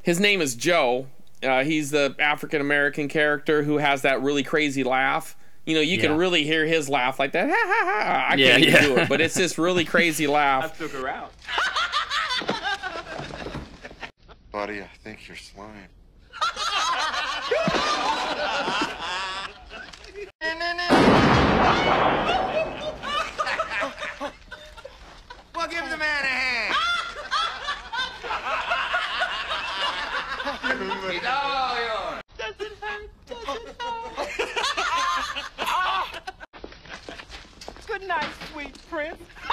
[0.03, 1.07] his name is Joe.
[1.45, 5.37] Uh, he's the African American character who has that really crazy laugh.
[5.67, 6.03] You know, you Yeah.
[6.09, 7.49] can really hear his laugh like that.
[7.49, 8.27] Ha ha ha!
[8.31, 8.81] I Yeah, can't even yeah.
[8.83, 10.65] do it, but it's this really crazy laugh.
[10.65, 11.33] I took her out.
[14.53, 15.89] Buddy, I think you're slime.
[25.55, 26.74] Well, give the man a hand.
[30.85, 33.25] He's all yours.
[37.87, 39.17] Good night, sweet prince.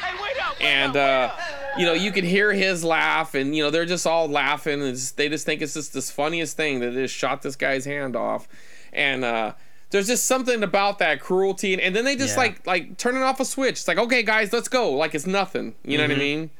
[0.00, 0.56] hey, wait up.
[0.60, 1.30] and uh,
[1.78, 4.82] you know you can hear his laugh and you know they're just all laughing and
[4.82, 7.84] it's- they just think it's just this funniest thing that they just shot this guy's
[7.84, 8.48] hand off
[8.92, 9.52] and uh,
[9.90, 12.42] there's just something about that cruelty, and, and then they just Yeah.
[12.42, 13.72] like like turning off a switch.
[13.80, 14.90] It's like, okay, guys, let's go.
[14.92, 15.74] Like it's nothing.
[15.84, 16.18] You know what I Mhm.
[16.18, 16.50] mean?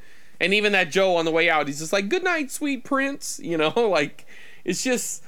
[0.43, 3.39] And even that Joe on the way out, he's just like, "Good night, sweet prince."
[3.43, 4.25] You know, like
[4.65, 5.23] it's just.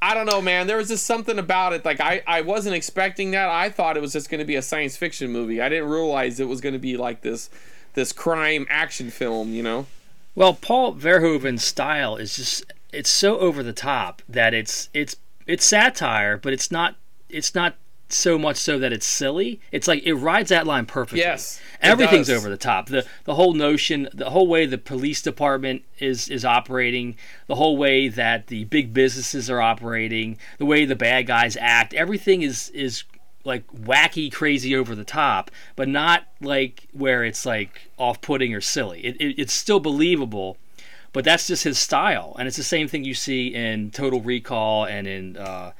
[0.00, 0.66] I don't know, man.
[0.66, 1.84] There was just something about it.
[1.84, 3.48] Like I, I wasn't expecting that.
[3.48, 5.62] I thought it was just going to be a science fiction movie.
[5.62, 7.48] I didn't realize it was going to be like this,
[7.94, 9.52] this crime action film.
[9.54, 9.86] You know?
[10.34, 15.16] Well, Paul Verhoeven's style is just it's so over the top that it's it's
[15.46, 16.96] it's satire, but it's not
[17.30, 17.76] it's not
[18.08, 19.60] so much so that it's silly.
[19.72, 21.20] It's like it rides that line perfectly.
[21.20, 22.38] Yes, Everything's does.
[22.38, 22.86] over the top.
[22.86, 27.16] The the whole notion, the whole way the police department is is operating,
[27.46, 31.94] the whole way that the big businesses are operating, the way the bad guys act,
[31.94, 33.04] everything is is
[33.44, 39.04] like wacky, crazy, over the top, but not like where it's like off-putting or silly.
[39.04, 40.56] It, it, it's still believable,
[41.12, 44.86] but that's just his style, and it's the same thing you see in Total Recall
[44.86, 45.72] and in uh,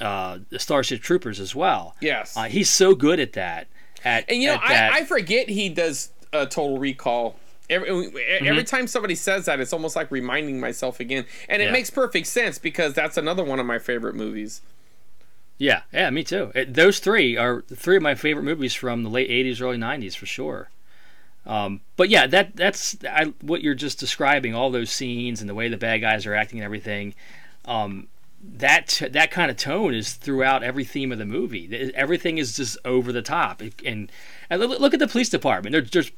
[0.00, 1.94] uh, the Starship Troopers as well.
[2.00, 2.36] Yes.
[2.36, 3.66] Uh, he's so good at that.
[4.04, 4.58] At And you know.
[4.62, 7.36] I, I forget he does a Total Recall.
[7.68, 8.66] Every, every Mhm.
[8.66, 11.70] time somebody says that, it's almost like reminding myself again, and it Yeah.
[11.72, 14.60] makes perfect sense because that's another one of my favorite movies.
[15.58, 16.50] Yeah, yeah, me too.
[16.54, 20.16] It, those three are three of my favorite movies from the late '80s, early '90s
[20.16, 20.70] for sure.
[21.46, 24.54] Um, but yeah, that that's I, what you're just describing.
[24.54, 27.14] All those scenes and the way the bad guys are acting and everything.
[27.66, 28.08] Um,
[28.42, 31.92] that that kind of tone is throughout every theme of the movie.
[31.94, 33.60] Everything is just over the top.
[33.84, 34.10] And,
[34.48, 35.72] and look at the police department.
[35.72, 36.10] There, there's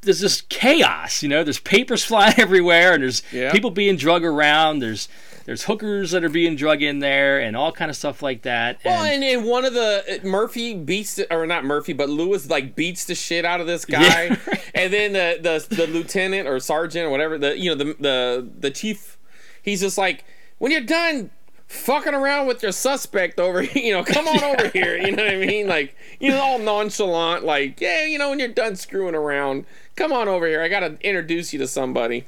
[0.00, 1.22] there's just chaos.
[1.22, 3.52] You know, there's papers flying everywhere, and there's Yeah.
[3.52, 4.78] people being drug around.
[4.78, 5.08] There's
[5.44, 8.78] there's hookers that are being drug in there, and all kind of stuff like that.
[8.84, 12.48] Well, and, and, and one of the uh, Murphy beats or not Murphy, but Lewis
[12.48, 14.36] like beats the shit out of this guy, Yeah.
[14.74, 15.38] and then the,
[15.68, 19.18] the the lieutenant or sergeant or whatever the you know the the the chief,
[19.62, 20.24] he's just like
[20.58, 21.30] when you're done
[21.68, 25.22] fucking around with your suspect over here, you know, come on over here, you know
[25.22, 25.66] what I mean?
[25.68, 29.66] Like you know, all nonchalant, like yeah, you know, when you're done screwing around,
[29.96, 30.62] come on over here.
[30.62, 32.24] I gotta introduce you to somebody.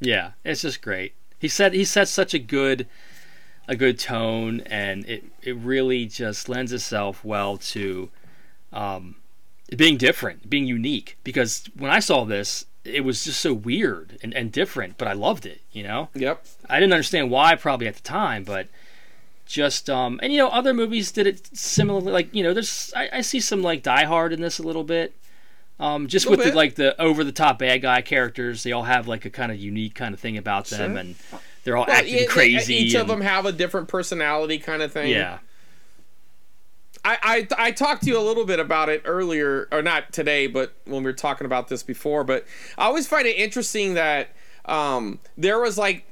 [0.00, 1.14] Yeah, it's just great.
[1.38, 2.86] He said he sets such a good
[3.66, 8.10] a good tone, and it it really just lends itself well to
[8.72, 9.16] um,
[9.76, 11.18] being different, being unique.
[11.24, 15.12] Because when I saw this, it was just so weird and, and different, but I
[15.12, 15.60] loved it.
[15.72, 16.08] You know.
[16.14, 16.44] Yep.
[16.68, 18.68] I didn't understand why probably at the time, but
[19.46, 22.12] just um and you know other movies did it similarly.
[22.12, 24.84] Like you know, there's I, I see some like Die Hard in this a little
[24.84, 25.14] bit.
[25.80, 28.84] Um, just with Little the, like the over the top bad guy characters, they all
[28.84, 30.98] have like a kind of unique kind of thing about them, Sure.
[31.00, 31.14] and
[31.64, 32.74] they're all Well, acting yeah, crazy.
[32.76, 35.10] Each of them have a different personality, kind of thing.
[35.10, 35.38] yeah,
[37.04, 37.18] I,
[37.58, 40.72] I I talked to you a little bit about it earlier, or not today, but
[40.86, 42.24] when we were talking about this before.
[42.24, 42.46] But
[42.78, 44.28] I always find it interesting that
[44.64, 46.04] um, there was like,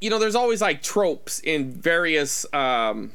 [0.00, 3.12] you know, there's always like tropes in various um,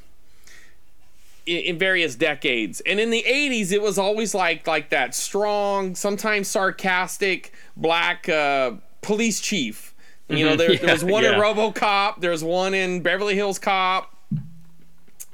[1.46, 5.96] in, in various decades, and in the '80s, it was always like like that strong,
[5.96, 8.72] sometimes sarcastic black uh,
[9.02, 9.94] police chief.
[10.30, 10.58] You know, Mhm.
[10.58, 11.36] there, there was one yeah.
[11.36, 12.20] in RoboCop.
[12.22, 14.14] There's one in Beverly Hills Cop.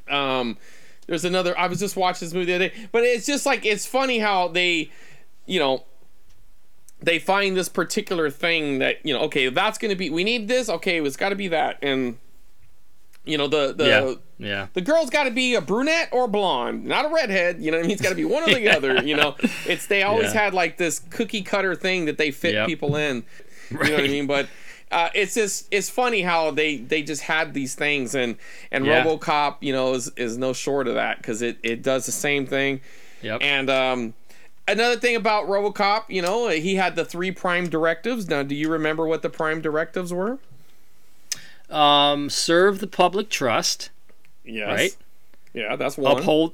[0.09, 0.57] Um,
[1.07, 1.57] there's another.
[1.57, 4.19] I was just watching this movie the other day, but it's just like it's funny
[4.19, 4.89] how they,
[5.45, 5.83] you know,
[7.01, 9.21] they find this particular thing that you know.
[9.23, 10.09] Okay, that's going to be.
[10.09, 10.69] We need this.
[10.69, 12.17] Okay, it's got to be that, and
[13.25, 13.85] you know the the.
[13.87, 14.13] yeah,
[14.47, 14.67] yeah.
[14.73, 17.61] The girl's got to be a brunette or blonde, not a redhead.
[17.61, 17.91] You know what I mean?
[17.93, 18.75] It's got to be one or the Yeah.
[18.77, 19.03] other.
[19.03, 19.35] You know,
[19.65, 20.43] it's they always Yeah.
[20.43, 22.67] had like this cookie cutter thing that they fit Yep.
[22.67, 23.23] people in.
[23.71, 24.27] You know what I mean?
[24.27, 24.47] But
[24.93, 28.37] uh, it's just it's funny how they they just had these things and
[28.71, 29.03] and Yeah.
[29.03, 32.45] RoboCop you know is is no short of that because it it does the same
[32.45, 32.81] thing.
[33.21, 33.41] Yep.
[33.41, 34.13] And um,
[34.67, 38.27] another thing about RoboCop, you know, he had the three prime directives.
[38.29, 40.39] Now, do you remember what the prime directives were?
[41.69, 43.89] Um, serve the public trust.
[44.43, 44.67] Yes.
[44.67, 44.97] Right.
[45.53, 46.17] Yeah, that's one.
[46.17, 46.53] Uphold,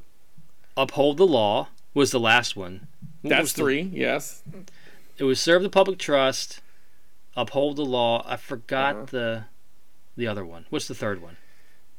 [0.78, 2.88] uphold the law was the last one.
[3.22, 3.82] What That's was the- three.
[3.94, 4.44] Yes.
[5.18, 6.62] It was serve the public trust,
[7.42, 8.24] uphold the law.
[8.28, 9.06] I forgot Uh-huh.
[9.12, 9.44] the
[10.18, 10.66] the other one.
[10.70, 11.38] What's the third one?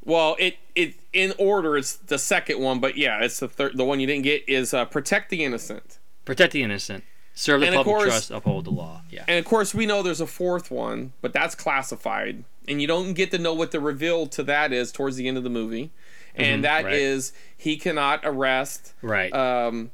[0.05, 3.77] Well, it it in order it's the second one, but yeah, it's the third.
[3.77, 5.99] The one you didn't get is uh, protect the innocent.
[6.25, 7.05] Protect the innocent.
[7.35, 8.31] Serve the And of public course- trust.
[8.31, 9.03] Uphold the law.
[9.11, 9.25] Yeah.
[9.29, 13.15] And of course, we know there's a fourth one, but that's classified, and you don't
[13.15, 15.91] get to know what the reveal to that is towards the end of the movie,
[16.35, 16.95] and Mhm, that right.
[16.95, 19.33] is he cannot arrest Right.
[19.33, 19.91] um,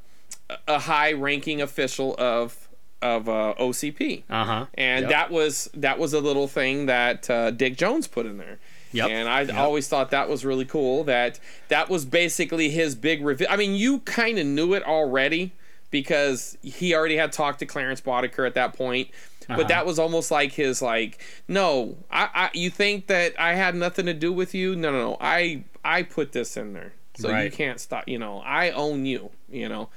[0.49, 2.66] a- a high-ranking official of
[3.01, 4.65] of uh, OCP, Uh huh.
[4.73, 5.09] and Yep.
[5.11, 8.57] that was that was a little thing that uh, Dick Jones put in there.
[8.93, 9.09] Yep.
[9.09, 9.55] And I Yep.
[9.55, 11.03] always thought that was really cool.
[11.03, 13.47] That that was basically his big reveal.
[13.49, 15.51] I mean, you kind of knew it already
[15.91, 19.09] because he already had talked to Clarence Boddicker at that point.
[19.49, 19.57] Uh-huh.
[19.57, 23.75] But that was almost like his like, no, I, I, you think that I had
[23.75, 24.75] nothing to do with you?
[24.75, 25.17] No, no, no.
[25.21, 26.93] I, I put this in there.
[27.17, 28.07] So you can't stop.
[28.07, 29.31] You know, I own you.
[29.49, 29.89] You know,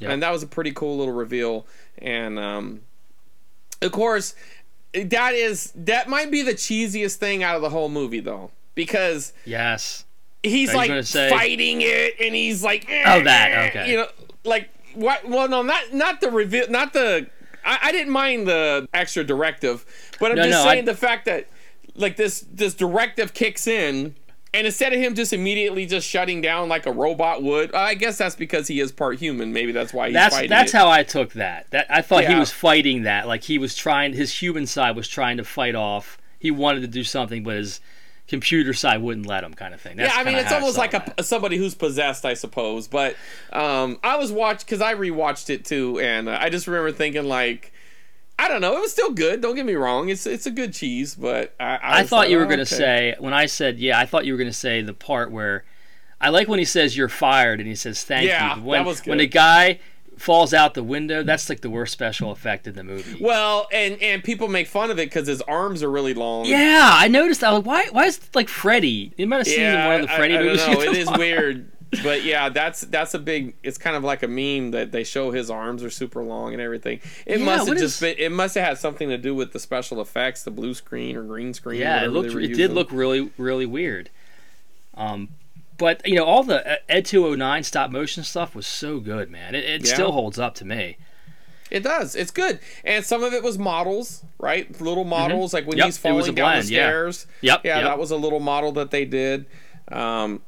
[0.00, 0.10] Yep.
[0.10, 1.66] and that was a pretty cool little reveal.
[1.98, 2.80] And um,
[3.82, 4.34] of course,
[4.92, 9.32] that is that might be the cheesiest thing out of the whole movie, though, because
[9.44, 10.04] Yes.
[10.42, 13.90] he's like say- fighting it, and he's like, Oh, that, okay.
[13.90, 14.08] you know,
[14.44, 15.28] like what?
[15.28, 17.28] Well, no, not not the reveal, not the.
[17.64, 19.84] I, I didn't mind the extra directive,
[20.18, 21.46] but I'm No, just no, I- saying the fact that
[21.94, 24.16] like this this directive kicks in.
[24.52, 28.18] And instead of him just immediately just shutting down like a robot would, I guess
[28.18, 29.52] that's because he is part human.
[29.52, 30.76] Maybe that's why he's That's fighting that's it.
[30.76, 31.70] how I took that.
[31.70, 33.28] That I thought he was fighting that.
[33.28, 36.18] Like he was trying his human side was trying to fight off.
[36.38, 37.80] He wanted to do something, but his
[38.26, 39.96] computer side wouldn't let him, kind of thing.
[39.96, 42.88] That's yeah, I mean, it's almost like a, somebody who's possessed, I suppose.
[42.88, 43.16] But
[43.52, 47.24] um, I was watched because I rewatched it too, and uh, I just remember thinking
[47.24, 47.72] like,
[48.40, 49.40] I don't know, it was still good.
[49.40, 52.30] Don't get me wrong, it's it's a good cheese, but I, I, I thought like,
[52.30, 52.76] you were oh, going to okay.
[52.76, 55.64] say when I said yeah, I thought you were going to say the part where
[56.20, 58.62] I like when he says you're fired and he says thank Yeah, you.
[58.62, 59.10] When that was good.
[59.10, 59.80] when the guy
[60.16, 63.22] falls out the window, that's like the worst special effect in the movie.
[63.22, 66.44] Well, and and people make fun of it because his arms are really long.
[66.44, 67.42] Yeah, I noticed.
[67.42, 67.88] I was like, why?
[67.92, 69.12] Why is it like Freddy?
[69.16, 70.60] You might have seen in one of the Freddy I, I, movies.
[70.60, 70.80] don't know.
[70.82, 71.70] It is weird,
[72.02, 73.56] but yeah, that's that's a big.
[73.62, 76.62] It's kind of like a meme that they show his arms are super long and
[76.62, 77.00] everything.
[77.26, 78.16] It Yeah, must have just is- been.
[78.18, 81.22] It must have had something to do with the special effects, the blue screen or
[81.22, 81.80] green screen.
[81.80, 82.34] Yeah, it looked.
[82.34, 84.10] It did look really, really weird.
[84.96, 85.28] Um,
[85.78, 89.54] but you know, all the uh, Ed 209 stop motion stuff was so good, man.
[89.54, 89.94] It, it Yeah.
[89.94, 90.96] still holds up to me.
[91.70, 92.16] It does.
[92.16, 94.68] It's good, and some of it was models, right?
[94.80, 95.78] Little models, like when Mm-hmm.
[95.78, 96.80] Yep, he's falling down blend, the yeah.
[96.88, 97.26] stairs.
[97.42, 97.84] Yep, Yeah, yep.
[97.84, 99.46] that was a little model that they did.
[99.90, 100.42] Um,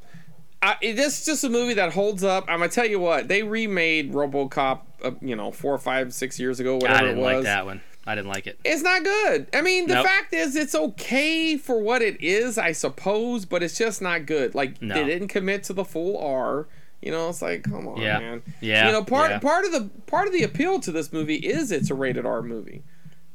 [0.63, 2.45] I, this is just a movie that holds up.
[2.47, 6.59] I'm gonna tell you what they remade RoboCop, uh, you know, four, five, six years
[6.59, 7.33] ago, whatever I didn't it was.
[7.35, 7.81] like that one.
[8.07, 8.59] I didn't like it.
[8.65, 9.47] It's not good.
[9.53, 10.05] I mean, the Nope.
[10.05, 14.55] fact is, it's okay for what it is, I suppose, but it's just not good.
[14.55, 14.95] Like No.
[14.95, 16.67] they didn't commit to the full R.
[17.01, 18.19] You know, it's like, come on, Yeah.
[18.19, 18.41] man.
[18.61, 19.39] Yeah, You know, part yeah.
[19.39, 22.41] part of the part of the appeal to this movie is it's a rated R
[22.41, 22.83] movie.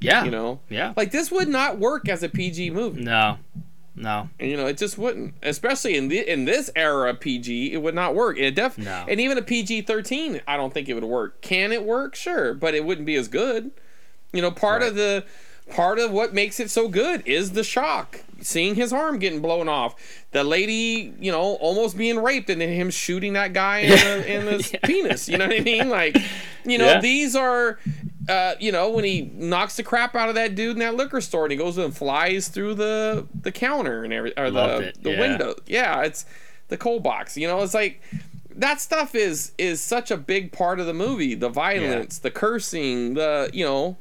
[0.00, 0.24] Yeah.
[0.24, 0.92] You know, Yeah.
[0.96, 3.02] like this would not work as a PG movie.
[3.02, 3.38] No.
[4.00, 4.28] No.
[4.38, 7.94] And, you know, it just wouldn't, especially in the in this era PG, it would
[7.94, 8.38] not work.
[8.38, 9.04] It def No.
[9.08, 11.40] and even a PG thirteen, I don't think it would work.
[11.40, 12.14] Can it work?
[12.14, 13.70] Sure, but it wouldn't be as good.
[14.32, 15.24] You know, part of the
[15.70, 19.68] part of what makes it so good is the shock, seeing his arm getting blown
[19.68, 19.94] off,
[20.32, 24.32] the lady, you know, almost being raped, and then him shooting that guy in the
[24.34, 25.28] in the penis.
[25.28, 25.88] You know what I mean?
[25.90, 26.16] Like,
[26.64, 27.00] you know, Yeah.
[27.00, 27.78] these are.
[28.28, 31.20] Uh, you know, when he knocks the crap out of that dude in that liquor
[31.20, 34.88] store and he goes and flies through the the counter and every or Loved the
[34.88, 35.20] it, the yeah.
[35.20, 35.54] window.
[35.66, 36.26] Yeah, it's
[36.68, 37.38] the coal box.
[37.38, 38.02] You know, it's like
[38.54, 41.34] that stuff is is such a big part of the movie.
[41.34, 43.96] The violence, the cursing, the you know,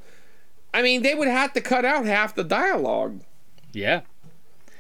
[0.73, 3.21] I mean, they would have to cut out half the dialogue.
[3.71, 4.01] Yeah.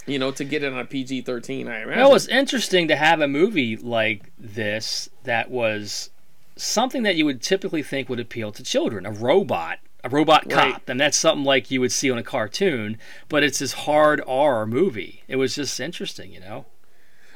[0.05, 1.67] You know, to get it on a PG thirteen.
[1.67, 2.01] I imagine.
[2.01, 6.09] Well, it's interesting to have a movie like this that was
[6.57, 10.73] something that you would typically think would appeal to children a robot, a robot Right.
[10.73, 10.89] cop.
[10.89, 12.97] And that's something like you would see on a cartoon,
[13.29, 15.23] but it's this hard R movie.
[15.27, 16.65] It was just interesting, you know?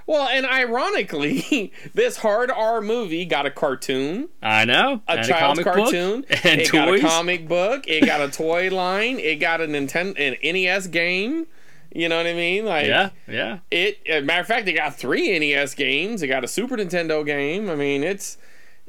[0.07, 5.01] Well, and ironically, this hard R movie got a cartoon, I know.
[5.07, 6.71] a and child's comic book, cartoon, and it toys.
[6.71, 10.87] got a comic book, it got a toy line, it got a Nintendo, an NES
[10.87, 11.47] game.
[11.93, 12.65] You know what I mean?
[12.65, 13.59] Like, Yeah, yeah.
[13.69, 16.21] It, a matter of fact, they got three NES games.
[16.21, 17.69] They got a Super Nintendo game.
[17.69, 18.37] I mean, it's,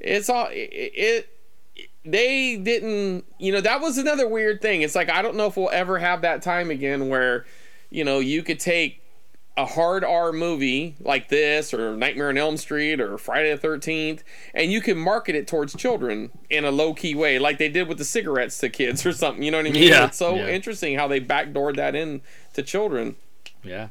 [0.02, 0.92] it's all it.
[0.94, 1.28] it
[2.04, 4.82] they didn't, you know, that was another weird thing.
[4.82, 7.46] It's like I don't know if we'll ever have that time again where,
[7.90, 9.02] you know, you could take
[9.56, 14.22] a hard R movie like this or Nightmare on Elm Street or Friday the 13th
[14.54, 17.86] and you can market it towards children in a low key way like they did
[17.86, 19.42] with the cigarettes to kids or something.
[19.42, 19.82] You know what I mean?
[19.82, 20.48] Yeah, It's so yeah.
[20.48, 22.22] interesting how they backdoored that in
[22.54, 23.16] to children.
[23.62, 23.88] Yeah.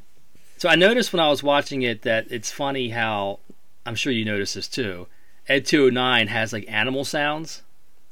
[0.58, 3.38] So I noticed when I was watching it that it's funny how
[3.86, 5.06] I'm sure you noticed this too.
[5.48, 7.62] Ed 209 has like animal sounds.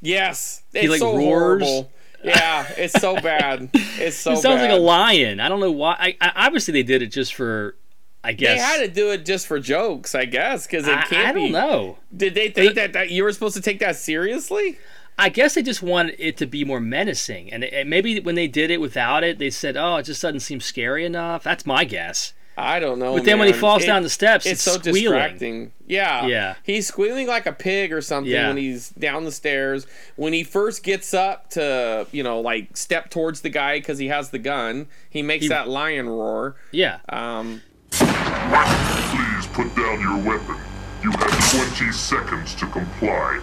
[0.01, 0.63] Yes.
[0.73, 1.63] He, like, so roars.
[1.63, 1.93] horrible.
[2.23, 3.71] Yeah, it's so bad.
[3.73, 5.41] It's so it sounds like a lion.
[5.41, 5.97] I don't know why.
[5.99, 7.77] I, I, obviously, they did it just for,
[8.23, 8.59] I guess.
[8.59, 11.33] They had to do it just for jokes, I guess, because it I, can't I
[11.33, 11.51] don't be.
[11.51, 11.99] know.
[12.15, 14.79] Did they think that, that you were supposed to take that seriously?
[15.19, 18.49] I guess they just wanted it to be more menacing, and, and maybe when they
[18.49, 21.85] did it without it, they said, "Oh, it just doesn't seem scary enough." That's my
[21.85, 22.33] guess.
[22.63, 23.15] I don't know.
[23.15, 25.03] But then when he falls It- down the steps, it's it's so squealing.
[25.03, 25.73] distracting.
[25.87, 26.55] Yeah, Yeah.
[26.63, 28.49] He's squealing like a pig or something Yeah.
[28.49, 29.87] when he's down the stairs.
[30.17, 34.09] When he first gets up to, you know, like step towards the guy because he
[34.09, 36.55] has the gun, he makes He- that lion roar.
[36.71, 36.99] Yeah.
[37.09, 40.57] Um, Please put down your weapon.
[41.03, 43.41] You have 20 seconds to comply.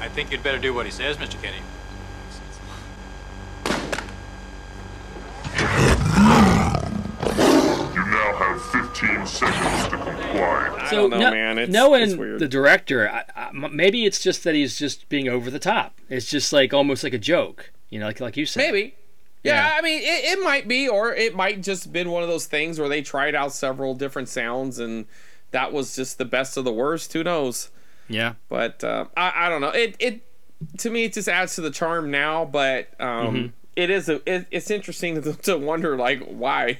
[0.00, 1.40] I think you'd better do what he says, Mr.
[1.42, 1.62] Kinney.
[7.94, 10.76] You now have 15 15 seconds to comply.
[10.80, 11.58] I So don't know, no- man.
[11.58, 12.40] It's, knowing it's weird.
[12.40, 16.00] the director, I, I, m- maybe it's just that he's just being over the top.
[16.08, 18.60] It's just like almost like a joke, you know, like like you said.
[18.72, 18.94] Maybe.
[19.42, 19.76] Yeah, Yeah.
[19.78, 22.78] I mean, it, it might be, or it might just been one of those things
[22.78, 25.06] where they tried out several different sounds, and
[25.52, 27.12] that was just the best of the worst.
[27.12, 27.70] Who knows?
[28.08, 28.34] Yeah.
[28.48, 29.70] But uh, I, I don't know.
[29.70, 30.22] It it
[30.78, 32.44] to me it just adds to the charm now.
[32.44, 33.52] But um, Mhm.
[33.76, 36.78] it is a it, it's interesting to, to wonder like why.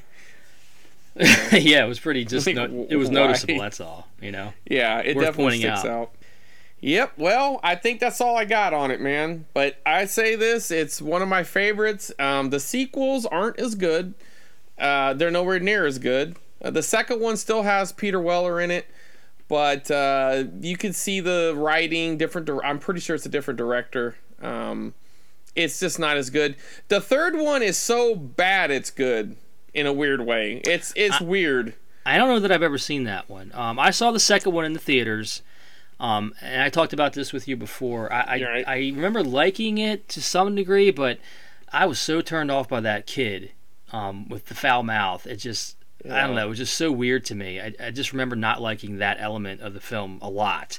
[1.52, 2.46] yeah, it was pretty just.
[2.46, 3.14] Like, no, it was why?
[3.14, 3.58] noticeable.
[3.58, 4.06] That's all.
[4.20, 4.52] You know.
[4.68, 5.86] Yeah, it Worth definitely pointing sticks out.
[5.86, 6.10] out.
[6.80, 7.12] Yep.
[7.16, 9.46] Well, I think that's all I got on it, man.
[9.54, 12.12] But I say this: it's one of my favorites.
[12.18, 14.12] Um, the sequels aren't as good.
[14.78, 16.36] Uh, they're nowhere near as good.
[16.62, 18.86] Uh, the second one still has Peter Weller in it,
[19.48, 22.46] but uh, you can see the writing different.
[22.46, 24.16] dir- I'm pretty sure it's a different director.
[24.42, 24.92] Um,
[25.54, 26.56] it's just not as good.
[26.88, 29.36] The third one is so bad it's good
[29.76, 30.60] in a weird way.
[30.64, 31.74] It's it's weird.
[32.04, 33.50] I don't know that I've ever seen that one.
[33.54, 35.42] Um, I saw the second one in the theaters,
[36.00, 38.12] um, and I talked about this with you before.
[38.12, 41.18] I I, I remember liking it to some degree, but
[41.72, 43.52] I was so turned off by that kid
[43.92, 45.26] um, with the foul mouth.
[45.26, 46.46] It just I don't know.
[46.46, 47.60] It was just so weird to me.
[47.60, 50.78] I, I just remember not liking that element of the film a lot.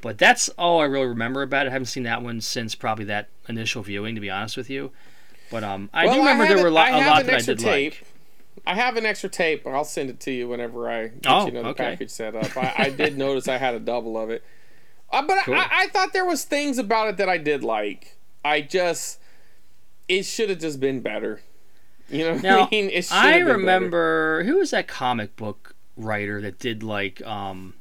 [0.00, 1.68] But that's all I really remember about it.
[1.68, 4.90] I haven't seen that one since probably that initial viewing, to be honest with you.
[5.48, 7.34] But um, I Well, do remember have there were a lot, I a lot that
[7.34, 7.92] I did tape.
[7.92, 8.06] like.
[8.66, 9.64] I have an extra tape.
[9.64, 11.84] But I'll send it to you whenever I get Oh, you another okay.
[11.84, 12.56] package set up.
[12.56, 14.42] I, I did notice I had a double of it,
[15.10, 15.54] uh, but Cool.
[15.54, 18.16] I, I thought there was things about it that I did like.
[18.44, 19.18] I just
[20.08, 21.40] it should have just been better.
[22.08, 22.90] You know what Now, I mean?
[22.90, 23.56] It I been better.
[23.58, 27.74] remember who was that comic book writer that did like, um,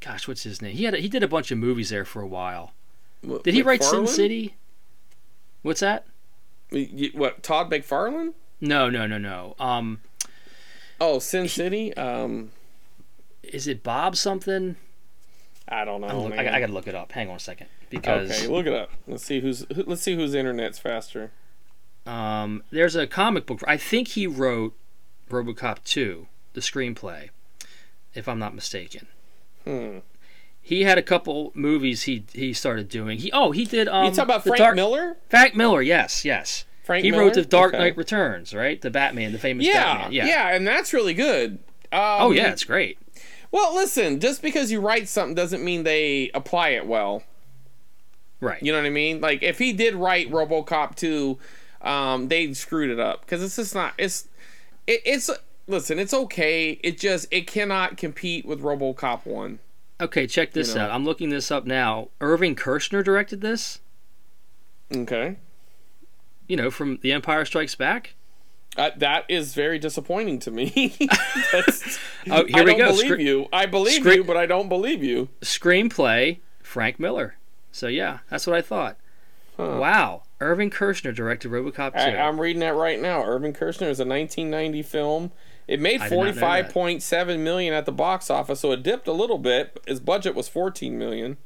[0.00, 0.74] gosh, what's his name?
[0.74, 2.72] He had a, he did a bunch of movies there for a while.
[3.22, 4.56] What, Did he write Sin City?
[5.62, 6.06] What's that?
[7.14, 8.32] What Todd McFarlane?
[8.60, 9.54] No, no, no, no.
[9.58, 10.00] Um,
[11.00, 11.94] Oh, Sin City.
[11.94, 12.52] Um,
[13.42, 14.76] is it Bob something?
[15.68, 16.22] I don't know.
[16.24, 16.56] Look- I.
[16.56, 17.12] I gotta look it up.
[17.12, 18.90] Hang on a second, because okay, look it up.
[19.06, 21.32] Let's see who's who- let's see whose internet's faster.
[22.06, 23.60] um, there's a comic book.
[23.66, 24.74] I think he wrote
[25.28, 27.30] RoboCop 2, the screenplay,
[28.14, 29.08] if I'm not mistaken.
[29.64, 29.98] Hmm.
[30.62, 33.18] He had a couple movies he he started doing.
[33.18, 35.16] He oh he did um you talk about Frank Dark- Miller?
[35.28, 36.64] Frank Miller, yes, yes.
[36.86, 37.24] Frank he Miller?
[37.24, 37.82] wrote the Dark Okay.
[37.82, 38.80] Knight Returns, right?
[38.80, 40.12] The Batman, the famous Yeah, Batman.
[40.12, 40.26] Yeah.
[40.26, 41.58] yeah, and that's really good.
[41.92, 42.96] Um, oh yeah, it's great.
[43.50, 47.24] Well, listen, just because you write something doesn't mean they apply it well.
[48.40, 48.62] Right.
[48.62, 49.20] You know what I mean?
[49.20, 51.36] Like if he did write RoboCop 2,
[51.82, 53.94] um, they screwed it up because it's just not.
[53.98, 54.28] It's
[54.86, 55.28] it, it's
[55.66, 56.78] listen, it's okay.
[56.84, 59.58] It just it cannot compete with RoboCop 1.
[60.00, 60.82] Okay, check this know.
[60.82, 60.90] out.
[60.90, 62.10] I'm looking this up now.
[62.20, 63.80] Irving Kershner directed this.
[64.94, 65.38] Okay,
[66.48, 68.14] You know, from The Empire Strikes Back.
[68.76, 70.96] uh, that is very disappointing to me.
[72.28, 72.86] Oh, here I we don't go.
[72.90, 73.46] believe Scre- you.
[73.52, 75.28] I believe Scre- you, but I don't believe you.
[75.42, 77.36] Screenplay Frank Miller.
[77.70, 78.96] So yeah, that's what I thought.
[79.56, 79.78] Huh.
[79.80, 81.98] Wow, Irving Kershner directed RoboCop 2.
[81.98, 83.22] I, I'm reading that right now.
[83.24, 85.30] Irving Kershner is a 1990 film.
[85.68, 86.72] It made I did not know that.
[86.72, 89.78] 45.7 million at the box office, so it dipped a little bit.
[89.86, 91.36] His budget was 14 million.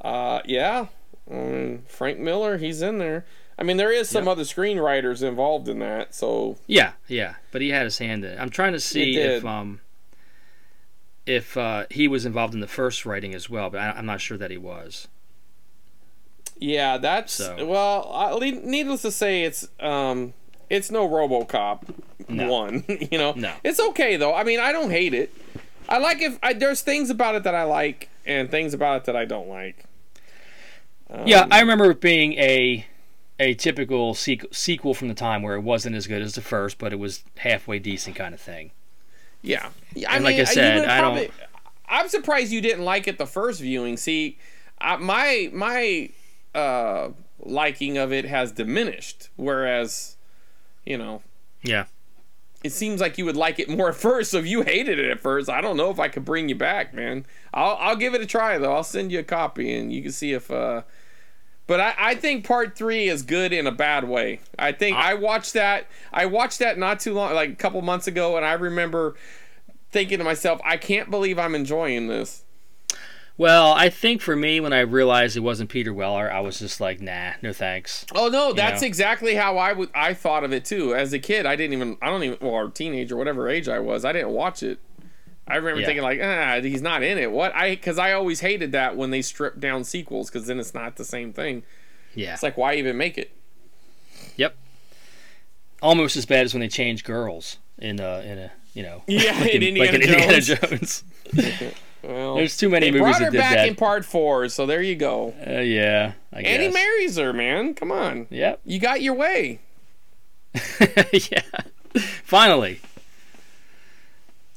[0.00, 0.86] Uh, yeah,
[1.30, 3.24] I Frank Miller, he's in there.
[3.60, 7.68] I mean, there is some other screenwriters involved in that, so Yeah, yeah, but he
[7.70, 8.40] had his hand in it.
[8.40, 9.80] I'm trying to see if um
[11.26, 14.20] if uh, he was involved in the first writing as well, but I, I'm not
[14.20, 15.06] sure that he was.
[16.58, 18.38] yeah, that's So- well.
[18.40, 20.32] Le- needless to say, it's um,
[20.70, 21.82] it's no RoboCop
[22.28, 22.48] No.
[22.50, 22.84] one.
[23.12, 23.52] You know, No.
[23.62, 24.34] it's okay though.
[24.34, 25.32] I mean, I don't hate it.
[25.88, 29.04] I like if I, there's things about it that I like and things about it
[29.04, 29.84] that I don't like.
[31.10, 32.86] Um, yeah, I remember it being a
[33.40, 36.78] a typical sequ- sequel from the time where it wasn't as good as the first,
[36.78, 38.70] but it was halfway decent kind of thing.
[39.42, 41.30] Yeah, Yeah, I And mean, like I said, I don't-
[41.88, 43.96] I'm surprised you didn't like it the first viewing.
[43.96, 44.38] See,
[44.80, 46.10] I, my my
[46.54, 47.08] uh,
[47.40, 50.16] liking of it has diminished, whereas,
[50.84, 51.22] you know,
[51.62, 51.86] Yeah.
[52.62, 54.30] it seems like you would like it more at first.
[54.30, 56.54] So if you hated it at first, I don't know if I could bring you
[56.54, 57.24] back, man.
[57.54, 58.72] I'll I'll give it a try though.
[58.74, 60.50] I'll send you a copy and you can see if.
[60.50, 60.82] uh
[61.70, 64.40] But I, I think part three is good in a bad way.
[64.58, 65.86] I think I watched that.
[66.12, 69.14] I watched that not too long, like a couple months ago, and I remember
[69.92, 72.42] thinking to myself, I can't believe I'm enjoying this.
[73.38, 76.80] Well, I think for me, when I realized it wasn't Peter Weller, I was just
[76.80, 78.04] like, nah, no thanks.
[78.16, 78.88] Oh no, You that's know?
[78.88, 80.92] exactly how I would I thought of it too.
[80.96, 84.04] As a kid, I didn't even I don't even or teenager, whatever age I was,
[84.04, 84.80] I didn't watch it.
[85.50, 85.86] I remember Yeah.
[85.86, 87.30] thinking like, ah, he's not in it.
[87.30, 90.72] What I because I always hated that when they strip down sequels because then it's
[90.74, 91.62] not the same thing.
[92.14, 92.32] Yeah.
[92.34, 93.30] It's like why even make it?
[94.36, 94.56] Yep.
[95.82, 99.32] Almost as bad as when they changed girls in a in a you know Yeah,
[99.40, 101.04] like in like in Indiana Indiana Jones.
[101.34, 101.72] Jones.
[102.02, 103.68] Well, There's too many they movies brought that her did back that.
[103.68, 105.34] in part four, so there you go.
[105.46, 107.74] Uh, yeah, I And he marries her, man.
[107.74, 108.26] Come on.
[108.30, 108.60] Yep.
[108.64, 109.60] You got your way.
[111.12, 111.42] yeah.
[112.24, 112.80] Finally.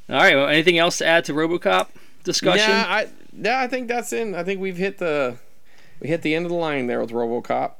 [0.09, 0.35] All right.
[0.35, 1.87] Well, anything else to add to RoboCop
[2.23, 2.69] discussion?
[2.69, 4.35] Yeah, I yeah, I think that's in.
[4.35, 5.37] I think we've hit the
[5.99, 7.73] we hit the end of the line there with RoboCop.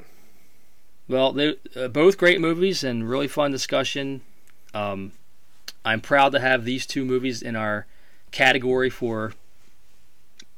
[1.08, 4.22] Well, they uh, both great movies and really fun discussion.
[4.74, 5.12] Um,
[5.86, 7.86] I'm proud to have these two movies in our
[8.32, 9.34] category for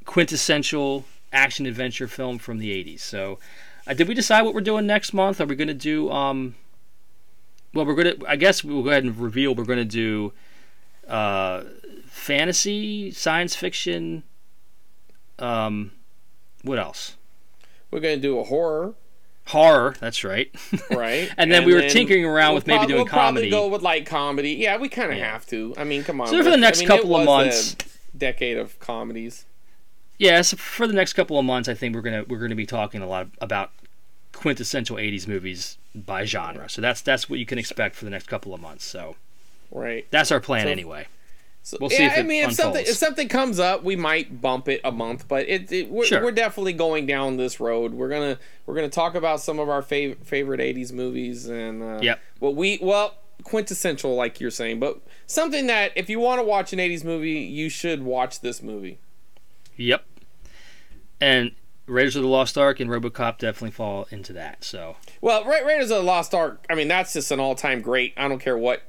[0.05, 2.99] quintessential action adventure film from the 80s.
[2.99, 3.39] So,
[3.87, 5.41] uh, did we decide what we're doing next month?
[5.41, 6.11] Are we going to do?
[6.11, 6.55] Um,
[7.73, 8.27] well, we're going to.
[8.27, 9.55] I guess we'll go ahead and reveal.
[9.55, 10.31] We're going to do
[11.07, 11.63] uh,
[12.07, 14.23] fantasy, science fiction.
[15.39, 15.91] Um,
[16.63, 17.15] what else?
[17.91, 18.93] We're gonna do a horror,
[19.49, 19.93] Horror.
[19.99, 20.49] That's right.
[20.89, 21.29] right?
[21.37, 23.83] And then we were tinkering around we'll with maybe prob- doing we'll probably go with
[23.83, 24.53] like comedy.
[24.53, 25.31] Yeah, we kind of Yeah.
[25.31, 25.73] have to.
[25.77, 26.27] I mean, come on.
[26.27, 27.75] So for the next I mean, couple of months-
[28.17, 29.45] decade of comedies.
[30.17, 32.65] Yeah, so for the next couple of months, I think we're gonna we're gonna be
[32.65, 33.71] talking a lot about
[34.31, 36.67] quintessential '80s movies by genre.
[36.69, 38.83] So that's that's what you can expect for the next couple of months.
[38.85, 39.15] So
[39.75, 40.05] Right.
[40.11, 41.07] that's our plan So- anyway.
[41.61, 43.95] So, We'll see yeah, if it I mean, if something if something comes up, we
[43.95, 46.21] might bump it a month, but it, it we're, Sure.
[46.23, 47.95] we're definitely going down this road.
[47.95, 48.37] We're gonna
[48.67, 52.19] we're gonna talk about some of our fav- favorite '80s movies and uh, Yep.
[52.37, 56.71] what we well quintessential, like you're saying, but something that if you want to watch
[56.71, 58.99] an '80s movie, you should watch this movie.
[59.75, 60.05] Yep.
[61.19, 61.51] And
[61.87, 64.63] Raiders of the Lost Ark and RoboCop definitely fall into that.
[64.63, 67.81] So Well, Ra- Raiders of the Lost Ark, I mean, that's just an all time
[67.81, 68.13] great.
[68.17, 68.83] I don't care what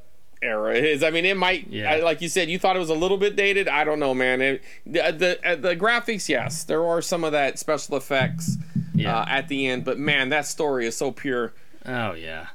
[0.46, 1.02] era is.
[1.02, 1.90] I mean, it might, Yeah.
[1.92, 3.68] I, like you said, you thought it was a little bit dated.
[3.68, 4.40] I don't know, man.
[4.40, 8.56] It, the, the, uh, the graphics, yes, there are some of that special effects
[8.94, 9.18] Yeah.
[9.18, 11.52] uh, at the end, but man, that story is so pure.
[11.84, 12.46] oh yeah,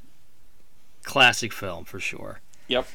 [1.03, 2.39] classic film for sure.
[2.67, 2.87] Yep.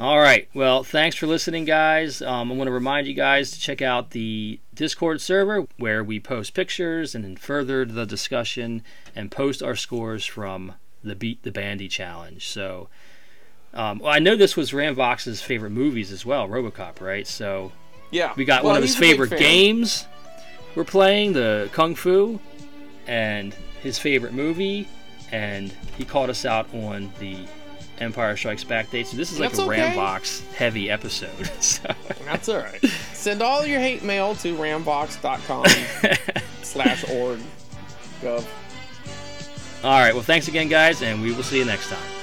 [0.00, 0.48] All right.
[0.54, 2.22] Well, thanks for listening, guys.
[2.22, 6.20] Um, I want to remind you guys to check out the Discord server where we
[6.20, 8.82] post pictures and then further the discussion
[9.16, 12.46] and post our scores from the Beat the Bandy challenge.
[12.46, 12.88] So,
[13.74, 17.26] um, well, I know this was Ramvox's favorite movies as well, RoboCop, right?
[17.26, 17.70] So
[18.10, 18.32] Yeah.
[18.36, 20.06] we got Well, one of his he's a big favorite games
[20.74, 22.38] we're playing, the Kung Fu,
[23.06, 24.86] and his favorite movie,
[25.32, 27.36] and he called us out on the
[28.00, 29.06] Empire Strikes Back date.
[29.08, 29.80] So this is like That's a okay.
[29.80, 31.50] Rambox heavy episode.
[31.60, 31.88] So
[32.24, 32.80] That's all right.
[33.12, 35.64] Send all your hate mail to rambox.com
[36.62, 37.40] slash org
[38.22, 38.44] gov.
[39.82, 42.17] all right, well thanks again guys and we will see you next time.